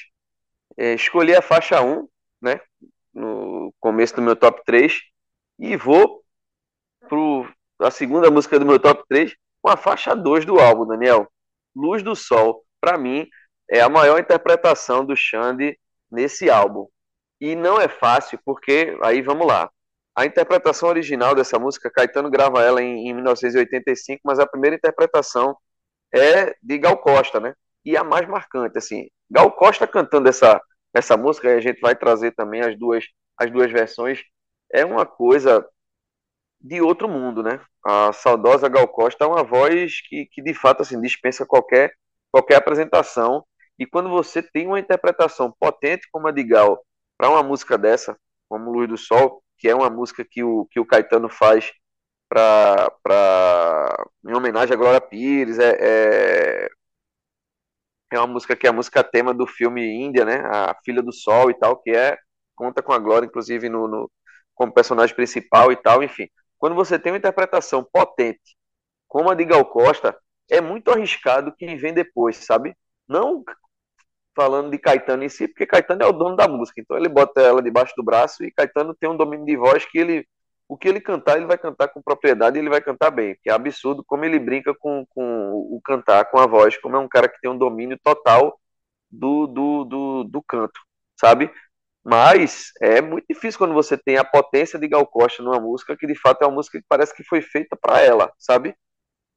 É, 0.78 0.93
escolhi 0.93 1.36
a 1.36 1.41
faixa 1.41 1.82
1, 1.82 2.07
né? 2.41 2.59
No 3.14 3.74
começo 3.80 4.16
do 4.16 4.22
meu 4.22 4.36
top 4.36 4.61
3, 4.66 5.01
e 5.59 5.76
vou 5.78 6.24
para 7.07 7.88
a 7.88 7.91
segunda 7.91 8.32
música 8.32 8.59
do 8.59 8.66
meu 8.66 8.80
top 8.80 9.03
3, 9.07 9.36
com 9.61 9.70
a 9.70 9.78
faixa 9.78 10.16
2 10.16 10.45
do 10.45 10.59
álbum, 10.59 10.86
Daniel. 10.86 11.28
Luz 11.76 12.03
do 12.03 12.16
Sol, 12.16 12.64
para 12.82 12.97
mim, 12.97 13.28
é 13.70 13.82
a 13.82 13.89
maior 13.89 14.20
interpretação 14.20 15.05
do 15.05 15.16
Xande 15.16 15.80
nesse 16.11 16.49
álbum. 16.49 16.88
E 17.39 17.55
não 17.55 17.80
é 17.80 17.88
fácil, 17.88 18.39
porque, 18.45 18.97
aí 19.01 19.22
vamos 19.22 19.47
lá. 19.47 19.70
A 20.16 20.26
interpretação 20.26 20.89
original 20.89 21.34
dessa 21.34 21.57
música, 21.57 21.89
Caetano 21.89 22.30
grava 22.30 22.61
ela 22.61 22.82
em, 22.82 23.09
em 23.09 23.14
1985, 23.14 24.22
mas 24.24 24.39
a 24.39 24.45
primeira 24.45 24.76
interpretação 24.76 25.57
é 26.14 26.55
de 26.61 26.78
Gal 26.78 26.97
Costa, 26.97 27.39
né? 27.39 27.55
E 27.84 27.97
a 27.97 28.03
mais 28.03 28.28
marcante, 28.28 28.78
assim, 28.78 29.09
Gal 29.34 29.51
Costa 29.51 29.88
cantando 29.88 30.29
essa, 30.29 30.61
essa 30.93 31.17
música, 31.17 31.49
e 31.49 31.57
a 31.57 31.59
gente 31.59 31.81
vai 31.81 31.95
trazer 31.95 32.31
também 32.36 32.61
as 32.61 32.77
duas, 32.77 33.03
as 33.36 33.49
duas 33.51 33.71
versões, 33.71 34.21
é 34.71 34.86
uma 34.86 35.07
coisa 35.07 35.67
de 36.61 36.81
outro 36.81 37.09
mundo, 37.09 37.41
né? 37.41 37.59
A 37.84 38.13
saudosa 38.13 38.69
Gal 38.69 38.88
Costa 38.88 39.25
é 39.25 39.27
uma 39.27 39.43
voz 39.43 40.01
que, 40.07 40.27
que 40.27 40.41
de 40.41 40.53
fato 40.53 40.81
assim, 40.81 41.01
dispensa 41.01 41.45
qualquer, 41.47 41.93
qualquer 42.31 42.57
apresentação. 42.57 43.43
E 43.77 43.88
quando 43.88 44.07
você 44.07 44.41
tem 44.43 44.67
uma 44.67 44.79
interpretação 44.79 45.51
potente 45.59 46.07
como 46.11 46.27
a 46.27 46.31
de 46.31 46.43
Gal 46.43 46.79
para 47.17 47.29
uma 47.29 47.41
música 47.41 47.75
dessa, 47.75 48.15
como 48.47 48.71
Luz 48.71 48.88
do 48.88 48.97
Sol, 48.97 49.43
que 49.57 49.67
é 49.67 49.75
uma 49.75 49.89
música 49.89 50.23
que 50.23 50.43
o, 50.43 50.67
que 50.69 50.79
o 50.79 50.86
Caetano 50.86 51.27
faz 51.27 51.71
pra, 52.29 52.88
em 54.27 54.36
homenagem 54.36 54.73
a 54.75 54.77
Glória 54.77 55.01
Pires, 55.01 55.57
é, 55.57 55.77
é, 55.79 56.69
é 58.16 58.20
uma 58.20 58.28
música 58.28 58.55
que 58.55 58.68
é 58.68 58.70
a 58.70 58.74
música 58.74 59.03
tema 59.03 59.34
do 59.34 59.47
filme 59.47 59.84
Índia, 59.84 60.26
né? 60.26 60.41
A 60.45 60.76
Filha 60.84 61.01
do 61.01 61.14
Sol 61.14 61.49
e 61.49 61.53
tal, 61.53 61.78
que 61.78 61.91
é 61.91 62.18
conta 62.55 62.82
com 62.82 62.93
a 62.93 62.99
Glória, 62.99 63.26
inclusive, 63.26 63.70
no, 63.70 63.88
no 63.88 64.11
como 64.55 64.74
personagem 64.74 65.16
principal 65.16 65.72
e 65.72 65.76
tal, 65.76 66.03
enfim. 66.03 66.28
Quando 66.57 66.76
você 66.76 66.99
tem 66.99 67.11
uma 67.11 67.18
interpretação 67.18 67.84
potente, 67.84 68.55
como 69.07 69.30
a 69.30 69.36
de 69.36 69.45
Gal 69.45 69.66
Costa, 69.66 70.18
é 70.49 70.61
muito 70.61 70.91
arriscado 70.91 71.53
quem 71.57 71.76
vem 71.78 71.93
depois, 71.93 72.38
sabe? 72.38 72.76
Não 73.07 73.43
falando 74.36 74.72
de 74.72 74.78
Caetano 74.80 75.24
em 75.24 75.30
si, 75.30 75.47
porque 75.47 75.66
Caetano 75.66 76.03
é 76.03 76.07
o 76.07 76.11
dono 76.11 76.36
da 76.36 76.47
música, 76.47 76.82
então 76.82 76.97
ele 76.97 77.09
bota 77.09 77.41
ela 77.41 77.61
debaixo 77.61 77.93
do 77.95 78.03
braço 78.03 78.43
e 78.43 78.51
Caetano 78.51 78.95
tem 78.95 79.09
um 79.09 79.18
domínio 79.18 79.45
de 79.45 79.55
voz 79.55 79.86
que 79.86 79.97
ele, 79.99 80.28
o 80.68 80.78
que 80.78 80.88
ele 80.88 81.01
cantar, 81.01 81.38
ele 81.38 81.45
vai 81.45 81.57
cantar 81.57 81.89
com 81.89 82.01
propriedade 82.01 82.57
e 82.57 82.61
ele 82.61 82.70
vai 82.70 82.82
cantar 82.82 83.11
bem, 83.11 83.38
que 83.43 83.49
é 83.49 83.53
absurdo 83.53 84.03
como 84.03 84.26
ele 84.26 84.39
brinca 84.39 84.74
com, 84.74 85.05
com 85.09 85.51
o 85.53 85.82
cantar, 85.84 86.26
com 86.26 86.39
a 86.39 86.47
voz, 86.47 86.78
como 86.78 86.95
é 86.95 86.99
um 86.99 87.07
cara 87.07 87.30
que 87.30 87.39
tem 87.41 87.51
um 87.51 87.57
domínio 87.57 87.97
total 88.03 88.59
do, 89.11 89.47
do, 89.47 89.84
do, 89.86 90.24
do 90.26 90.41
canto, 90.43 90.80
sabe? 91.20 91.51
Mas 92.03 92.72
é 92.82 93.01
muito 93.01 93.26
difícil 93.30 93.57
quando 93.57 93.74
você 93.74 93.97
tem 93.97 94.18
a 94.18 94.26
potência 94.26 94.78
de 94.78 94.88
Gal 94.88 95.05
Costa 95.07 95.41
numa 95.41 95.59
música 95.59 95.95
que 95.95 96.07
de 96.07 96.16
fato 96.16 96.41
é 96.43 96.47
uma 96.47 96.55
música 96.55 96.80
que 96.80 96.86
parece 96.88 97.16
que 97.16 97.24
foi 97.24 97.41
feita 97.41 97.78
para 97.78 98.01
ela, 98.01 98.32
sabe? 98.38 98.76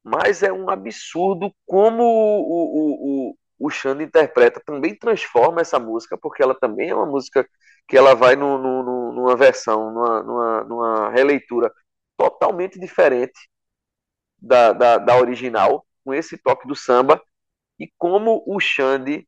Mas 0.02 0.42
é 0.42 0.52
um 0.52 0.70
absurdo 0.70 1.52
como 1.66 2.02
o, 2.02 3.30
o, 3.30 3.30
o, 3.30 3.36
o 3.58 3.70
Xande 3.70 4.04
interpreta, 4.04 4.60
também 4.64 4.94
transforma 4.94 5.60
essa 5.60 5.78
música, 5.78 6.16
porque 6.18 6.42
ela 6.42 6.54
também 6.54 6.90
é 6.90 6.94
uma 6.94 7.06
música 7.06 7.48
que 7.88 7.96
ela 7.96 8.14
vai 8.14 8.36
no, 8.36 8.58
no, 8.58 8.82
no, 8.82 9.12
numa 9.12 9.36
versão, 9.36 9.90
numa, 9.92 10.22
numa, 10.22 10.64
numa 10.64 11.10
releitura 11.10 11.72
totalmente 12.16 12.78
diferente 12.78 13.48
da, 14.38 14.72
da, 14.72 14.98
da 14.98 15.16
original, 15.16 15.86
com 16.04 16.12
esse 16.14 16.36
toque 16.38 16.66
do 16.66 16.74
samba, 16.76 17.22
e 17.78 17.90
como 17.98 18.42
o 18.46 18.58
Xande 18.60 19.26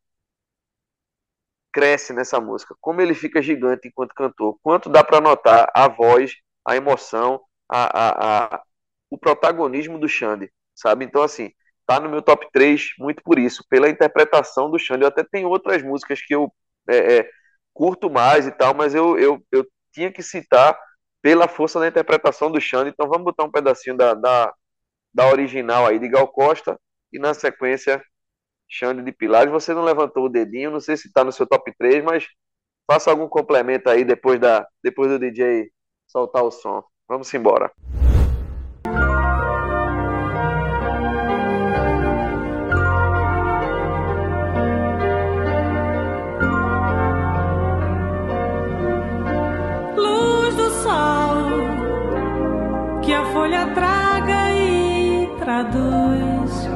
cresce 1.72 2.12
nessa 2.12 2.40
música, 2.40 2.74
como 2.80 3.00
ele 3.00 3.14
fica 3.14 3.42
gigante 3.42 3.88
enquanto 3.88 4.14
cantor, 4.14 4.58
quanto 4.62 4.88
dá 4.88 5.04
para 5.04 5.20
notar 5.20 5.70
a 5.74 5.88
voz, 5.88 6.34
a 6.64 6.76
emoção, 6.76 7.40
a, 7.68 7.84
a, 7.84 8.56
a, 8.56 8.62
o 9.10 9.18
protagonismo 9.18 9.98
do 9.98 10.08
Xande, 10.08 10.52
sabe? 10.74 11.04
Então, 11.04 11.22
assim, 11.22 11.52
tá 11.89 11.99
no 11.99 12.11
meu 12.11 12.20
top 12.20 12.47
3 12.53 12.91
muito 12.99 13.22
por 13.22 13.39
isso, 13.39 13.64
pela 13.70 13.89
interpretação 13.89 14.70
do 14.70 14.78
Xande. 14.78 15.05
Eu 15.05 15.09
até 15.09 15.24
tenho 15.24 15.49
outras 15.49 15.82
músicas 15.82 16.20
que 16.20 16.34
eu 16.34 16.53
é, 16.86 17.16
é, 17.16 17.30
curto 17.72 18.11
mais 18.11 18.47
e 18.47 18.53
tal, 18.53 18.74
mas 18.74 18.95
eu, 18.95 19.18
eu, 19.18 19.43
eu 19.51 19.66
tinha 19.91 20.12
que 20.12 20.22
citar 20.22 20.78
pela 21.22 21.49
força 21.49 21.80
da 21.80 21.89
interpretação 21.89 22.53
do 22.53 22.61
Xande. 22.61 22.91
Então, 22.91 23.09
vamos 23.09 23.24
botar 23.24 23.45
um 23.45 23.51
pedacinho 23.51 23.97
da, 23.97 24.12
da, 24.12 24.53
da 25.14 25.28
original 25.28 25.86
aí 25.86 25.99
de 25.99 26.09
Gal 26.09 26.28
Costa 26.28 26.78
e 27.11 27.18
na 27.18 27.32
sequência 27.32 28.03
Xande 28.68 29.03
de 29.03 29.11
Pilares. 29.11 29.51
Você 29.51 29.72
não 29.72 29.82
levantou 29.82 30.26
o 30.26 30.28
dedinho, 30.28 30.70
não 30.70 30.80
sei 30.80 30.95
se 30.95 31.09
está 31.09 31.24
no 31.24 31.32
seu 31.32 31.47
top 31.47 31.72
3, 31.78 32.05
mas 32.05 32.26
faça 32.86 33.11
algum 33.11 33.28
complemento 33.28 33.89
aí 33.89 34.05
depois, 34.05 34.39
da, 34.39 34.66
depois 34.84 35.11
do 35.11 35.18
DJ 35.18 35.70
soltar 36.07 36.45
o 36.45 36.51
som. 36.51 36.84
Vamos 37.09 37.32
embora. 37.32 37.72
Traduz 55.59 56.68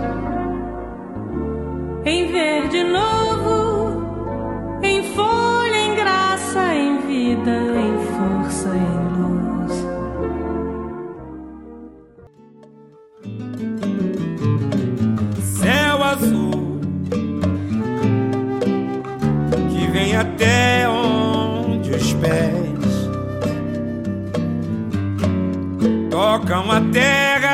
em 2.05 2.27
verde 2.33 2.83
novo, 2.83 4.03
em 4.83 5.05
folha, 5.15 5.77
em 5.77 5.95
graça, 5.95 6.75
em 6.75 6.99
vida, 7.07 7.51
em 7.77 7.97
força, 8.17 8.71
em 8.75 8.99
luz. 9.17 9.87
Céu 15.45 16.03
azul 16.03 16.81
que 19.71 19.87
vem 19.93 20.17
até 20.17 20.89
onde 20.89 21.93
os 21.93 22.15
pés 22.15 22.63
tocam 26.11 26.69
a 26.73 26.81
terra 26.93 27.52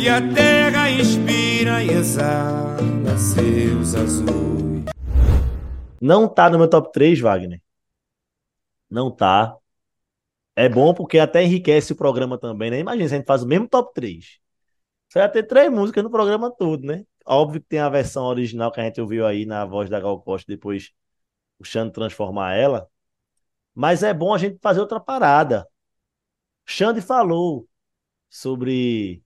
e 0.00 0.08
a 0.08 0.20
terra 0.32 0.90
inspira 0.90 1.82
e 1.82 1.90
exala 1.90 3.18
seus 3.18 3.94
azuis. 3.94 4.84
Não 6.00 6.28
tá 6.28 6.48
no 6.48 6.58
meu 6.58 6.70
top 6.70 6.92
3, 6.92 7.18
Wagner. 7.20 7.60
Não 8.88 9.10
tá. 9.10 9.56
É 10.54 10.68
bom 10.68 10.94
porque 10.94 11.18
até 11.18 11.42
enriquece 11.42 11.92
o 11.92 11.96
programa 11.96 12.38
também, 12.38 12.70
né? 12.70 12.78
Imagina 12.78 13.08
se 13.08 13.14
a 13.14 13.18
gente 13.18 13.26
faz 13.26 13.42
o 13.42 13.46
mesmo 13.46 13.68
top 13.68 13.92
3. 13.92 14.38
Você 15.08 15.18
vai 15.18 15.30
ter 15.30 15.42
três 15.44 15.70
músicas 15.70 16.04
no 16.04 16.10
programa 16.10 16.50
todo, 16.50 16.86
né? 16.86 17.04
Óbvio 17.26 17.60
que 17.60 17.68
tem 17.68 17.80
a 17.80 17.88
versão 17.88 18.24
original 18.24 18.70
que 18.70 18.80
a 18.80 18.84
gente 18.84 19.00
ouviu 19.00 19.26
aí 19.26 19.44
na 19.46 19.64
voz 19.64 19.90
da 19.90 20.00
Gal 20.00 20.20
Costa, 20.22 20.46
depois 20.50 20.92
o 21.58 21.64
Xande 21.64 21.92
transformar 21.92 22.54
ela. 22.54 22.88
Mas 23.74 24.02
é 24.02 24.14
bom 24.14 24.32
a 24.34 24.38
gente 24.38 24.58
fazer 24.60 24.80
outra 24.80 25.00
parada. 25.00 25.68
Xande 26.66 27.00
falou 27.00 27.68
sobre 28.30 29.22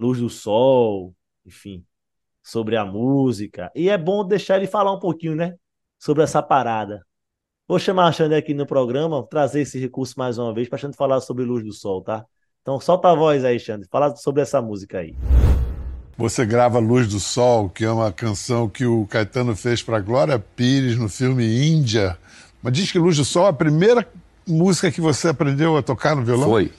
Luz 0.00 0.18
do 0.18 0.30
Sol, 0.30 1.14
enfim, 1.44 1.84
sobre 2.42 2.74
a 2.74 2.86
música. 2.86 3.70
E 3.74 3.90
é 3.90 3.98
bom 3.98 4.26
deixar 4.26 4.56
ele 4.56 4.66
falar 4.66 4.92
um 4.92 4.98
pouquinho, 4.98 5.36
né? 5.36 5.54
Sobre 5.98 6.22
essa 6.22 6.42
parada. 6.42 7.04
Vou 7.68 7.78
chamar 7.78 8.08
a 8.08 8.12
Xande 8.12 8.34
aqui 8.34 8.54
no 8.54 8.66
programa, 8.66 9.24
trazer 9.28 9.60
esse 9.60 9.78
recurso 9.78 10.14
mais 10.16 10.38
uma 10.38 10.54
vez 10.54 10.68
para 10.68 10.76
a 10.76 10.80
gente 10.80 10.96
falar 10.96 11.20
sobre 11.20 11.44
Luz 11.44 11.62
do 11.62 11.72
Sol, 11.72 12.02
tá? 12.02 12.24
Então 12.62 12.80
solta 12.80 13.10
a 13.10 13.14
voz 13.14 13.44
aí, 13.44 13.60
Xande. 13.60 13.86
Fala 13.90 14.16
sobre 14.16 14.40
essa 14.40 14.62
música 14.62 15.00
aí. 15.00 15.14
Você 16.16 16.46
grava 16.46 16.78
Luz 16.78 17.06
do 17.06 17.20
Sol, 17.20 17.68
que 17.68 17.84
é 17.84 17.90
uma 17.90 18.10
canção 18.10 18.68
que 18.68 18.86
o 18.86 19.06
Caetano 19.06 19.54
fez 19.54 19.82
para 19.82 20.00
Glória 20.00 20.38
Pires 20.38 20.98
no 20.98 21.10
filme 21.10 21.44
Índia. 21.68 22.18
Mas 22.62 22.72
diz 22.72 22.90
que 22.90 22.98
Luz 22.98 23.18
do 23.18 23.24
Sol 23.24 23.46
é 23.46 23.50
a 23.50 23.52
primeira 23.52 24.08
música 24.46 24.90
que 24.90 25.00
você 25.00 25.28
aprendeu 25.28 25.76
a 25.76 25.82
tocar 25.82 26.16
no 26.16 26.24
violão? 26.24 26.48
Foi. 26.48 26.72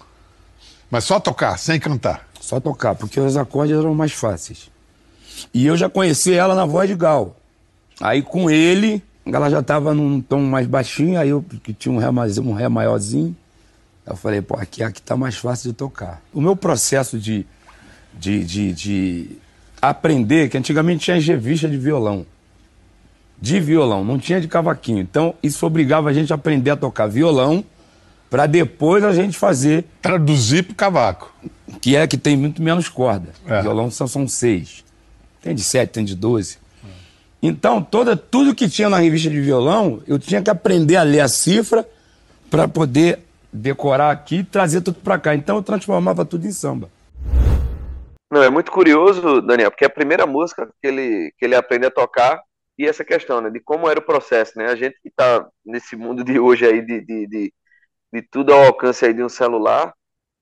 Mas 0.91 1.05
só 1.05 1.21
tocar, 1.21 1.57
sem 1.57 1.79
cantar. 1.79 2.27
Só 2.41 2.59
tocar, 2.59 2.95
porque 2.95 3.17
os 3.17 3.37
acordes 3.37 3.77
eram 3.77 3.95
mais 3.95 4.11
fáceis. 4.11 4.69
E 5.53 5.65
eu 5.65 5.77
já 5.77 5.89
conheci 5.89 6.33
ela 6.33 6.53
na 6.53 6.65
voz 6.65 6.89
de 6.89 6.95
Gal. 6.95 7.37
Aí 8.01 8.21
com 8.21 8.49
ele, 8.51 9.01
ela 9.25 9.49
já 9.49 9.61
estava 9.61 9.93
num 9.93 10.19
tom 10.19 10.41
mais 10.41 10.67
baixinho, 10.67 11.17
aí 11.17 11.29
eu 11.29 11.43
que 11.63 11.73
tinha 11.73 11.93
um 11.93 11.97
ré, 11.97 12.11
mais, 12.11 12.37
um 12.37 12.51
ré 12.51 12.67
maiorzinho. 12.67 13.35
Eu 14.05 14.17
falei, 14.17 14.41
pô, 14.41 14.55
aqui, 14.57 14.83
aqui 14.83 15.01
tá 15.01 15.15
mais 15.15 15.37
fácil 15.37 15.71
de 15.71 15.77
tocar. 15.77 16.21
O 16.33 16.41
meu 16.41 16.55
processo 16.55 17.17
de, 17.17 17.45
de, 18.13 18.43
de, 18.43 18.73
de 18.73 19.29
aprender, 19.81 20.49
que 20.49 20.57
antigamente 20.57 21.05
tinha 21.05 21.15
as 21.15 21.25
revistas 21.25 21.71
de 21.71 21.77
violão. 21.77 22.25
De 23.39 23.59
violão, 23.59 24.03
não 24.03 24.19
tinha 24.19 24.41
de 24.41 24.47
cavaquinho. 24.47 24.99
Então, 24.99 25.33
isso 25.41 25.65
obrigava 25.65 26.09
a 26.09 26.13
gente 26.13 26.33
a 26.33 26.35
aprender 26.35 26.71
a 26.71 26.75
tocar 26.75 27.07
violão 27.07 27.63
para 28.31 28.47
depois 28.47 29.03
a 29.03 29.11
gente 29.11 29.37
fazer. 29.37 29.83
Traduzir 30.01 30.63
pro 30.63 30.73
cavaco. 30.73 31.35
Que 31.81 31.97
é 31.97 32.07
que 32.07 32.17
tem 32.17 32.37
muito 32.37 32.61
menos 32.61 32.87
corda. 32.87 33.33
É. 33.45 33.61
Violão 33.61 33.91
são, 33.91 34.07
são 34.07 34.25
seis. 34.25 34.85
Tem 35.41 35.53
de 35.53 35.61
sete, 35.61 35.89
tem 35.89 36.05
de 36.05 36.15
doze. 36.15 36.57
Então, 37.43 37.81
toda, 37.81 38.15
tudo 38.15 38.55
que 38.55 38.69
tinha 38.69 38.87
na 38.87 38.97
revista 38.97 39.29
de 39.29 39.41
violão, 39.41 40.01
eu 40.07 40.17
tinha 40.17 40.41
que 40.41 40.49
aprender 40.49 40.95
a 40.95 41.03
ler 41.03 41.19
a 41.19 41.27
cifra 41.27 41.85
para 42.49 42.67
poder 42.67 43.19
decorar 43.51 44.11
aqui 44.11 44.37
e 44.37 44.43
trazer 44.43 44.79
tudo 44.79 44.99
para 44.99 45.19
cá. 45.19 45.35
Então, 45.35 45.57
eu 45.57 45.63
transformava 45.63 46.23
tudo 46.23 46.47
em 46.47 46.51
samba. 46.51 46.89
Não, 48.31 48.41
é 48.41 48.49
muito 48.49 48.71
curioso, 48.71 49.41
Daniel, 49.41 49.71
porque 49.71 49.83
é 49.83 49.87
a 49.87 49.89
primeira 49.89 50.25
música 50.25 50.69
que 50.81 50.87
ele, 50.87 51.33
que 51.37 51.43
ele 51.43 51.55
aprende 51.55 51.87
a 51.87 51.91
tocar 51.91 52.41
e 52.79 52.87
essa 52.87 53.03
questão, 53.03 53.41
né, 53.41 53.49
de 53.49 53.59
como 53.59 53.89
era 53.89 53.99
o 53.99 54.05
processo, 54.05 54.57
né? 54.57 54.67
A 54.67 54.75
gente 54.75 54.95
que 55.01 55.09
está 55.09 55.45
nesse 55.65 55.95
mundo 55.95 56.23
de 56.23 56.39
hoje 56.39 56.65
aí 56.65 56.81
de, 56.81 57.01
de, 57.01 57.27
de, 57.27 57.53
de 58.11 58.21
tudo 58.21 58.53
ao 58.53 58.65
alcance 58.65 59.05
aí 59.05 59.13
de 59.13 59.23
um 59.23 59.29
celular, 59.29 59.93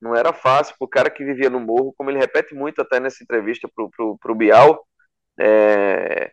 não 0.02 0.16
era 0.16 0.34
fácil 0.34 0.76
para 0.78 0.86
o 0.86 0.90
cara 0.90 1.10
que 1.10 1.24
vivia 1.26 1.50
no 1.50 1.60
morro, 1.60 1.94
como 1.98 2.10
ele 2.10 2.20
repete 2.20 2.56
muito 2.56 2.82
até 2.82 3.00
nessa 3.00 3.24
entrevista 3.24 3.70
pro, 3.76 4.18
pro 4.18 4.36
Bial, 4.36 4.86
é, 5.40 6.32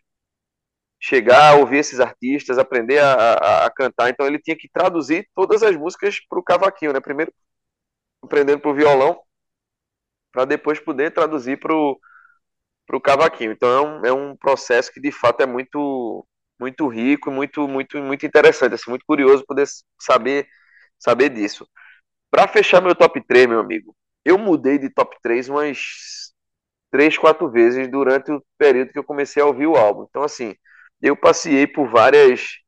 chegar 1.00 1.56
ouvir 1.56 1.78
esses 1.78 2.00
artistas, 2.00 2.58
aprender 2.58 2.98
a, 2.98 3.12
a, 3.14 3.66
a 3.66 3.70
cantar. 3.70 4.10
Então 4.10 4.26
ele 4.26 4.38
tinha 4.40 4.56
que 4.56 4.68
traduzir 4.68 5.28
todas 5.34 5.62
as 5.62 5.76
músicas 5.76 6.20
para 6.28 6.38
o 6.38 6.42
cavaquinho, 6.42 6.92
né? 6.92 7.00
Primeiro 7.00 7.32
aprendendo 8.22 8.60
para 8.60 8.70
o 8.70 8.74
violão, 8.74 9.20
para 10.32 10.44
depois 10.44 10.80
poder 10.80 11.12
traduzir 11.12 11.58
para 11.58 11.74
o 11.74 13.00
cavaquinho. 13.02 13.52
Então 13.52 13.68
é 13.68 13.80
um, 13.80 14.06
é 14.06 14.12
um 14.12 14.36
processo 14.36 14.92
que 14.92 15.00
de 15.00 15.12
fato 15.12 15.42
é 15.42 15.46
muito 15.46 16.26
muito 16.58 16.88
rico, 16.88 17.30
muito 17.30 17.68
muito 17.68 17.98
muito 17.98 18.26
interessante, 18.26 18.74
assim, 18.74 18.90
muito 18.90 19.04
curioso 19.06 19.44
poder 19.46 19.66
saber 20.00 20.46
saber 20.98 21.30
disso. 21.30 21.66
Para 22.30 22.48
fechar 22.48 22.80
meu 22.82 22.94
top 22.94 23.20
3, 23.26 23.46
meu 23.48 23.60
amigo, 23.60 23.96
eu 24.24 24.38
mudei 24.38 24.78
de 24.78 24.90
top 24.90 25.16
3 25.22 25.48
umas 25.48 25.78
três, 26.90 27.18
quatro 27.18 27.50
vezes 27.50 27.90
durante 27.90 28.32
o 28.32 28.42
período 28.58 28.92
que 28.92 28.98
eu 28.98 29.04
comecei 29.04 29.42
a 29.42 29.46
ouvir 29.46 29.66
o 29.66 29.76
álbum. 29.76 30.06
Então 30.08 30.22
assim, 30.22 30.54
eu 31.02 31.16
passei 31.16 31.66
por 31.66 31.88
várias 31.90 32.58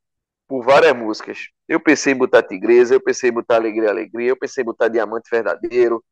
por 0.49 0.65
várias 0.65 0.95
músicas. 0.97 1.49
Eu 1.69 1.81
pensei 1.81 2.15
em 2.15 2.17
botar 2.17 2.43
Tigresa, 2.43 2.95
eu 2.95 3.01
pensei 3.03 3.31
em 3.31 3.33
botar 3.35 3.57
Alegria, 3.57 3.91
Alegria, 3.91 4.31
eu 4.31 4.39
pensei 4.39 4.63
em 4.63 4.67
botar 4.67 4.89
Diamante 4.89 5.31
Verdadeiro. 5.31 6.03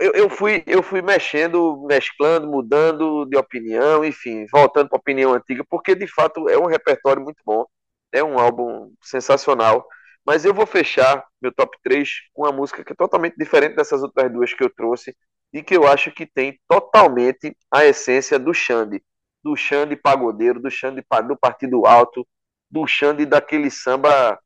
Eu, 0.00 0.12
eu, 0.12 0.30
fui, 0.30 0.62
eu 0.66 0.82
fui 0.82 1.02
mexendo, 1.02 1.84
mesclando, 1.86 2.46
mudando 2.46 3.24
de 3.26 3.36
opinião, 3.36 4.04
enfim, 4.04 4.46
voltando 4.50 4.88
para 4.88 4.96
a 4.96 5.00
opinião 5.00 5.34
antiga, 5.34 5.64
porque 5.68 5.94
de 5.94 6.06
fato 6.06 6.48
é 6.48 6.56
um 6.56 6.66
repertório 6.66 7.20
muito 7.22 7.42
bom, 7.44 7.66
é 8.12 8.22
um 8.22 8.38
álbum 8.38 8.92
sensacional. 9.02 9.86
Mas 10.28 10.44
eu 10.44 10.52
vou 10.52 10.66
fechar 10.66 11.26
meu 11.40 11.50
top 11.50 11.74
3 11.82 12.10
com 12.34 12.42
uma 12.42 12.52
música 12.52 12.84
que 12.84 12.92
é 12.92 12.94
totalmente 12.94 13.34
diferente 13.38 13.76
dessas 13.76 14.02
outras 14.02 14.30
duas 14.30 14.52
que 14.52 14.62
eu 14.62 14.68
trouxe 14.68 15.16
e 15.54 15.62
que 15.62 15.74
eu 15.74 15.88
acho 15.88 16.12
que 16.12 16.26
tem 16.26 16.60
totalmente 16.68 17.56
a 17.70 17.86
essência 17.86 18.38
do 18.38 18.52
Xande 18.52 19.02
do 19.42 19.56
Xande 19.56 19.96
pagodeiro, 19.96 20.60
do 20.60 20.70
Xande 20.70 21.02
do 21.26 21.34
Partido 21.34 21.86
Alto, 21.86 22.28
do 22.70 22.86
Xande 22.86 23.24
daquele 23.24 23.70
samba 23.70 24.38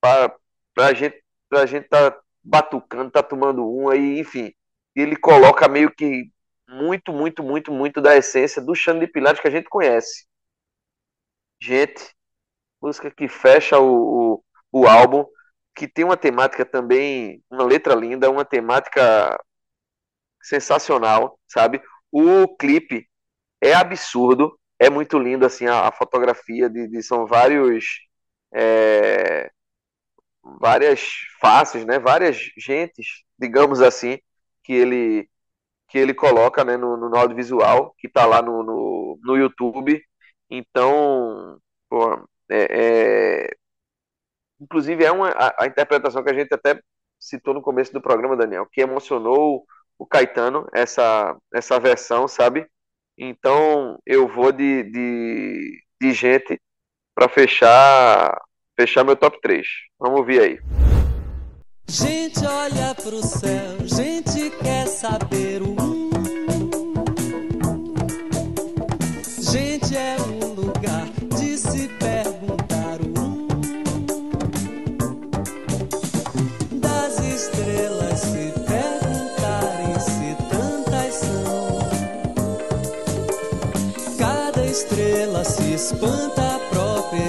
para 0.00 0.32
a 0.76 0.92
gente 0.92 1.20
pra 1.48 1.66
gente 1.66 1.88
tá 1.88 2.16
batucando, 2.40 3.10
tá 3.10 3.20
tomando 3.20 3.68
um 3.68 3.88
aí, 3.88 4.20
enfim. 4.20 4.52
Ele 4.94 5.16
coloca 5.16 5.66
meio 5.66 5.92
que 5.92 6.30
muito, 6.68 7.12
muito, 7.12 7.42
muito, 7.42 7.72
muito 7.72 8.00
da 8.00 8.16
essência 8.16 8.62
do 8.62 8.76
Xande 8.76 9.06
de 9.06 9.40
que 9.42 9.48
a 9.48 9.50
gente 9.50 9.68
conhece. 9.68 10.24
Gente, 11.60 12.14
música 12.80 13.10
que 13.10 13.26
fecha 13.26 13.76
o, 13.76 14.34
o, 14.34 14.44
o 14.72 14.86
álbum, 14.86 15.24
que 15.74 15.88
tem 15.88 16.04
uma 16.04 16.16
temática 16.16 16.64
também, 16.64 17.42
uma 17.50 17.64
letra 17.64 17.94
linda, 17.94 18.30
uma 18.30 18.44
temática 18.44 19.38
sensacional, 20.42 21.38
sabe? 21.48 21.82
O 22.12 22.48
clipe 22.56 23.08
é 23.60 23.74
absurdo, 23.74 24.58
é 24.78 24.90
muito 24.90 25.18
lindo 25.18 25.44
assim 25.46 25.66
a, 25.66 25.88
a 25.88 25.92
fotografia 25.92 26.68
de, 26.70 26.88
de, 26.88 27.02
são 27.02 27.26
vários 27.26 27.84
é, 28.52 29.50
várias 30.60 31.00
faces, 31.40 31.84
né? 31.84 31.98
Várias 31.98 32.38
gentes, 32.56 33.24
digamos 33.38 33.80
assim, 33.82 34.18
que 34.64 34.72
ele 34.72 35.28
que 35.88 35.98
ele 35.98 36.14
coloca 36.14 36.64
né, 36.64 36.76
no, 36.76 36.96
no 36.96 37.16
audiovisual, 37.16 37.94
que 37.98 38.06
está 38.06 38.24
lá 38.24 38.40
no, 38.40 38.62
no, 38.62 39.18
no, 39.22 39.36
YouTube. 39.36 40.00
Então, 40.48 41.60
pô, 41.88 42.14
é, 42.48 43.48
é... 43.48 43.56
inclusive 44.60 45.04
é 45.04 45.10
uma, 45.10 45.30
a, 45.30 45.64
a, 45.64 45.66
interpretação 45.66 46.22
que 46.22 46.30
a 46.30 46.34
gente 46.34 46.52
até 46.52 46.80
citou 47.18 47.54
no 47.54 47.62
começo 47.62 47.92
do 47.92 48.00
programa, 48.00 48.36
Daniel, 48.36 48.66
que 48.70 48.80
emocionou 48.80 49.64
o 49.98 50.06
Caetano, 50.06 50.66
essa, 50.72 51.36
essa 51.52 51.78
versão, 51.78 52.26
sabe? 52.26 52.66
Então 53.18 53.98
eu 54.06 54.26
vou 54.26 54.50
de, 54.50 54.84
de, 54.84 55.82
de 56.00 56.12
gente 56.12 56.60
para 57.14 57.28
fechar 57.28 58.40
fechar 58.78 59.04
meu 59.04 59.16
top 59.16 59.38
3. 59.42 59.66
Vamos 59.98 60.20
ouvir 60.20 60.40
aí. 60.40 60.58
Gente 61.86 62.46
olha 62.46 62.94
pro 62.94 63.20
céu, 63.22 63.78
gente 63.84 64.50
quer 64.58 64.86
saber 64.86 65.60
o 65.60 65.79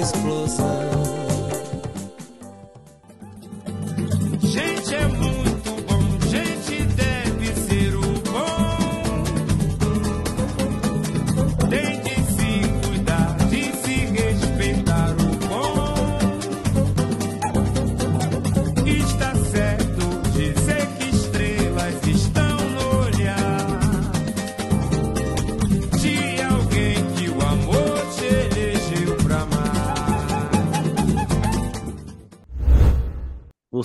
eyes. 0.02 1.01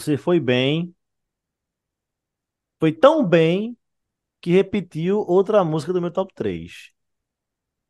Você 0.08 0.16
foi 0.16 0.40
bem. 0.40 0.96
Foi 2.80 2.94
tão 2.94 3.28
bem 3.28 3.78
que 4.40 4.52
repetiu 4.52 5.20
outra 5.20 5.66
música 5.66 5.92
do 5.92 6.00
meu 6.00 6.10
top 6.10 6.34
3. 6.34 6.94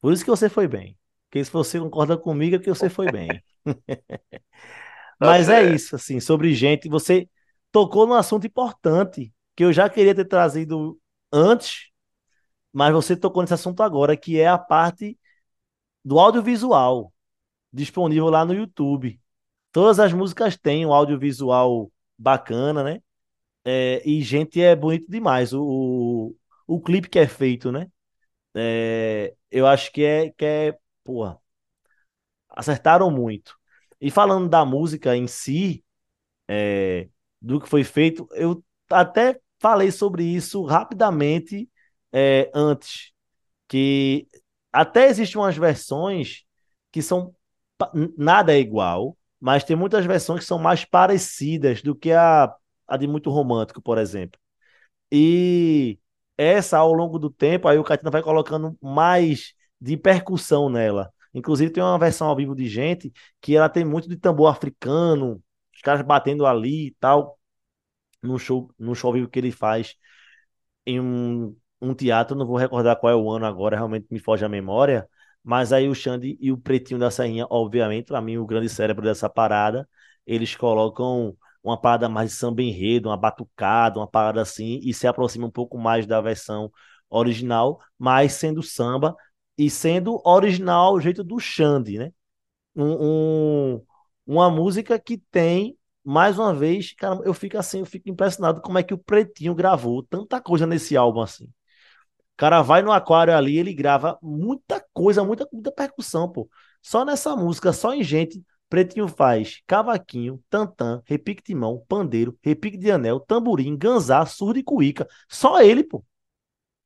Por 0.01 0.11
isso 0.11 0.23
que 0.23 0.31
você 0.31 0.49
foi 0.49 0.67
bem. 0.67 0.97
Porque 1.29 1.45
se 1.45 1.51
você 1.51 1.79
concorda 1.79 2.17
comigo 2.17 2.55
é 2.55 2.59
que 2.59 2.69
você 2.69 2.89
foi 2.89 3.11
bem. 3.11 3.27
Mas 5.21 5.47
é 5.47 5.61
certo. 5.61 5.75
isso, 5.75 5.95
assim, 5.95 6.19
sobre 6.19 6.55
gente. 6.55 6.89
Você 6.89 7.29
tocou 7.71 8.07
num 8.07 8.15
assunto 8.15 8.47
importante 8.47 9.31
que 9.55 9.63
eu 9.63 9.71
já 9.71 9.87
queria 9.87 10.15
ter 10.15 10.25
trazido 10.25 10.99
antes, 11.31 11.91
Mas 12.73 12.93
você 12.93 13.15
tocou 13.15 13.43
nesse 13.43 13.53
assunto 13.53 13.83
agora, 13.83 14.17
que 14.17 14.39
é 14.39 14.47
a 14.47 14.57
parte 14.57 15.19
do 16.03 16.17
audiovisual, 16.19 17.13
disponível 17.71 18.29
lá 18.31 18.43
no 18.43 18.55
YouTube. 18.55 19.21
Todas 19.71 19.99
as 19.99 20.13
músicas 20.13 20.57
têm 20.57 20.83
um 20.83 20.93
audiovisual 20.93 21.91
bacana, 22.17 22.83
né? 22.83 23.01
É, 23.65 24.01
e, 24.07 24.21
gente, 24.21 24.61
é 24.61 24.75
bonito 24.75 25.09
demais 25.11 25.53
o, 25.53 25.63
o, 26.67 26.75
o 26.77 26.81
clipe 26.81 27.09
que 27.09 27.19
é 27.19 27.27
feito, 27.27 27.71
né? 27.71 27.91
É, 28.55 29.35
eu 29.51 29.67
acho 29.67 29.91
que 29.91 30.03
é, 30.03 30.31
que 30.31 30.45
é, 30.45 30.79
porra, 31.03 31.39
acertaram 32.49 33.09
muito. 33.11 33.55
E 33.99 34.11
falando 34.11 34.49
da 34.49 34.65
música 34.65 35.15
em 35.15 35.27
si, 35.27 35.83
é, 36.47 37.09
do 37.41 37.59
que 37.59 37.69
foi 37.69 37.83
feito, 37.83 38.27
eu 38.33 38.63
até 38.89 39.39
falei 39.59 39.91
sobre 39.91 40.23
isso 40.23 40.63
rapidamente 40.63 41.69
é, 42.11 42.49
antes, 42.53 43.11
que 43.67 44.27
até 44.71 45.07
existem 45.09 45.41
umas 45.41 45.57
versões 45.57 46.45
que 46.91 47.01
são 47.01 47.35
nada 48.17 48.53
é 48.53 48.59
igual, 48.59 49.17
mas 49.39 49.63
tem 49.63 49.75
muitas 49.75 50.05
versões 50.05 50.41
que 50.41 50.45
são 50.45 50.59
mais 50.59 50.85
parecidas 50.85 51.81
do 51.81 51.95
que 51.95 52.11
a, 52.11 52.53
a 52.87 52.97
de 52.97 53.07
Muito 53.07 53.29
Romântico, 53.29 53.81
por 53.81 53.97
exemplo. 53.97 54.39
E 55.11 55.99
essa, 56.37 56.77
ao 56.77 56.93
longo 56.93 57.19
do 57.19 57.29
tempo, 57.29 57.67
aí 57.67 57.77
o 57.77 57.83
Caetano 57.83 58.11
vai 58.11 58.21
colocando 58.21 58.77
mais 58.81 59.53
de 59.79 59.97
percussão 59.97 60.69
nela. 60.69 61.11
Inclusive, 61.33 61.71
tem 61.71 61.83
uma 61.83 61.99
versão 61.99 62.27
ao 62.27 62.35
vivo 62.35 62.55
de 62.55 62.67
gente 62.67 63.11
que 63.41 63.55
ela 63.55 63.69
tem 63.69 63.85
muito 63.85 64.09
de 64.09 64.17
tambor 64.17 64.51
africano, 64.51 65.41
os 65.73 65.81
caras 65.81 66.01
batendo 66.01 66.45
ali 66.45 66.87
e 66.87 66.91
tal, 66.99 67.39
no 68.21 68.37
show, 68.39 68.71
no 68.79 68.95
show 68.95 69.09
ao 69.09 69.13
vivo 69.15 69.29
que 69.29 69.39
ele 69.39 69.51
faz 69.51 69.95
em 70.85 70.99
um, 70.99 71.55
um 71.81 71.93
teatro, 71.93 72.35
não 72.35 72.45
vou 72.45 72.57
recordar 72.57 72.97
qual 72.99 73.11
é 73.11 73.15
o 73.15 73.29
ano 73.31 73.45
agora, 73.45 73.75
realmente 73.75 74.07
me 74.11 74.19
foge 74.19 74.45
a 74.45 74.49
memória, 74.49 75.07
mas 75.47 75.71
aí 75.71 75.87
o 75.87 75.95
Xande 75.95 76.37
e 76.41 76.51
o 76.51 76.57
Pretinho 76.57 76.99
da 76.99 77.09
Serrinha, 77.09 77.47
obviamente, 77.49 78.07
para 78.07 78.21
mim, 78.21 78.37
o 78.37 78.45
grande 78.45 78.67
cérebro 78.67 79.03
dessa 79.05 79.29
parada, 79.29 79.87
eles 80.25 80.53
colocam 80.55 81.37
uma 81.63 81.79
parada 81.79 82.09
mais 82.09 82.31
de 82.31 82.35
samba 82.37 82.61
enredo, 82.61 83.07
uma 83.09 83.15
batucada, 83.17 83.97
uma 83.99 84.07
parada 84.07 84.41
assim, 84.41 84.79
e 84.83 84.93
se 84.93 85.07
aproxima 85.07 85.47
um 85.47 85.51
pouco 85.51 85.77
mais 85.77 86.05
da 86.05 86.19
versão 86.19 86.69
original, 87.09 87.79
mas 87.97 88.33
sendo 88.33 88.61
samba 88.61 89.15
e 89.57 89.69
sendo 89.69 90.21
original 90.25 90.93
o 90.95 90.99
jeito 91.01 91.23
do 91.23 91.39
Xande, 91.39 91.97
né? 91.97 92.11
Um, 92.75 93.75
um, 93.75 93.85
uma 94.25 94.49
música 94.49 94.99
que 94.99 95.17
tem, 95.17 95.77
mais 96.03 96.37
uma 96.37 96.53
vez, 96.53 96.93
cara, 96.93 97.21
eu 97.25 97.33
fico 97.33 97.57
assim, 97.57 97.79
eu 97.79 97.85
fico 97.85 98.09
impressionado 98.09 98.61
como 98.61 98.77
é 98.77 98.83
que 98.83 98.93
o 98.93 98.97
Pretinho 98.97 99.55
gravou 99.55 100.03
tanta 100.03 100.41
coisa 100.41 100.67
nesse 100.67 100.97
álbum 100.97 101.21
assim. 101.21 101.49
Cara 102.37 102.61
vai 102.61 102.81
no 102.81 102.91
aquário 102.91 103.35
ali, 103.35 103.57
ele 103.57 103.73
grava 103.73 104.17
muita 104.21 104.85
coisa, 104.93 105.23
muita, 105.23 105.47
muita 105.51 105.71
percussão, 105.71 106.31
pô. 106.31 106.49
Só 106.81 107.03
nessa 107.03 107.35
música, 107.35 107.73
só 107.73 107.93
em 107.93 108.03
gente, 108.03 108.43
Pretinho 108.69 109.07
faz 109.07 109.61
cavaquinho, 109.65 110.43
tantã, 110.49 111.01
repique 111.05 111.41
de 111.43 111.55
mão, 111.55 111.83
pandeiro, 111.87 112.37
repique 112.41 112.77
de 112.77 112.91
anel, 112.91 113.19
tamborim, 113.19 113.77
ganzá, 113.77 114.25
surdo 114.25 114.59
e 114.59 114.63
cuíca. 114.63 115.07
Só 115.29 115.61
ele, 115.61 115.83
pô. 115.83 116.03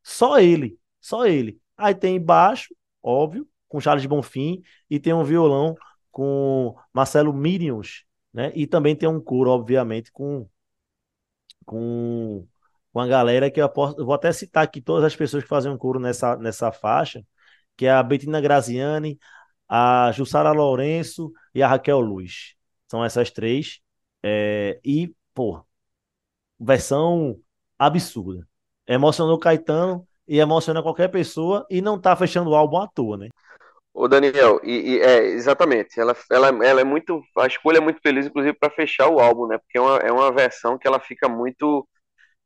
Só 0.04 0.40
ele. 0.40 0.80
Só 1.00 1.26
ele. 1.26 1.60
Aí 1.78 1.96
tem 1.96 2.22
baixo, 2.22 2.76
óbvio, 3.02 3.48
com 3.68 3.80
Charles 3.80 4.06
Bonfim, 4.06 4.62
e 4.90 5.00
tem 5.00 5.14
um 5.14 5.24
violão 5.24 5.76
com 6.12 6.76
Marcelo 6.94 7.34
Mirions, 7.34 8.06
né? 8.34 8.52
E 8.56 8.68
também 8.68 8.96
tem 8.96 9.10
um 9.10 9.20
coro, 9.22 9.50
obviamente, 9.50 10.12
com 10.12 10.48
com, 11.66 12.48
com 12.94 13.00
a 13.00 13.08
galera 13.08 13.50
que 13.50 13.62
eu, 13.62 13.72
eu 13.98 14.06
vou 14.06 14.14
até 14.14 14.32
citar 14.32 14.64
aqui 14.64 14.82
todas 14.82 15.04
as 15.04 15.16
pessoas 15.16 15.44
que 15.44 15.50
fazem 15.50 15.72
um 15.72 15.78
coro 15.78 16.00
nessa, 16.00 16.36
nessa 16.38 16.72
faixa, 16.72 17.24
que 17.78 17.86
é 17.86 17.92
a 17.92 18.04
Bettina 18.04 18.42
Graziani, 18.42 19.18
a 19.68 20.12
Jussara 20.12 20.52
Lourenço 20.52 21.32
e 21.56 21.64
a 21.64 21.68
Raquel 21.68 22.00
Luz. 22.00 22.56
São 22.90 23.04
essas 23.04 23.32
três. 23.32 23.80
É, 24.24 24.80
e, 24.84 25.14
pô, 25.34 25.64
versão 26.60 27.40
absurda. 27.80 28.46
Emocionou 28.86 29.40
Caetano 29.40 30.06
e 30.28 30.40
emociona 30.40 30.84
qualquer 30.84 31.08
pessoa 31.08 31.66
e 31.70 31.82
não 31.82 32.00
tá 32.00 32.16
fechando 32.16 32.52
o 32.52 32.56
álbum 32.56 32.78
à 32.78 32.88
toa, 32.88 33.18
né? 33.18 33.30
Ô 33.94 34.08
Daniel, 34.08 34.60
e, 34.64 34.94
e 34.94 35.00
é, 35.02 35.26
exatamente, 35.26 36.00
ela, 36.00 36.16
ela, 36.30 36.48
ela 36.66 36.80
é 36.80 36.84
muito, 36.84 37.22
a 37.38 37.46
escolha 37.46 37.78
é 37.78 37.82
muito 37.82 38.00
feliz, 38.02 38.26
inclusive, 38.26 38.58
para 38.58 38.70
fechar 38.70 39.10
o 39.10 39.20
álbum, 39.20 39.48
né? 39.48 39.58
Porque 39.58 39.78
é 39.78 39.82
uma, 39.82 39.98
é 39.98 40.12
uma 40.12 40.32
versão 40.32 40.78
que 40.78 40.88
ela 40.88 41.00
fica 41.00 41.28
muito 41.28 41.86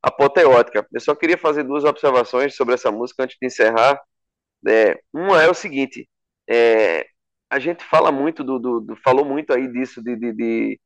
apoteótica. 0.05 0.87
Eu 0.93 1.01
só 1.01 1.15
queria 1.15 1.37
fazer 1.37 1.63
duas 1.63 1.83
observações 1.83 2.55
sobre 2.55 2.75
essa 2.75 2.91
música 2.91 3.23
antes 3.23 3.37
de 3.41 3.47
encerrar. 3.47 3.99
É, 4.67 4.99
uma 5.11 5.41
é 5.41 5.49
o 5.49 5.53
seguinte: 5.53 6.07
é, 6.47 7.07
a 7.49 7.59
gente 7.59 7.83
fala 7.83 8.11
muito 8.11 8.43
do, 8.43 8.59
do, 8.59 8.79
do 8.81 8.95
falou 8.97 9.25
muito 9.25 9.51
aí 9.53 9.67
disso 9.67 10.03
de, 10.03 10.15
de, 10.15 10.31
de, 10.33 10.79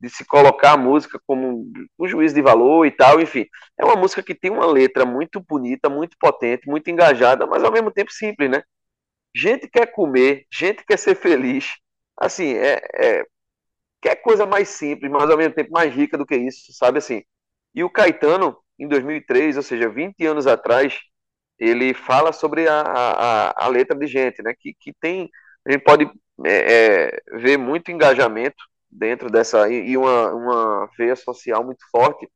de, 0.00 0.10
se 0.10 0.26
colocar 0.26 0.72
a 0.72 0.76
música 0.76 1.18
como 1.26 1.72
um 1.98 2.08
juiz 2.08 2.34
de 2.34 2.42
valor 2.42 2.86
e 2.86 2.90
tal, 2.90 3.20
enfim. 3.20 3.46
É 3.78 3.84
uma 3.84 3.96
música 3.96 4.22
que 4.22 4.34
tem 4.34 4.50
uma 4.50 4.66
letra 4.66 5.06
muito 5.06 5.40
bonita, 5.40 5.88
muito 5.88 6.16
potente, 6.20 6.68
muito 6.68 6.90
engajada, 6.90 7.46
mas 7.46 7.64
ao 7.64 7.72
mesmo 7.72 7.90
tempo 7.90 8.12
simples, 8.12 8.50
né? 8.50 8.62
Gente 9.34 9.68
quer 9.68 9.86
comer, 9.86 10.46
gente 10.52 10.84
quer 10.84 10.98
ser 10.98 11.14
feliz. 11.16 11.76
Assim, 12.18 12.54
é, 12.54 12.80
é 12.94 13.26
quer 14.02 14.16
coisa 14.16 14.46
mais 14.46 14.68
simples, 14.70 15.10
mas 15.10 15.30
ao 15.30 15.38
mesmo 15.38 15.54
tempo 15.54 15.70
mais 15.72 15.94
rica 15.94 16.18
do 16.18 16.26
que 16.26 16.36
isso, 16.36 16.72
sabe 16.72 16.98
assim? 16.98 17.22
E 17.74 17.84
o 17.84 17.90
Caetano, 17.90 18.56
em 18.78 18.88
2003, 18.88 19.56
ou 19.56 19.62
seja, 19.62 19.88
20 19.88 20.26
anos 20.26 20.46
atrás, 20.46 20.98
ele 21.58 21.94
fala 21.94 22.32
sobre 22.32 22.68
a, 22.68 22.80
a, 22.80 23.64
a 23.66 23.68
letra 23.68 23.96
de 23.96 24.06
gente, 24.06 24.42
né? 24.42 24.54
Que, 24.58 24.74
que 24.78 24.92
tem 25.00 25.30
a 25.66 25.72
gente 25.72 25.82
pode 25.82 26.10
é, 26.44 27.10
é, 27.12 27.38
ver 27.38 27.56
muito 27.58 27.90
engajamento 27.90 28.64
dentro 28.90 29.30
dessa 29.30 29.68
e 29.68 29.96
uma, 29.96 30.32
uma 30.32 30.90
veia 30.98 31.14
social 31.14 31.64
muito 31.64 31.84
forte, 31.90 32.28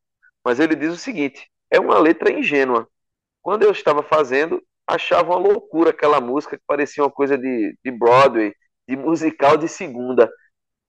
mas 0.44 0.60
ele 0.60 0.76
diz 0.76 0.92
o 0.92 0.96
seguinte: 0.96 1.48
é 1.70 1.80
uma 1.80 1.98
letra 1.98 2.32
ingênua. 2.32 2.88
Quando 3.42 3.62
eu 3.64 3.72
estava 3.72 4.02
fazendo, 4.02 4.62
achava 4.86 5.30
uma 5.30 5.38
loucura 5.38 5.90
aquela 5.90 6.20
música 6.20 6.56
que 6.56 6.64
parecia 6.66 7.04
uma 7.04 7.10
coisa 7.10 7.36
de, 7.38 7.76
de 7.84 7.90
Broadway, 7.90 8.54
de 8.88 8.96
musical 8.96 9.56
de 9.56 9.68
segunda. 9.68 10.30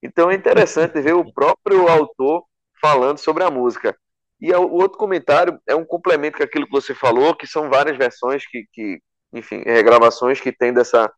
Então 0.04 0.30
é 0.30 0.36
interessante 0.36 1.02
ver 1.02 1.16
o 1.16 1.34
próprio 1.34 1.88
autor 1.88 2.46
falando 2.82 3.18
sobre 3.18 3.44
a 3.44 3.52
música. 3.52 3.98
E 4.40 4.54
o 4.54 4.72
outro 4.74 4.98
comentário 4.98 5.60
é 5.68 5.76
um 5.76 5.86
complemento 5.86 6.38
com 6.38 6.44
aquilo 6.44 6.66
que 6.66 6.72
você 6.72 6.94
falou, 6.94 7.36
que 7.36 7.48
são 7.48 7.70
várias 7.70 7.98
versões 7.98 8.46
que, 8.48 8.66
que 8.72 9.02
enfim, 9.34 9.62
regravações 9.66 10.40
que 10.42 10.52
tem 10.52 10.74
dessa, 10.74 11.12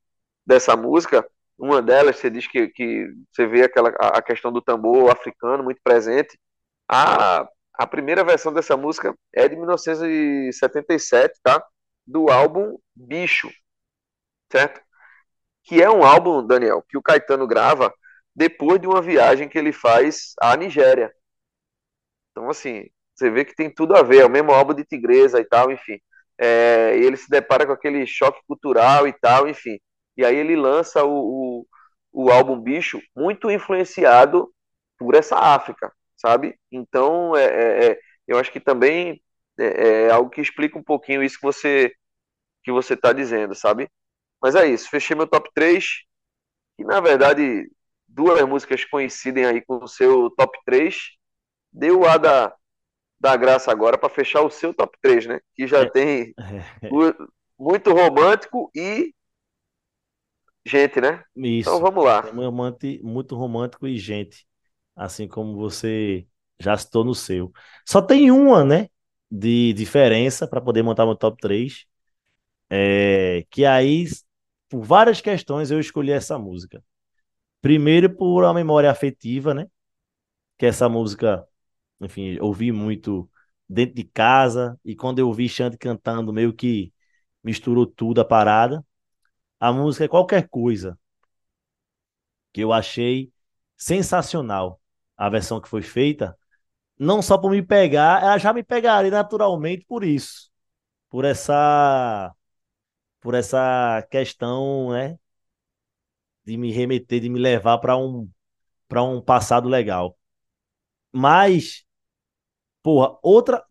dessa 0.45 0.76
música, 0.76 1.28
uma 1.57 1.82
delas 1.82 2.18
você 2.18 2.30
diz 2.30 2.47
que, 2.47 2.68
que 2.70 3.07
você 3.32 3.47
vê 3.47 3.63
aquela, 3.63 3.89
a 3.89 4.22
questão 4.22 4.51
do 4.51 4.61
tambor 4.61 5.11
africano 5.11 5.63
muito 5.63 5.82
presente. 5.84 6.39
A, 6.88 7.47
a 7.74 7.88
primeira 7.88 8.24
versão 8.24 8.53
dessa 8.53 8.78
música 8.78 9.15
é 9.34 9.47
de 9.47 9.55
1977, 9.55 11.39
tá? 11.43 11.65
Do 12.05 12.30
álbum 12.30 12.78
Bicho, 12.95 13.49
certo? 14.51 14.82
Que 15.63 15.82
é 15.82 15.89
um 15.89 16.03
álbum, 16.03 16.45
Daniel, 16.45 16.84
que 16.88 16.97
o 16.97 17.01
Caetano 17.01 17.47
grava 17.47 17.93
depois 18.36 18.80
de 18.80 18.88
uma 18.88 19.01
viagem 19.01 19.49
que 19.49 19.57
ele 19.57 19.74
faz 19.74 20.34
à 20.39 20.55
Nigéria. 20.55 21.11
Então, 22.32 22.49
assim, 22.49 22.88
você 23.18 23.30
vê 23.32 23.43
que 23.45 23.55
tem 23.55 23.74
tudo 23.74 23.95
a 23.95 24.03
ver, 24.03 24.22
é 24.22 24.26
o 24.26 24.30
mesmo 24.30 24.51
álbum 24.51 24.74
de 24.74 24.86
Tigresa 24.86 25.39
e 25.39 25.45
tal, 25.45 25.72
enfim. 25.72 25.99
É, 26.38 26.97
e 26.97 27.03
ele 27.05 27.18
se 27.18 27.30
depara 27.30 27.65
com 27.65 27.72
aquele 27.72 28.05
choque 28.05 28.39
cultural 28.47 29.07
e 29.07 29.13
tal, 29.13 29.47
enfim. 29.47 29.80
E 30.15 30.24
aí 30.24 30.36
ele 30.36 30.55
lança 30.55 31.03
o, 31.03 31.63
o, 32.11 32.26
o 32.26 32.32
álbum 32.32 32.59
Bicho 32.59 33.01
muito 33.15 33.49
influenciado 33.51 34.51
por 34.97 35.15
essa 35.15 35.38
África, 35.38 35.91
sabe? 36.15 36.55
Então, 36.72 37.36
é, 37.36 37.45
é, 37.45 37.91
é 37.91 37.99
eu 38.28 38.38
acho 38.38 38.51
que 38.51 38.59
também 38.59 39.22
é, 39.59 40.07
é, 40.07 40.11
algo 40.11 40.30
que 40.30 40.41
explica 40.41 40.78
um 40.78 40.84
pouquinho 40.84 41.24
isso 41.24 41.38
que 41.39 41.45
você 41.45 41.93
que 42.63 42.72
você 42.72 42.95
está 42.95 43.13
dizendo, 43.13 43.55
sabe? 43.55 43.89
Mas 44.41 44.55
é 44.55 44.68
isso, 44.68 44.89
fechei 44.89 45.15
meu 45.15 45.28
top 45.28 45.49
3, 45.53 45.86
e 46.80 46.84
na 46.86 46.99
verdade 47.01 47.70
duas 48.07 48.41
músicas 48.43 48.86
coincidem 48.86 49.45
aí 49.45 49.61
com 49.61 49.84
o 49.84 49.88
seu 49.88 50.30
top 50.32 50.57
3. 50.65 50.97
Deu 51.72 52.05
a 52.07 52.18
da, 52.18 52.55
da 53.20 53.36
graça 53.36 53.72
agora 53.72 53.97
para 53.97 54.09
fechar 54.09 54.41
o 54.41 54.49
seu 54.49 54.74
top 54.74 54.97
3, 55.01 55.26
né? 55.26 55.39
Que 55.55 55.68
já 55.68 55.80
é. 55.80 55.89
tem 55.89 56.34
muito 57.57 57.91
romântico 57.91 58.70
e 58.76 59.13
gente, 60.65 61.01
né? 61.01 61.24
Isso. 61.36 61.70
Então 61.70 61.80
vamos 61.82 62.03
lá. 62.03 62.24
É 62.28 62.99
muito 63.01 63.36
romântico 63.36 63.88
e 63.88 63.97
gente, 63.97 64.45
assim 64.95 65.28
como 65.28 65.55
você 65.55 66.28
já 66.59 66.78
citou 66.78 67.03
no 67.03 67.15
seu. 67.15 67.51
Só 67.86 68.01
tem 68.01 68.32
uma, 68.32 68.63
né, 68.63 68.89
de 69.32 69.74
diferença 69.74 70.47
para 70.47 70.61
poder 70.61 70.84
montar 70.84 71.05
meu 71.05 71.15
top 71.15 71.38
3. 71.39 71.86
É, 72.70 73.45
que 73.49 73.65
aí, 73.65 74.05
por 74.70 74.84
várias 74.84 75.22
questões, 75.22 75.72
eu 75.72 75.80
escolhi 75.80 76.11
essa 76.11 76.38
música. 76.38 76.84
Primeiro, 77.61 78.15
por 78.15 78.43
uma 78.43 78.53
memória 78.53 78.91
afetiva, 78.91 79.53
né? 79.53 79.68
Que 80.57 80.65
essa 80.65 80.89
música, 80.89 81.45
enfim, 82.00 82.38
ouvi 82.39 82.72
muito 82.72 83.30
dentro 83.68 83.95
de 83.95 84.04
casa 84.04 84.80
e 84.84 84.95
quando 84.95 85.20
eu 85.20 85.28
ouvi 85.28 85.50
Xande 85.50 85.78
cantando, 85.78 86.34
meio 86.34 86.54
que 86.54 86.93
misturou 87.43 87.86
tudo 87.86 88.22
a 88.22 88.26
parada. 88.26 88.86
A 89.60 89.74
música 89.74 90.06
é 90.06 90.08
qualquer 90.08 90.50
coisa. 90.50 90.98
Que 92.54 92.62
eu 92.62 92.74
achei 92.74 93.32
sensacional 93.76 94.82
a 95.16 95.30
versão 95.30 95.62
que 95.62 95.70
foi 95.70 95.82
feita. 95.82 96.38
Não 97.00 97.22
só 97.22 97.38
por 97.38 97.52
me 97.52 97.62
pegar, 97.64 98.24
ela 98.24 98.38
já 98.38 98.54
me 98.54 98.64
pegaria 98.64 99.12
naturalmente 99.12 99.86
por 99.88 100.04
isso. 100.04 100.52
Por 101.10 101.26
essa 101.26 102.34
por 103.22 103.36
essa 103.36 104.08
questão, 104.12 104.91
né, 104.91 105.20
de 106.45 106.58
me 106.58 106.72
remeter, 106.72 107.20
de 107.22 107.30
me 107.30 107.39
levar 107.39 107.78
para 107.80 107.98
um 107.98 108.30
para 108.88 109.04
um 109.04 109.22
passado 109.22 109.70
legal. 109.70 110.18
Mas 111.12 111.86
porra, 112.88 113.18
outra 113.22 113.66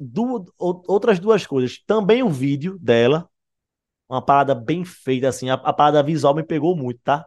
outras 0.58 1.18
duas 1.18 1.46
coisas, 1.46 1.82
também 1.86 2.22
o 2.22 2.28
vídeo 2.28 2.78
dela, 2.78 3.26
uma 4.08 4.20
parada 4.22 4.54
bem 4.54 4.84
feita 4.84 5.28
assim, 5.28 5.48
a, 5.50 5.54
a 5.54 5.72
parada 5.72 6.02
visual 6.02 6.34
me 6.34 6.42
pegou 6.44 6.76
muito, 6.76 7.00
tá? 7.02 7.26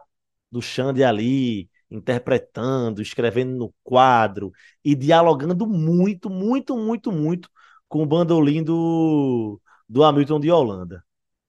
Do 0.52 0.62
Xande 0.62 1.02
ali 1.02 1.68
interpretando, 1.90 3.02
escrevendo 3.02 3.56
no 3.56 3.74
quadro 3.82 4.52
e 4.84 4.94
dialogando 4.94 5.66
muito, 5.66 6.30
muito, 6.30 6.76
muito, 6.78 7.10
muito 7.10 7.50
com 7.88 8.04
o 8.04 8.06
bandolim 8.06 8.62
do, 8.62 9.60
do 9.88 10.04
Hamilton 10.04 10.38
de 10.40 10.50
Holanda. 10.52 11.04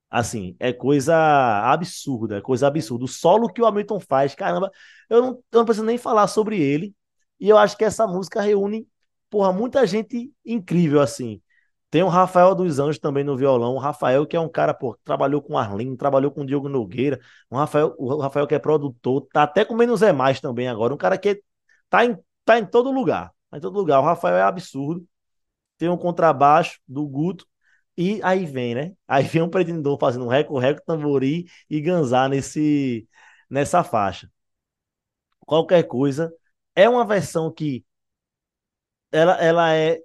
Assim, 0.10 0.56
é 0.60 0.74
coisa 0.74 1.16
absurda, 1.72 2.38
é 2.38 2.42
coisa 2.42 2.68
absurda. 2.68 3.06
O 3.06 3.08
solo 3.08 3.48
que 3.48 3.62
o 3.62 3.68
Hamilton 3.68 4.00
faz, 4.00 4.36
caramba, 4.36 4.72
eu 5.10 5.22
não, 5.22 5.30
eu 5.52 5.60
não 5.60 5.66
preciso 5.66 5.86
nem 5.86 6.00
falar 6.00 6.28
sobre 6.28 6.60
ele. 6.60 6.96
E 7.40 7.50
eu 7.50 7.58
acho 7.60 7.78
que 7.78 7.84
essa 7.86 8.08
música 8.08 8.42
reúne, 8.42 8.88
porra, 9.32 9.54
muita 9.54 9.88
gente 9.88 10.32
incrível, 10.46 11.02
assim. 11.02 11.42
Tem 11.90 12.04
o 12.04 12.08
Rafael 12.08 12.56
dos 12.56 12.80
Anjos 12.80 13.00
também 13.00 13.24
no 13.24 13.38
violão. 13.38 13.76
O 13.76 13.80
Rafael, 13.80 14.26
que 14.28 14.36
é 14.36 14.40
um 14.40 14.50
cara, 14.50 14.74
pô, 14.74 14.98
trabalhou 15.04 15.42
com 15.42 15.58
Arlindo, 15.58 15.98
trabalhou 15.98 16.32
com 16.32 16.46
Diogo 16.46 16.70
Nogueira. 16.70 17.20
O 17.50 17.58
Rafael, 17.58 17.96
o 17.98 18.18
Rafael 18.18 18.48
que 18.48 18.56
é 18.56 18.60
produtor, 18.60 19.28
tá 19.34 19.44
até 19.44 19.66
com 19.66 19.76
menos 19.76 20.02
é 20.02 20.14
mais 20.14 20.40
também 20.40 20.68
agora. 20.68 20.94
Um 20.94 20.98
cara 20.98 21.18
que 21.18 21.44
tá 21.90 22.06
em, 22.06 22.18
tá 22.46 22.60
em 22.60 22.66
todo 22.66 22.92
lugar. 22.92 23.34
Tá 23.50 23.58
em 23.58 23.62
todo 23.62 23.78
lugar. 23.78 24.00
O 24.02 24.04
Rafael 24.06 24.38
é 24.38 24.44
absurdo. 24.44 25.06
Tem 25.78 25.90
um 25.90 25.98
contrabaixo 25.98 26.80
do 26.88 27.08
Guto. 27.08 27.46
E 27.98 28.22
aí 28.24 28.46
vem, 28.46 28.76
né? 28.76 28.94
Aí 29.08 29.24
vem 29.26 29.42
um 29.42 29.50
pretendor 29.50 29.98
fazendo 30.00 30.26
um 30.26 30.30
reco-reco, 30.30 30.82
tambori 30.86 31.46
e 31.70 31.82
ganzar 31.82 32.30
nesse, 32.30 33.08
nessa 33.50 33.84
faixa. 33.84 34.30
Qualquer 35.46 35.84
coisa. 35.84 36.34
É 36.76 36.88
uma 36.90 37.06
versão 37.06 37.52
que 37.52 37.86
ela, 39.12 39.34
ela 39.44 39.74
é. 39.76 40.02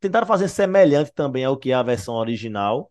Tentaram 0.00 0.26
fazer 0.26 0.48
semelhante 0.48 1.12
também 1.12 1.44
ao 1.44 1.56
que 1.56 1.70
é 1.70 1.74
a 1.74 1.82
versão 1.82 2.14
original. 2.14 2.90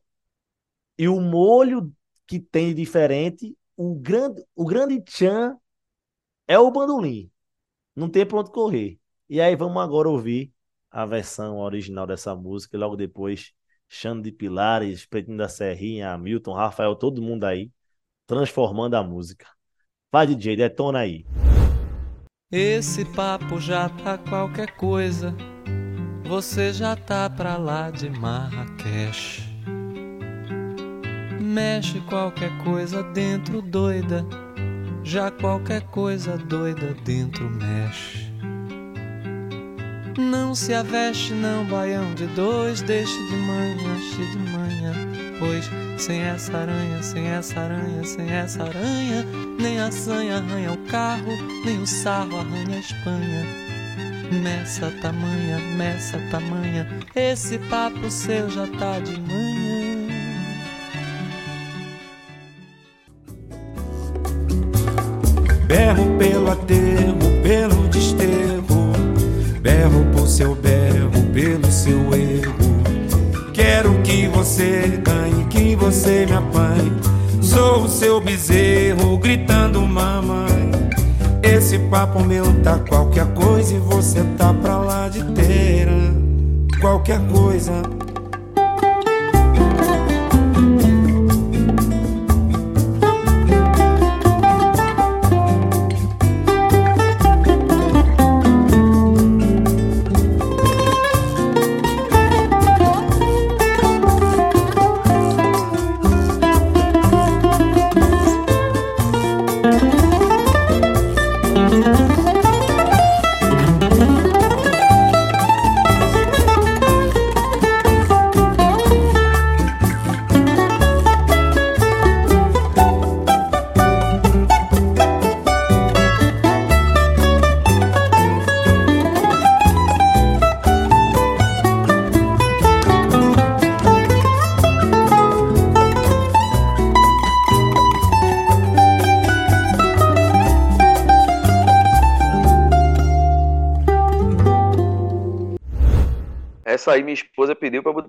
E 0.97 1.07
o 1.07 1.19
molho 1.19 1.93
que 2.27 2.39
tem 2.39 2.69
de 2.69 2.75
diferente, 2.75 3.57
o 3.75 3.95
grande, 3.95 4.43
o 4.55 4.65
grande 4.65 5.01
tchan 5.01 5.57
é 6.47 6.57
o 6.59 6.71
bandolim. 6.71 7.29
Não 7.95 8.09
tem 8.09 8.25
pra 8.25 8.39
onde 8.39 8.51
correr. 8.51 8.99
E 9.29 9.41
aí 9.41 9.55
vamos 9.55 9.81
agora 9.81 10.09
ouvir 10.09 10.53
a 10.89 11.05
versão 11.05 11.59
original 11.59 12.05
dessa 12.05 12.35
música 12.35 12.75
e 12.75 12.79
logo 12.79 12.95
depois 12.95 13.53
Xande 13.89 14.23
de 14.23 14.31
Pilares, 14.31 15.05
Pretinho 15.05 15.37
da 15.37 15.49
Serrinha, 15.49 16.11
Hamilton, 16.11 16.53
Rafael, 16.53 16.95
todo 16.95 17.21
mundo 17.21 17.43
aí, 17.43 17.71
transformando 18.25 18.95
a 18.95 19.03
música. 19.03 19.47
Vai, 20.11 20.27
DJ, 20.27 20.55
detona 20.55 20.99
aí. 20.99 21.25
Esse 22.51 23.05
papo 23.05 23.61
já 23.61 23.87
tá 23.87 24.17
qualquer 24.17 24.71
coisa. 24.71 25.33
Você 26.25 26.73
já 26.73 26.97
tá 26.97 27.29
pra 27.29 27.55
lá 27.55 27.89
de 27.89 28.09
Marrakech. 28.09 29.41
Mexe 31.39 32.01
qualquer 32.01 32.51
coisa 32.61 33.03
dentro 33.03 33.61
doida. 33.61 34.25
Já 35.01 35.31
qualquer 35.31 35.83
coisa 35.83 36.37
doida 36.37 36.93
dentro 37.05 37.49
mexe. 37.49 38.29
Não 40.17 40.53
se 40.53 40.73
aveste, 40.73 41.33
não, 41.33 41.63
baião 41.65 42.13
de 42.15 42.27
dois, 42.27 42.81
deixe 42.81 43.17
de 43.27 43.35
manhã, 43.37 43.97
cheio 44.13 44.31
de 44.31 44.51
manhã. 44.51 45.10
Sem 45.97 46.21
essa 46.21 46.57
aranha, 46.57 47.01
sem 47.01 47.27
essa 47.27 47.59
aranha, 47.59 48.03
sem 48.03 48.29
essa 48.29 48.63
aranha, 48.63 49.25
nem 49.59 49.79
a 49.79 49.91
sanha 49.91 50.37
arranha 50.37 50.73
o 50.73 50.77
carro, 50.89 51.31
nem 51.65 51.81
o 51.81 51.87
sarro 51.87 52.39
arranha 52.39 52.75
a 52.75 52.79
Espanha. 52.79 53.45
Nessa 54.31 54.91
tamanha, 55.01 55.59
nessa 55.77 56.17
tamanha, 56.29 56.87
esse 57.15 57.57
papo 57.57 58.09
seu 58.09 58.49
já 58.49 58.67
tá 58.67 58.99
de 58.99 59.19
manhã. 59.21 60.07
Berro 65.67 66.17
pelo 66.17 66.51
aterro, 66.51 67.41
pelo 67.43 67.87
desterro 67.87 68.51
Berro 69.61 70.03
por 70.11 70.27
seu 70.27 70.55
berro, 70.55 71.23
pelo 71.31 71.71
seu 71.71 71.99
erro. 72.15 72.55
Quero 73.53 74.01
que 74.01 74.27
você 74.27 74.99
que 75.05 75.20
você 75.91 76.25
me 76.25 76.33
apanhe. 76.33 76.91
Sou 77.41 77.83
o 77.83 77.89
seu 77.89 78.21
bezerro, 78.21 79.17
gritando 79.17 79.81
mamãe. 79.81 80.71
Esse 81.43 81.77
papo 81.77 82.23
meu 82.23 82.45
tá 82.63 82.79
qualquer 82.79 83.27
coisa 83.33 83.75
e 83.75 83.79
você 83.79 84.23
tá 84.37 84.53
pra 84.53 84.77
lá 84.77 85.09
de 85.09 85.21
teira. 85.33 85.91
Qualquer 86.79 87.19
coisa. 87.27 87.73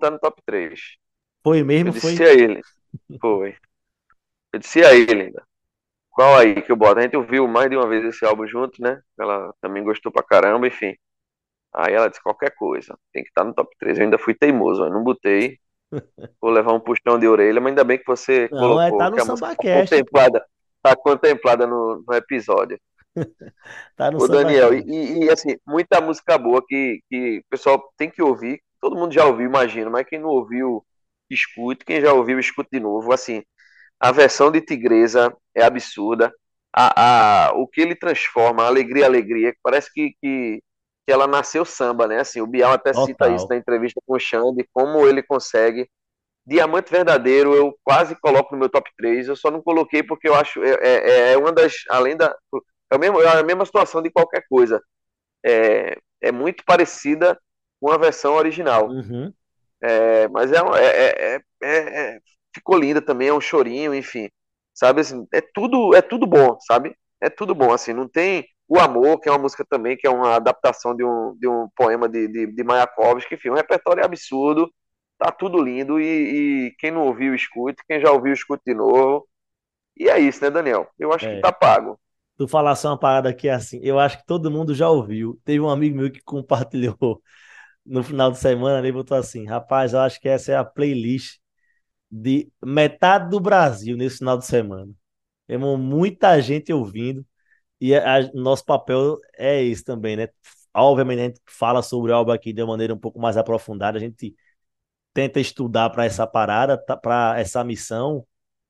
Botar 0.03 0.11
no 0.11 0.19
top 0.19 0.43
3. 0.47 0.81
Foi 1.43 1.63
mesmo? 1.63 1.91
Eu 1.91 1.93
disse 1.93 2.01
Foi? 2.01 2.25
a 2.25 2.33
ele. 2.35 2.61
Foi. 3.21 3.57
Eu 4.53 4.61
disse 4.61 4.85
a 4.85 4.95
ele 4.95 5.23
ainda. 5.25 5.45
Qual 6.11 6.37
aí 6.39 6.63
que 6.63 6.73
eu 6.73 6.77
boto? 6.77 7.01
A 7.01 7.03
gente 7.03 7.17
ouviu 7.17 7.49
mais 7.49 7.71
de 7.71 7.77
uma 7.77 7.89
vez 7.89 8.05
esse 8.05 8.25
álbum 8.25 8.47
junto, 8.47 8.83
né? 8.83 9.01
Ela 9.19 9.55
também 9.61 9.85
gostou 9.85 10.13
pra 10.13 10.23
caramba, 10.23 10.67
enfim. 10.69 10.95
Aí 11.75 11.95
ela 11.95 12.09
disse 12.09 12.23
qualquer 12.23 12.53
coisa, 12.57 12.99
tem 13.13 13.23
que 13.25 13.31
estar 13.31 13.45
no 13.45 13.55
top 13.55 13.75
3. 13.79 13.99
Eu 13.99 14.05
ainda 14.05 14.19
fui 14.19 14.35
teimoso, 14.35 14.85
eu 14.85 14.91
não 14.91 15.05
botei. 15.05 15.59
Vou 16.43 16.51
levar 16.53 16.73
um 16.75 16.81
puxão 16.81 17.19
de 17.19 17.29
orelha, 17.29 17.61
mas 17.61 17.71
ainda 17.71 17.85
bem 17.85 17.99
que 17.99 18.07
você 18.07 18.49
Não, 18.51 18.61
colocou 18.61 18.81
é, 18.81 18.91
tá 18.99 19.11
no 19.11 19.21
música 19.25 19.49
tá 19.57 19.65
SambaCast. 19.65 19.73
contemplada, 19.73 20.45
tá 20.83 20.97
contemplada 20.97 21.67
no, 21.67 22.05
no 22.07 22.15
episódio. 22.15 22.79
Tá 23.97 24.11
no 24.11 24.21
Ô 24.21 24.27
Daniel, 24.29 24.73
SambaCast. 24.73 24.87
e, 24.89 25.25
e, 25.25 25.31
assim, 25.31 25.57
muita 25.67 26.01
música 26.01 26.37
boa 26.39 26.63
que, 26.67 27.01
que 27.11 27.39
o 27.39 27.45
pessoal 27.51 27.93
tem 27.97 28.11
que 28.11 28.23
ouvir. 28.23 28.61
Todo 28.83 28.97
mundo 28.97 29.15
já 29.15 29.25
ouviu, 29.25 29.47
imagino, 29.47 29.93
mas 29.93 30.05
quem 30.09 30.19
não 30.19 30.29
ouviu, 30.29 30.85
escute. 31.31 31.85
Quem 31.85 32.01
já 32.01 32.13
ouviu, 32.13 32.41
escute 32.41 32.69
de 32.73 32.81
novo. 32.81 33.13
Assim, 33.13 33.45
a 34.01 34.11
versão 34.11 34.51
de 34.51 34.61
Tigresa 34.61 35.33
é 35.55 35.63
absurda. 35.63 36.35
A, 36.75 37.51
a, 37.51 37.53
o 37.55 37.69
que 37.69 37.81
ele 37.81 37.95
transforma, 37.95 38.65
a 38.65 38.67
alegria, 38.67 39.07
alegria, 39.07 39.53
que 39.53 39.59
parece 39.63 39.93
que, 39.93 40.17
que, 40.21 40.61
que 41.07 41.13
ela 41.13 41.29
nasceu 41.29 41.65
samba, 41.65 42.09
né? 42.09 42.19
Assim, 42.19 42.41
o 42.41 42.47
Bial 42.47 42.73
até 42.73 42.93
cita 42.93 43.25
Total. 43.25 43.37
isso 43.37 43.47
na 43.49 43.57
entrevista 43.57 44.01
com 44.05 44.17
o 44.17 44.19
Xande, 44.19 44.69
como 44.73 45.07
ele 45.07 45.23
consegue. 45.23 45.89
Diamante 46.45 46.91
Verdadeiro, 46.91 47.55
eu 47.55 47.79
quase 47.85 48.17
coloco 48.17 48.53
no 48.53 48.59
meu 48.59 48.69
top 48.69 48.91
3. 48.97 49.29
Eu 49.29 49.37
só 49.37 49.49
não 49.49 49.63
coloquei 49.63 50.03
porque 50.03 50.29
eu 50.29 50.35
acho. 50.35 50.61
É, 50.65 50.75
é, 50.83 51.33
é 51.35 51.39
uma 51.39 51.53
das. 51.53 51.73
Além 51.89 52.17
da. 52.17 52.35
É, 52.91 52.97
o 52.97 52.99
mesmo, 52.99 53.21
é 53.23 53.39
a 53.39 53.45
mesma 53.45 53.65
situação 53.65 54.03
de 54.03 54.11
qualquer 54.11 54.45
coisa. 54.49 54.83
É, 55.45 55.97
é 56.21 56.33
muito 56.33 56.65
parecida 56.65 57.39
com 57.83 57.93
a 57.93 57.99
versão 57.99 58.35
original. 58.37 58.89
Uhum. 58.89 59.35
É, 59.83 60.29
mas 60.29 60.53
é, 60.53 60.63
uma- 60.63 60.79
é, 60.81 61.37
é, 61.37 61.41
é, 61.63 62.15
é- 62.17 62.21
ficou 62.55 62.79
linda 62.79 63.03
também, 63.03 63.29
é 63.29 63.35
um 63.35 63.41
chorinho, 63.41 63.95
enfim. 63.95 64.29
Sabe 64.75 65.01
assim, 65.03 65.27
é 65.33 65.41
tudo, 65.41 65.95
é 65.95 66.01
tudo 66.03 66.27
bom, 66.27 66.57
sabe? 66.67 66.97
É 67.21 67.29
tudo 67.31 67.55
bom, 67.55 67.73
assim, 67.73 67.93
não 67.93 68.09
tem 68.09 68.47
o 68.69 68.79
Amor, 68.79 69.21
que 69.21 69.29
é 69.29 69.33
uma 69.33 69.39
música 69.39 69.65
também, 69.69 69.97
que 69.97 70.07
é 70.07 70.11
uma 70.11 70.35
adaptação 70.37 70.97
de 70.97 71.05
um, 71.05 71.37
de 71.39 71.47
um 71.49 71.69
poema 71.77 72.09
de, 72.09 72.27
de, 72.29 72.47
de 72.47 72.65
Mayakovsky, 72.65 73.35
enfim, 73.35 73.51
um 73.51 73.55
repertório 73.55 74.05
absurdo, 74.05 74.73
tá 75.19 75.31
tudo 75.31 75.63
lindo, 75.63 76.01
e, 76.01 76.69
e, 76.69 76.75
quem 76.79 76.91
não 76.91 77.03
ouviu, 77.07 77.35
escute, 77.35 77.83
quem 77.89 78.01
já 78.01 78.11
ouviu, 78.13 78.33
escute 78.33 78.63
de 78.67 78.75
novo. 78.75 79.27
E 79.97 80.09
é 80.11 80.19
isso, 80.21 80.43
né, 80.45 80.51
Daniel? 80.51 80.89
Eu 80.99 81.13
acho 81.13 81.29
É. 81.29 81.31
que 81.31 81.41
tá 81.41 81.53
pago. 81.53 81.99
Tu 82.37 82.49
falasse 82.49 82.87
uma 82.87 82.99
parada 82.99 83.37
é 83.45 83.51
assim, 83.51 83.81
eu 83.83 83.99
acho 83.99 84.19
que 84.19 84.27
todo 84.27 84.51
mundo 84.51 84.75
já 84.75 84.89
ouviu. 84.91 85.41
Teve 85.45 85.61
um 85.61 85.71
amigo 85.71 85.97
meu 85.97 86.11
que 86.13 86.21
compartilhou 86.23 87.23
no 87.85 88.03
final 88.03 88.31
de 88.31 88.39
semana, 88.39 88.79
ele 88.81 88.93
botou 88.93 89.17
assim, 89.17 89.47
rapaz, 89.47 89.93
eu 89.93 90.01
acho 90.01 90.21
que 90.21 90.29
essa 90.29 90.53
é 90.53 90.57
a 90.57 90.65
playlist 90.65 91.39
de 92.11 92.51
metade 92.65 93.31
do 93.31 93.41
Brasil 93.41 93.97
nesse 93.97 94.19
final 94.19 94.39
de 94.39 94.47
semana. 94.47 94.93
Temos 95.47 95.79
muita 95.81 96.41
gente 96.43 96.73
ouvindo 96.73 97.27
e 97.81 97.95
a- 97.95 98.19
a- 98.21 98.33
nosso 98.35 98.65
papel 98.65 99.19
é 99.39 99.63
esse 99.65 99.85
também, 99.85 100.17
né? 100.17 100.29
Obviamente 100.75 101.21
a 101.21 101.25
gente 101.27 101.41
fala 101.49 101.83
sobre 101.83 102.13
o 102.13 102.17
álbum 102.17 102.33
aqui 102.33 102.53
de 102.53 102.63
uma 102.63 102.69
maneira 102.75 102.95
um 102.95 102.99
pouco 102.99 103.21
mais 103.21 103.37
aprofundada, 103.39 103.99
a 103.99 104.01
gente 104.01 104.37
tenta 105.15 105.41
estudar 105.41 105.91
para 105.91 106.05
essa 106.05 106.27
parada, 106.27 106.79
para 106.79 107.39
essa 107.39 107.63
missão, 107.65 108.27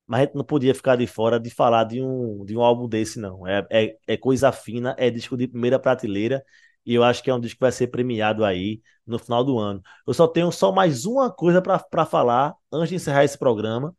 mas 0.06 0.20
a 0.22 0.24
gente 0.26 0.34
não 0.36 0.44
podia 0.44 0.74
ficar 0.74 0.96
de 0.96 1.06
fora 1.06 1.40
de 1.40 1.50
falar 1.50 1.84
de 1.84 2.02
um, 2.02 2.44
de 2.44 2.56
um 2.56 2.62
álbum 2.62 2.88
desse, 2.88 3.20
não. 3.20 3.46
É, 3.48 3.66
é, 3.70 3.96
é 4.08 4.16
coisa 4.16 4.52
fina, 4.52 4.94
é 4.98 5.10
disco 5.10 5.36
de 5.36 5.48
primeira 5.48 5.78
prateleira, 5.78 6.44
e 6.86 6.94
eu 6.94 7.04
acho 7.04 7.22
que 7.22 7.30
é 7.30 7.34
um 7.34 7.40
disco 7.40 7.56
que 7.58 7.60
vai 7.64 7.72
ser 7.72 7.88
premiado 7.88 8.44
aí 8.44 8.82
no 9.06 9.18
final 9.18 9.44
do 9.44 9.58
ano. 9.58 9.82
Eu 10.06 10.14
só 10.14 10.26
tenho 10.28 10.50
só 10.52 10.72
mais 10.72 11.04
uma 11.06 11.30
coisa 11.32 11.62
para 11.62 12.06
falar 12.06 12.54
antes 12.72 12.90
de 12.90 12.96
encerrar 12.96 13.24
esse 13.24 13.38
programa. 13.38 13.96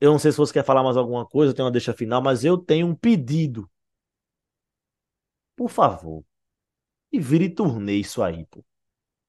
Eu 0.00 0.12
não 0.12 0.18
sei 0.18 0.32
se 0.32 0.38
você 0.38 0.52
quer 0.52 0.64
falar 0.64 0.82
mais 0.82 0.96
alguma 0.96 1.26
coisa, 1.26 1.52
eu 1.52 1.56
tenho 1.56 1.66
uma 1.66 1.72
deixa 1.72 1.92
final, 1.94 2.22
mas 2.22 2.44
eu 2.44 2.58
tenho 2.58 2.86
um 2.86 2.94
pedido. 2.94 3.70
Por 5.56 5.68
favor, 5.70 6.24
e 7.12 7.20
vire 7.20 7.48
turnê 7.50 7.94
isso 7.96 8.22
aí, 8.22 8.46
pô. 8.46 8.64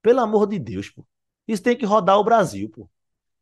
Pelo 0.01 0.22
amor 0.22 0.47
de 0.47 0.59
Deus, 0.59 0.89
pô. 0.89 1.07
Isso 1.47 1.64
tem 1.64 1.78
que 1.78 1.86
rodar 1.86 2.18
o 2.20 2.24
Brasil, 2.24 2.70
pô. 2.70 2.89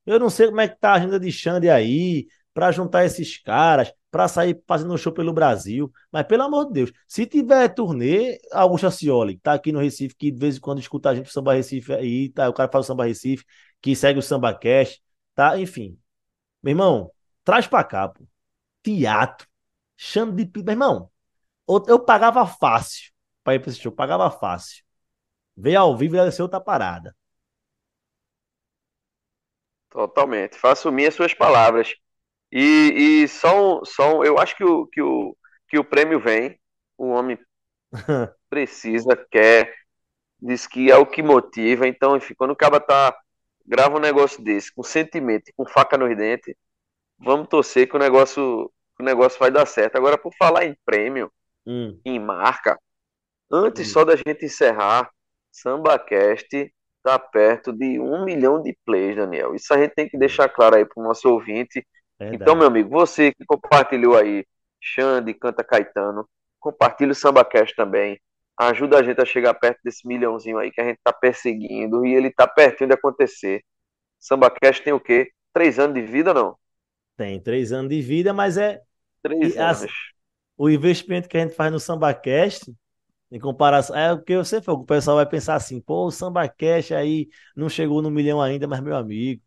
Eu 0.06 0.20
não 0.20 0.30
sei 0.30 0.48
como 0.48 0.62
é 0.62 0.68
que 0.70 0.80
tá 0.80 0.92
a 0.92 0.96
agenda 0.96 1.20
de 1.20 1.32
Xande 1.32 1.70
aí, 1.70 2.28
pra 2.54 2.72
juntar 2.72 3.06
esses 3.06 3.38
caras, 3.40 3.94
pra 4.12 4.28
sair 4.28 4.62
fazendo 4.68 4.94
um 4.94 4.98
show 4.98 5.12
pelo 5.14 5.34
Brasil. 5.34 5.92
Mas 6.12 6.26
pelo 6.26 6.44
amor 6.44 6.66
de 6.68 6.74
Deus, 6.74 6.92
se 7.08 7.26
tiver 7.26 7.70
turnê, 7.70 8.40
Augusto 8.52 8.88
Ascioli, 8.88 9.36
que 9.36 9.42
tá 9.42 9.54
aqui 9.54 9.72
no 9.72 9.80
Recife, 9.80 10.16
que 10.16 10.32
de 10.32 10.40
vez 10.40 10.58
em 10.58 10.60
quando 10.60 10.80
escuta 10.80 11.10
a 11.10 11.16
gente 11.16 11.26
pro 11.26 11.34
Samba 11.34 11.54
Recife 11.54 11.94
aí, 11.94 12.30
tá? 12.30 12.50
O 12.50 12.54
cara 12.54 12.72
faz 12.72 12.86
o 12.86 12.88
Samba 12.88 13.06
Recife, 13.06 13.46
que 13.82 13.96
segue 13.96 14.20
o 14.20 14.22
Samba 14.22 14.54
Cash, 14.54 15.02
tá? 15.36 15.58
Enfim. 15.60 15.98
Meu 16.64 16.72
irmão, 16.72 17.12
traz 17.44 17.68
pra 17.68 17.84
cá, 17.84 18.08
pô. 18.10 18.24
Teatro. 18.84 19.48
Xande 19.98 20.46
de. 20.46 20.64
Meu 20.64 20.74
irmão, 20.74 21.12
eu, 21.68 22.00
pagava 22.00 22.46
fácil 22.48 23.12
pra 23.44 23.56
ir 23.56 23.60
pra 23.60 23.70
esse 23.70 23.80
show, 23.80 23.92
pagava 23.92 24.30
fácil. 24.32 24.84
Veio 25.56 25.80
ao 25.80 25.98
vivo 25.98 26.16
ia 26.16 26.32
ser 26.32 26.42
outra 26.42 26.60
parada. 26.60 27.16
Totalmente. 29.90 30.58
Faço 30.58 30.92
minhas 30.92 31.16
suas 31.16 31.34
palavras. 31.34 31.96
E, 32.52 33.24
e 33.24 33.28
só, 33.28 33.82
um, 33.82 33.86
só 33.86 34.20
um- 34.20 34.24
eu 34.24 34.40
acho 34.40 34.56
que 34.56 34.64
o, 34.64 34.88
que, 34.88 35.02
o, 35.02 35.36
que 35.70 35.78
o 35.80 35.84
prêmio 35.84 36.20
vem. 36.20 36.60
O 36.98 37.08
homem 37.10 37.38
precisa, 38.50 39.16
quer, 39.32 39.74
diz 40.42 40.68
que 40.68 40.92
é 40.92 40.98
o 40.98 41.06
que 41.08 41.24
motiva. 41.24 41.88
Então, 41.88 42.18
enfim, 42.18 42.34
quando 42.36 42.52
o 42.52 42.58
cara 42.58 42.80
tá, 42.80 43.18
grava 43.66 43.98
um 43.98 44.02
negócio 44.02 44.44
desse, 44.44 44.74
com 44.74 44.84
sentimento, 44.84 45.50
e 45.50 45.54
com 45.54 45.66
faca 45.68 45.98
nos 45.98 46.16
dentes, 46.18 46.56
vamos 47.20 47.50
torcer 47.50 47.90
que 47.90 47.96
o 47.98 48.00
negócio, 48.00 48.72
que 48.98 49.04
o 49.04 49.06
negócio 49.06 49.40
vai 49.40 49.52
dar 49.52 49.66
certo. 49.68 49.98
Agora, 49.98 50.18
por 50.18 50.34
falar 50.38 50.66
em 50.66 50.76
prêmio, 50.86 51.32
Hum. 51.66 52.04
em 52.06 52.20
marca, 52.20 52.80
antes 53.52 53.88
Hum. 53.88 53.92
só 53.92 54.06
da 54.06 54.16
gente 54.16 54.46
encerrar, 54.46 55.10
SambaCast 55.52 56.74
tá 57.04 57.20
perto 57.20 57.74
de 57.74 58.00
um 58.00 58.26
milhão 58.26 58.62
de 58.62 58.78
plays, 58.86 59.16
Daniel. 59.18 59.56
Isso 59.56 59.74
a 59.74 59.78
gente 59.80 59.94
tem 59.96 60.10
que 60.10 60.18
deixar 60.18 60.50
claro 60.50 60.76
aí 60.78 60.86
pro 60.86 61.04
nosso 61.04 61.30
ouvinte. 61.30 61.86
Verdade. 62.20 62.32
Então, 62.32 62.56
meu 62.56 62.68
amigo, 62.68 62.90
você 62.90 63.34
que 63.34 63.46
compartilhou 63.46 64.16
aí, 64.18 64.46
Xande, 64.82 65.34
Canta 65.34 65.64
Caetano, 65.64 66.28
compartilha 66.60 67.12
o 67.12 67.16
SambaCast 67.16 67.76
também. 67.76 68.20
Ajuda 68.58 69.00
a 69.00 69.04
gente 69.04 69.22
a 69.22 69.26
chegar 69.26 69.54
perto 69.56 69.80
desse 69.84 70.08
milhãozinho 70.08 70.58
aí 70.58 70.72
que 70.72 70.82
a 70.82 70.86
gente 70.86 71.00
tá 71.04 71.14
perseguindo 71.14 72.06
e 72.06 72.14
ele 72.14 72.32
tá 72.32 72.48
pertinho 72.48 72.90
de 72.90 72.96
acontecer. 72.96 73.64
SambaCast 74.20 74.84
tem 74.84 74.94
o 74.94 75.00
quê? 75.00 75.32
Três 75.54 75.80
anos 75.80 75.96
de 75.96 76.04
vida, 76.04 76.34
não? 76.34 76.58
Tem 77.18 77.40
três 77.42 77.72
anos 77.72 77.90
de 77.90 78.02
vida, 78.02 78.34
mas 78.34 78.58
é 78.58 78.82
Três 79.22 79.56
E 79.56 79.58
as- 79.60 79.86
anos. 79.86 79.94
o 80.58 80.70
investimento 80.70 81.30
que 81.30 81.38
a 81.38 81.42
gente 81.42 81.56
faz 81.56 81.72
no 81.72 81.80
SambaCast, 81.80 82.74
em 83.32 83.40
comparação, 83.40 83.96
é 83.98 84.14
o 84.14 84.22
que 84.24 84.38
você 84.38 84.62
falou, 84.62 84.82
o 84.84 84.86
pessoal 84.88 85.18
vai 85.18 85.28
pensar 85.28 85.56
assim, 85.56 85.82
pô, 85.82 86.08
o 86.08 86.12
SambaCast 86.12 86.94
aí 86.96 87.30
não 87.56 87.70
chegou 87.70 88.02
no 88.02 88.12
milhão 88.12 88.42
ainda, 88.42 88.68
mas 88.68 88.82
meu 88.82 88.96
amigo, 88.98 89.42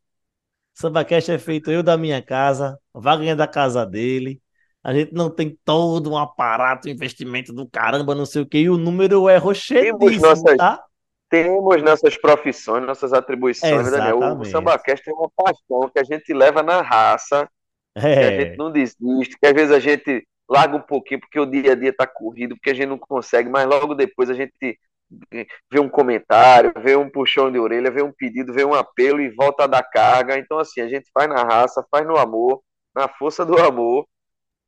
SambaCast 0.75 1.31
é 1.33 1.39
feito 1.39 1.70
eu 1.70 1.83
da 1.83 1.97
minha 1.97 2.23
casa, 2.23 2.79
Wagner 2.95 3.37
da 3.37 3.47
casa 3.47 3.85
dele, 3.87 4.43
a 4.83 4.93
gente 4.95 5.12
não 5.12 5.31
tem 5.31 5.57
todo 5.64 6.11
um 6.11 6.16
aparato, 6.18 6.89
investimento 6.89 7.53
do 7.53 7.68
caramba, 7.68 8.14
não 8.14 8.27
sei 8.27 8.43
o 8.43 8.47
que, 8.47 8.59
e 8.59 8.70
o 8.70 8.77
número 8.79 9.29
é 9.29 9.37
rochedíssimo, 9.37 10.51
nossas- 10.51 10.57
tá? 10.57 10.83
Temos 11.31 11.83
nossas 11.83 12.16
profissões, 12.18 12.85
nossas 12.87 13.12
atribuições, 13.12 13.85
né, 13.87 13.91
Daniel. 13.91 14.18
O 14.41 14.45
Exatamente. 14.45 14.45
SambaCast 14.45 15.09
é 15.11 15.14
uma 15.14 15.31
paixão 15.37 15.91
que 15.91 15.99
a 16.01 16.05
gente 16.05 16.33
leva 16.35 16.62
na 16.62 16.83
raça, 16.83 17.49
que 18.18 18.25
a 18.25 18.31
É, 18.31 18.33
gente 18.33 18.57
não 18.59 18.73
desiste, 18.73 19.39
que 19.41 19.47
às 19.47 19.55
vezes 19.55 19.73
a 19.73 19.81
gente 19.81 20.27
larga 20.51 20.77
um 20.77 20.83
pouquinho 20.83 21.20
porque 21.20 21.41
o 21.41 21.47
dia 21.47 21.73
a 21.73 21.77
dia 21.77 21.95
tá 21.97 22.07
corrido, 22.07 22.57
porque 22.57 22.70
a 22.70 22.75
gente 22.75 22.89
não 22.89 22.99
consegue, 22.99 23.49
mas 23.51 23.66
logo 23.66 23.95
depois 23.95 24.31
a 24.31 24.35
gente 24.35 24.79
vê 25.71 25.81
um 25.81 25.89
comentário, 25.89 26.73
vê 26.83 26.97
um 26.97 27.11
puxão 27.11 27.51
de 27.51 27.59
orelha, 27.59 27.91
vê 27.91 28.03
um 28.03 28.13
pedido, 28.13 28.53
vê 28.53 28.65
um 28.65 28.75
apelo 28.75 29.21
e 29.21 29.31
volta 29.31 29.65
a 29.65 29.67
dar 29.67 29.83
carga. 29.83 30.39
Então, 30.39 30.59
assim, 30.59 30.81
a 30.81 30.89
gente 30.89 31.11
faz 31.13 31.29
na 31.29 31.43
raça, 31.43 31.85
faz 31.91 32.07
no 32.07 32.17
amor, 32.17 32.63
na 32.95 33.09
força 33.09 33.45
do 33.45 33.59
amor, 33.59 34.07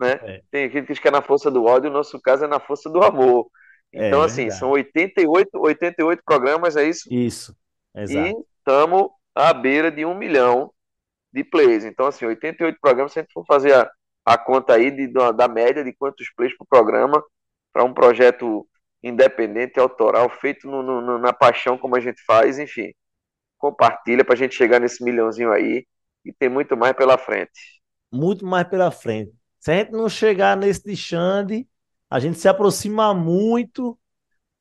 né? 0.00 0.20
É. 0.22 0.42
Tem 0.50 0.70
gente 0.70 0.86
que 0.86 0.92
diz 0.92 0.98
que 1.00 1.08
é 1.08 1.10
na 1.10 1.22
força 1.22 1.50
do 1.50 1.64
ódio, 1.64 1.90
o 1.90 1.92
nosso 1.92 2.20
caso 2.20 2.44
é 2.44 2.48
na 2.48 2.60
força 2.60 2.90
do 2.90 3.02
amor. 3.02 3.46
É 3.92 4.08
Então, 4.08 4.22
assim, 4.22 4.42
verdade. 4.42 4.58
são 4.60 4.70
88, 4.70 5.50
88 5.58 6.22
programas, 6.24 6.76
é 6.76 6.84
isso? 6.88 7.08
isso, 7.10 7.56
exato. 7.94 8.38
E 8.38 8.44
estamos 8.58 9.08
à 9.34 9.52
beira 9.52 9.90
de 9.90 10.04
um 10.04 10.14
milhão 10.14 10.72
de 11.32 11.44
plays. 11.44 11.84
Então, 11.84 12.06
assim, 12.06 12.26
88 12.26 12.78
programas, 12.80 13.12
se 13.12 13.18
a 13.18 13.22
gente 13.22 13.32
for 13.32 13.44
fazer 13.46 13.74
a, 13.74 13.90
a 14.24 14.38
conta 14.38 14.74
aí 14.74 14.90
de, 14.90 15.08
da, 15.08 15.32
da 15.32 15.48
média 15.48 15.84
de 15.84 15.92
quantos 15.94 16.30
plays 16.36 16.56
por 16.56 16.66
programa, 16.66 17.22
para 17.72 17.84
um 17.84 17.94
projeto 17.94 18.66
independente, 19.04 19.80
autoral, 19.80 20.30
feito 20.30 20.66
no- 20.68 20.82
no- 20.82 21.18
na 21.18 21.32
paixão 21.32 21.78
como 21.78 21.96
a 21.96 22.00
gente 22.00 22.22
faz, 22.26 22.58
enfim, 22.58 22.92
compartilha 23.58 24.24
para 24.24 24.34
a 24.34 24.38
gente 24.38 24.54
chegar 24.56 24.80
nesse 24.80 25.04
milhãozinho 25.04 25.52
aí 25.52 25.86
e 26.24 26.32
tem 26.32 26.48
muito 26.48 26.76
mais 26.76 26.94
pela 26.94 27.18
frente. 27.18 27.52
muito 28.12 28.44
mais 28.46 28.66
pela 28.68 28.90
frente. 28.90 29.32
Se 29.60 29.70
a 29.72 29.76
gente 29.78 29.92
não 29.92 30.08
chegar 30.08 30.56
nesse 30.56 30.84
de 30.84 30.96
Xande, 30.96 31.66
a 32.10 32.20
gente 32.20 32.38
se 32.38 32.48
aproxima 32.48 33.14
muito. 33.14 33.98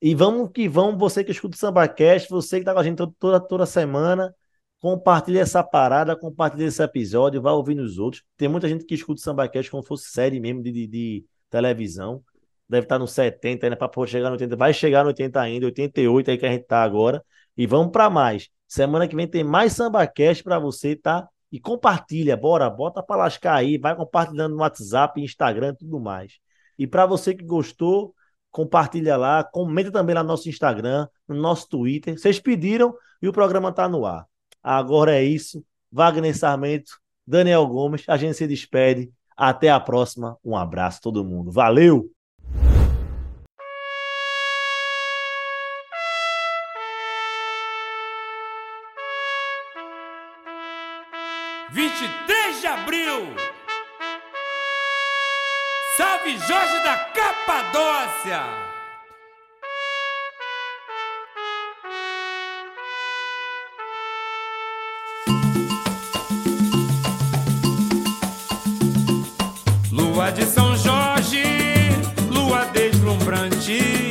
E 0.02 0.14
vamos 0.14 0.50
que 0.52 0.68
vamos, 0.68 0.98
você 1.00 1.24
que 1.24 1.32
escuta 1.32 1.56
o 1.56 1.58
SambaCast, 1.60 2.28
você 2.30 2.58
que 2.60 2.64
tá 2.64 2.74
com 2.74 2.80
a 2.80 2.84
gente 2.84 2.98
to- 2.98 3.14
toda, 3.18 3.40
toda 3.40 3.66
semana, 3.66 4.34
compartilha 4.80 5.40
essa 5.40 5.62
parada, 5.64 6.16
compartilha 6.16 6.66
esse 6.66 6.82
episódio, 6.82 7.42
vai 7.42 7.52
ouvir 7.54 7.74
nos 7.74 7.98
outros. 7.98 8.22
Tem 8.36 8.48
muita 8.48 8.68
gente 8.68 8.84
que 8.84 8.94
escuta 8.94 9.20
o 9.20 9.24
SambaCast 9.24 9.70
como 9.70 9.82
se 9.82 9.88
fosse 9.88 10.10
série 10.10 10.40
mesmo 10.40 10.62
de, 10.62 10.72
de, 10.72 10.86
de 10.88 11.26
televisão. 11.50 12.22
Deve 12.74 12.86
estar 12.86 12.98
no 12.98 13.06
70 13.06 13.66
ainda, 13.66 13.76
para 13.76 14.06
chegar 14.06 14.26
no 14.28 14.32
80. 14.32 14.56
Vai 14.56 14.74
chegar 14.74 15.02
no 15.02 15.08
80 15.08 15.40
ainda, 15.40 15.66
88 15.66 16.30
aí 16.30 16.38
que 16.38 16.46
a 16.46 16.50
gente 16.50 16.64
tá 16.64 16.82
agora. 16.82 17.24
E 17.56 17.66
vamos 17.66 17.92
para 17.92 18.10
mais. 18.10 18.48
Semana 18.66 19.06
que 19.06 19.14
vem 19.14 19.28
tem 19.28 19.44
mais 19.44 19.72
SambaCast 19.74 20.42
para 20.42 20.58
você, 20.58 20.96
tá? 20.96 21.28
E 21.52 21.60
compartilha, 21.60 22.36
bora, 22.36 22.68
bota 22.68 23.00
pra 23.00 23.14
lascar 23.14 23.54
aí, 23.54 23.78
vai 23.78 23.94
compartilhando 23.94 24.56
no 24.56 24.62
WhatsApp, 24.62 25.22
Instagram 25.22 25.74
tudo 25.74 26.00
mais. 26.00 26.38
E 26.76 26.84
para 26.84 27.06
você 27.06 27.32
que 27.32 27.44
gostou, 27.44 28.12
compartilha 28.50 29.16
lá, 29.16 29.44
comenta 29.44 29.92
também 29.92 30.16
lá 30.16 30.22
no 30.24 30.28
nosso 30.30 30.48
Instagram, 30.48 31.06
no 31.28 31.36
nosso 31.36 31.68
Twitter. 31.68 32.18
Vocês 32.18 32.40
pediram 32.40 32.92
e 33.22 33.28
o 33.28 33.32
programa 33.32 33.72
tá 33.72 33.88
no 33.88 34.04
ar. 34.04 34.26
Agora 34.60 35.14
é 35.14 35.22
isso. 35.22 35.64
Wagner 35.92 36.36
Sarmento, 36.36 36.98
Daniel 37.24 37.64
Gomes, 37.68 38.02
a 38.08 38.16
gente 38.16 38.34
se 38.34 38.48
despede. 38.48 39.12
Até 39.36 39.70
a 39.70 39.78
próxima. 39.78 40.36
Um 40.44 40.56
abraço 40.56 41.00
todo 41.00 41.24
mundo. 41.24 41.50
Valeu! 41.52 42.10
23 51.94 52.60
de 52.60 52.66
abril. 52.66 53.36
Salve 55.96 56.36
Jorge 56.38 56.80
da 56.82 56.96
Capadócia! 57.14 58.42
Lua 69.92 70.32
de 70.32 70.44
São 70.46 70.76
Jorge, 70.76 71.44
lua 72.28 72.64
deslumbrante, 72.72 74.08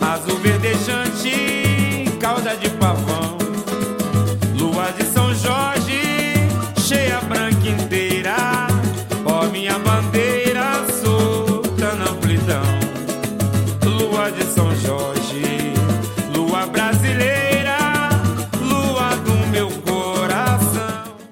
azul 0.00 0.38
verdejante, 0.38 2.06
cauda 2.18 2.56
de 2.56 2.70
pavão. 2.70 3.31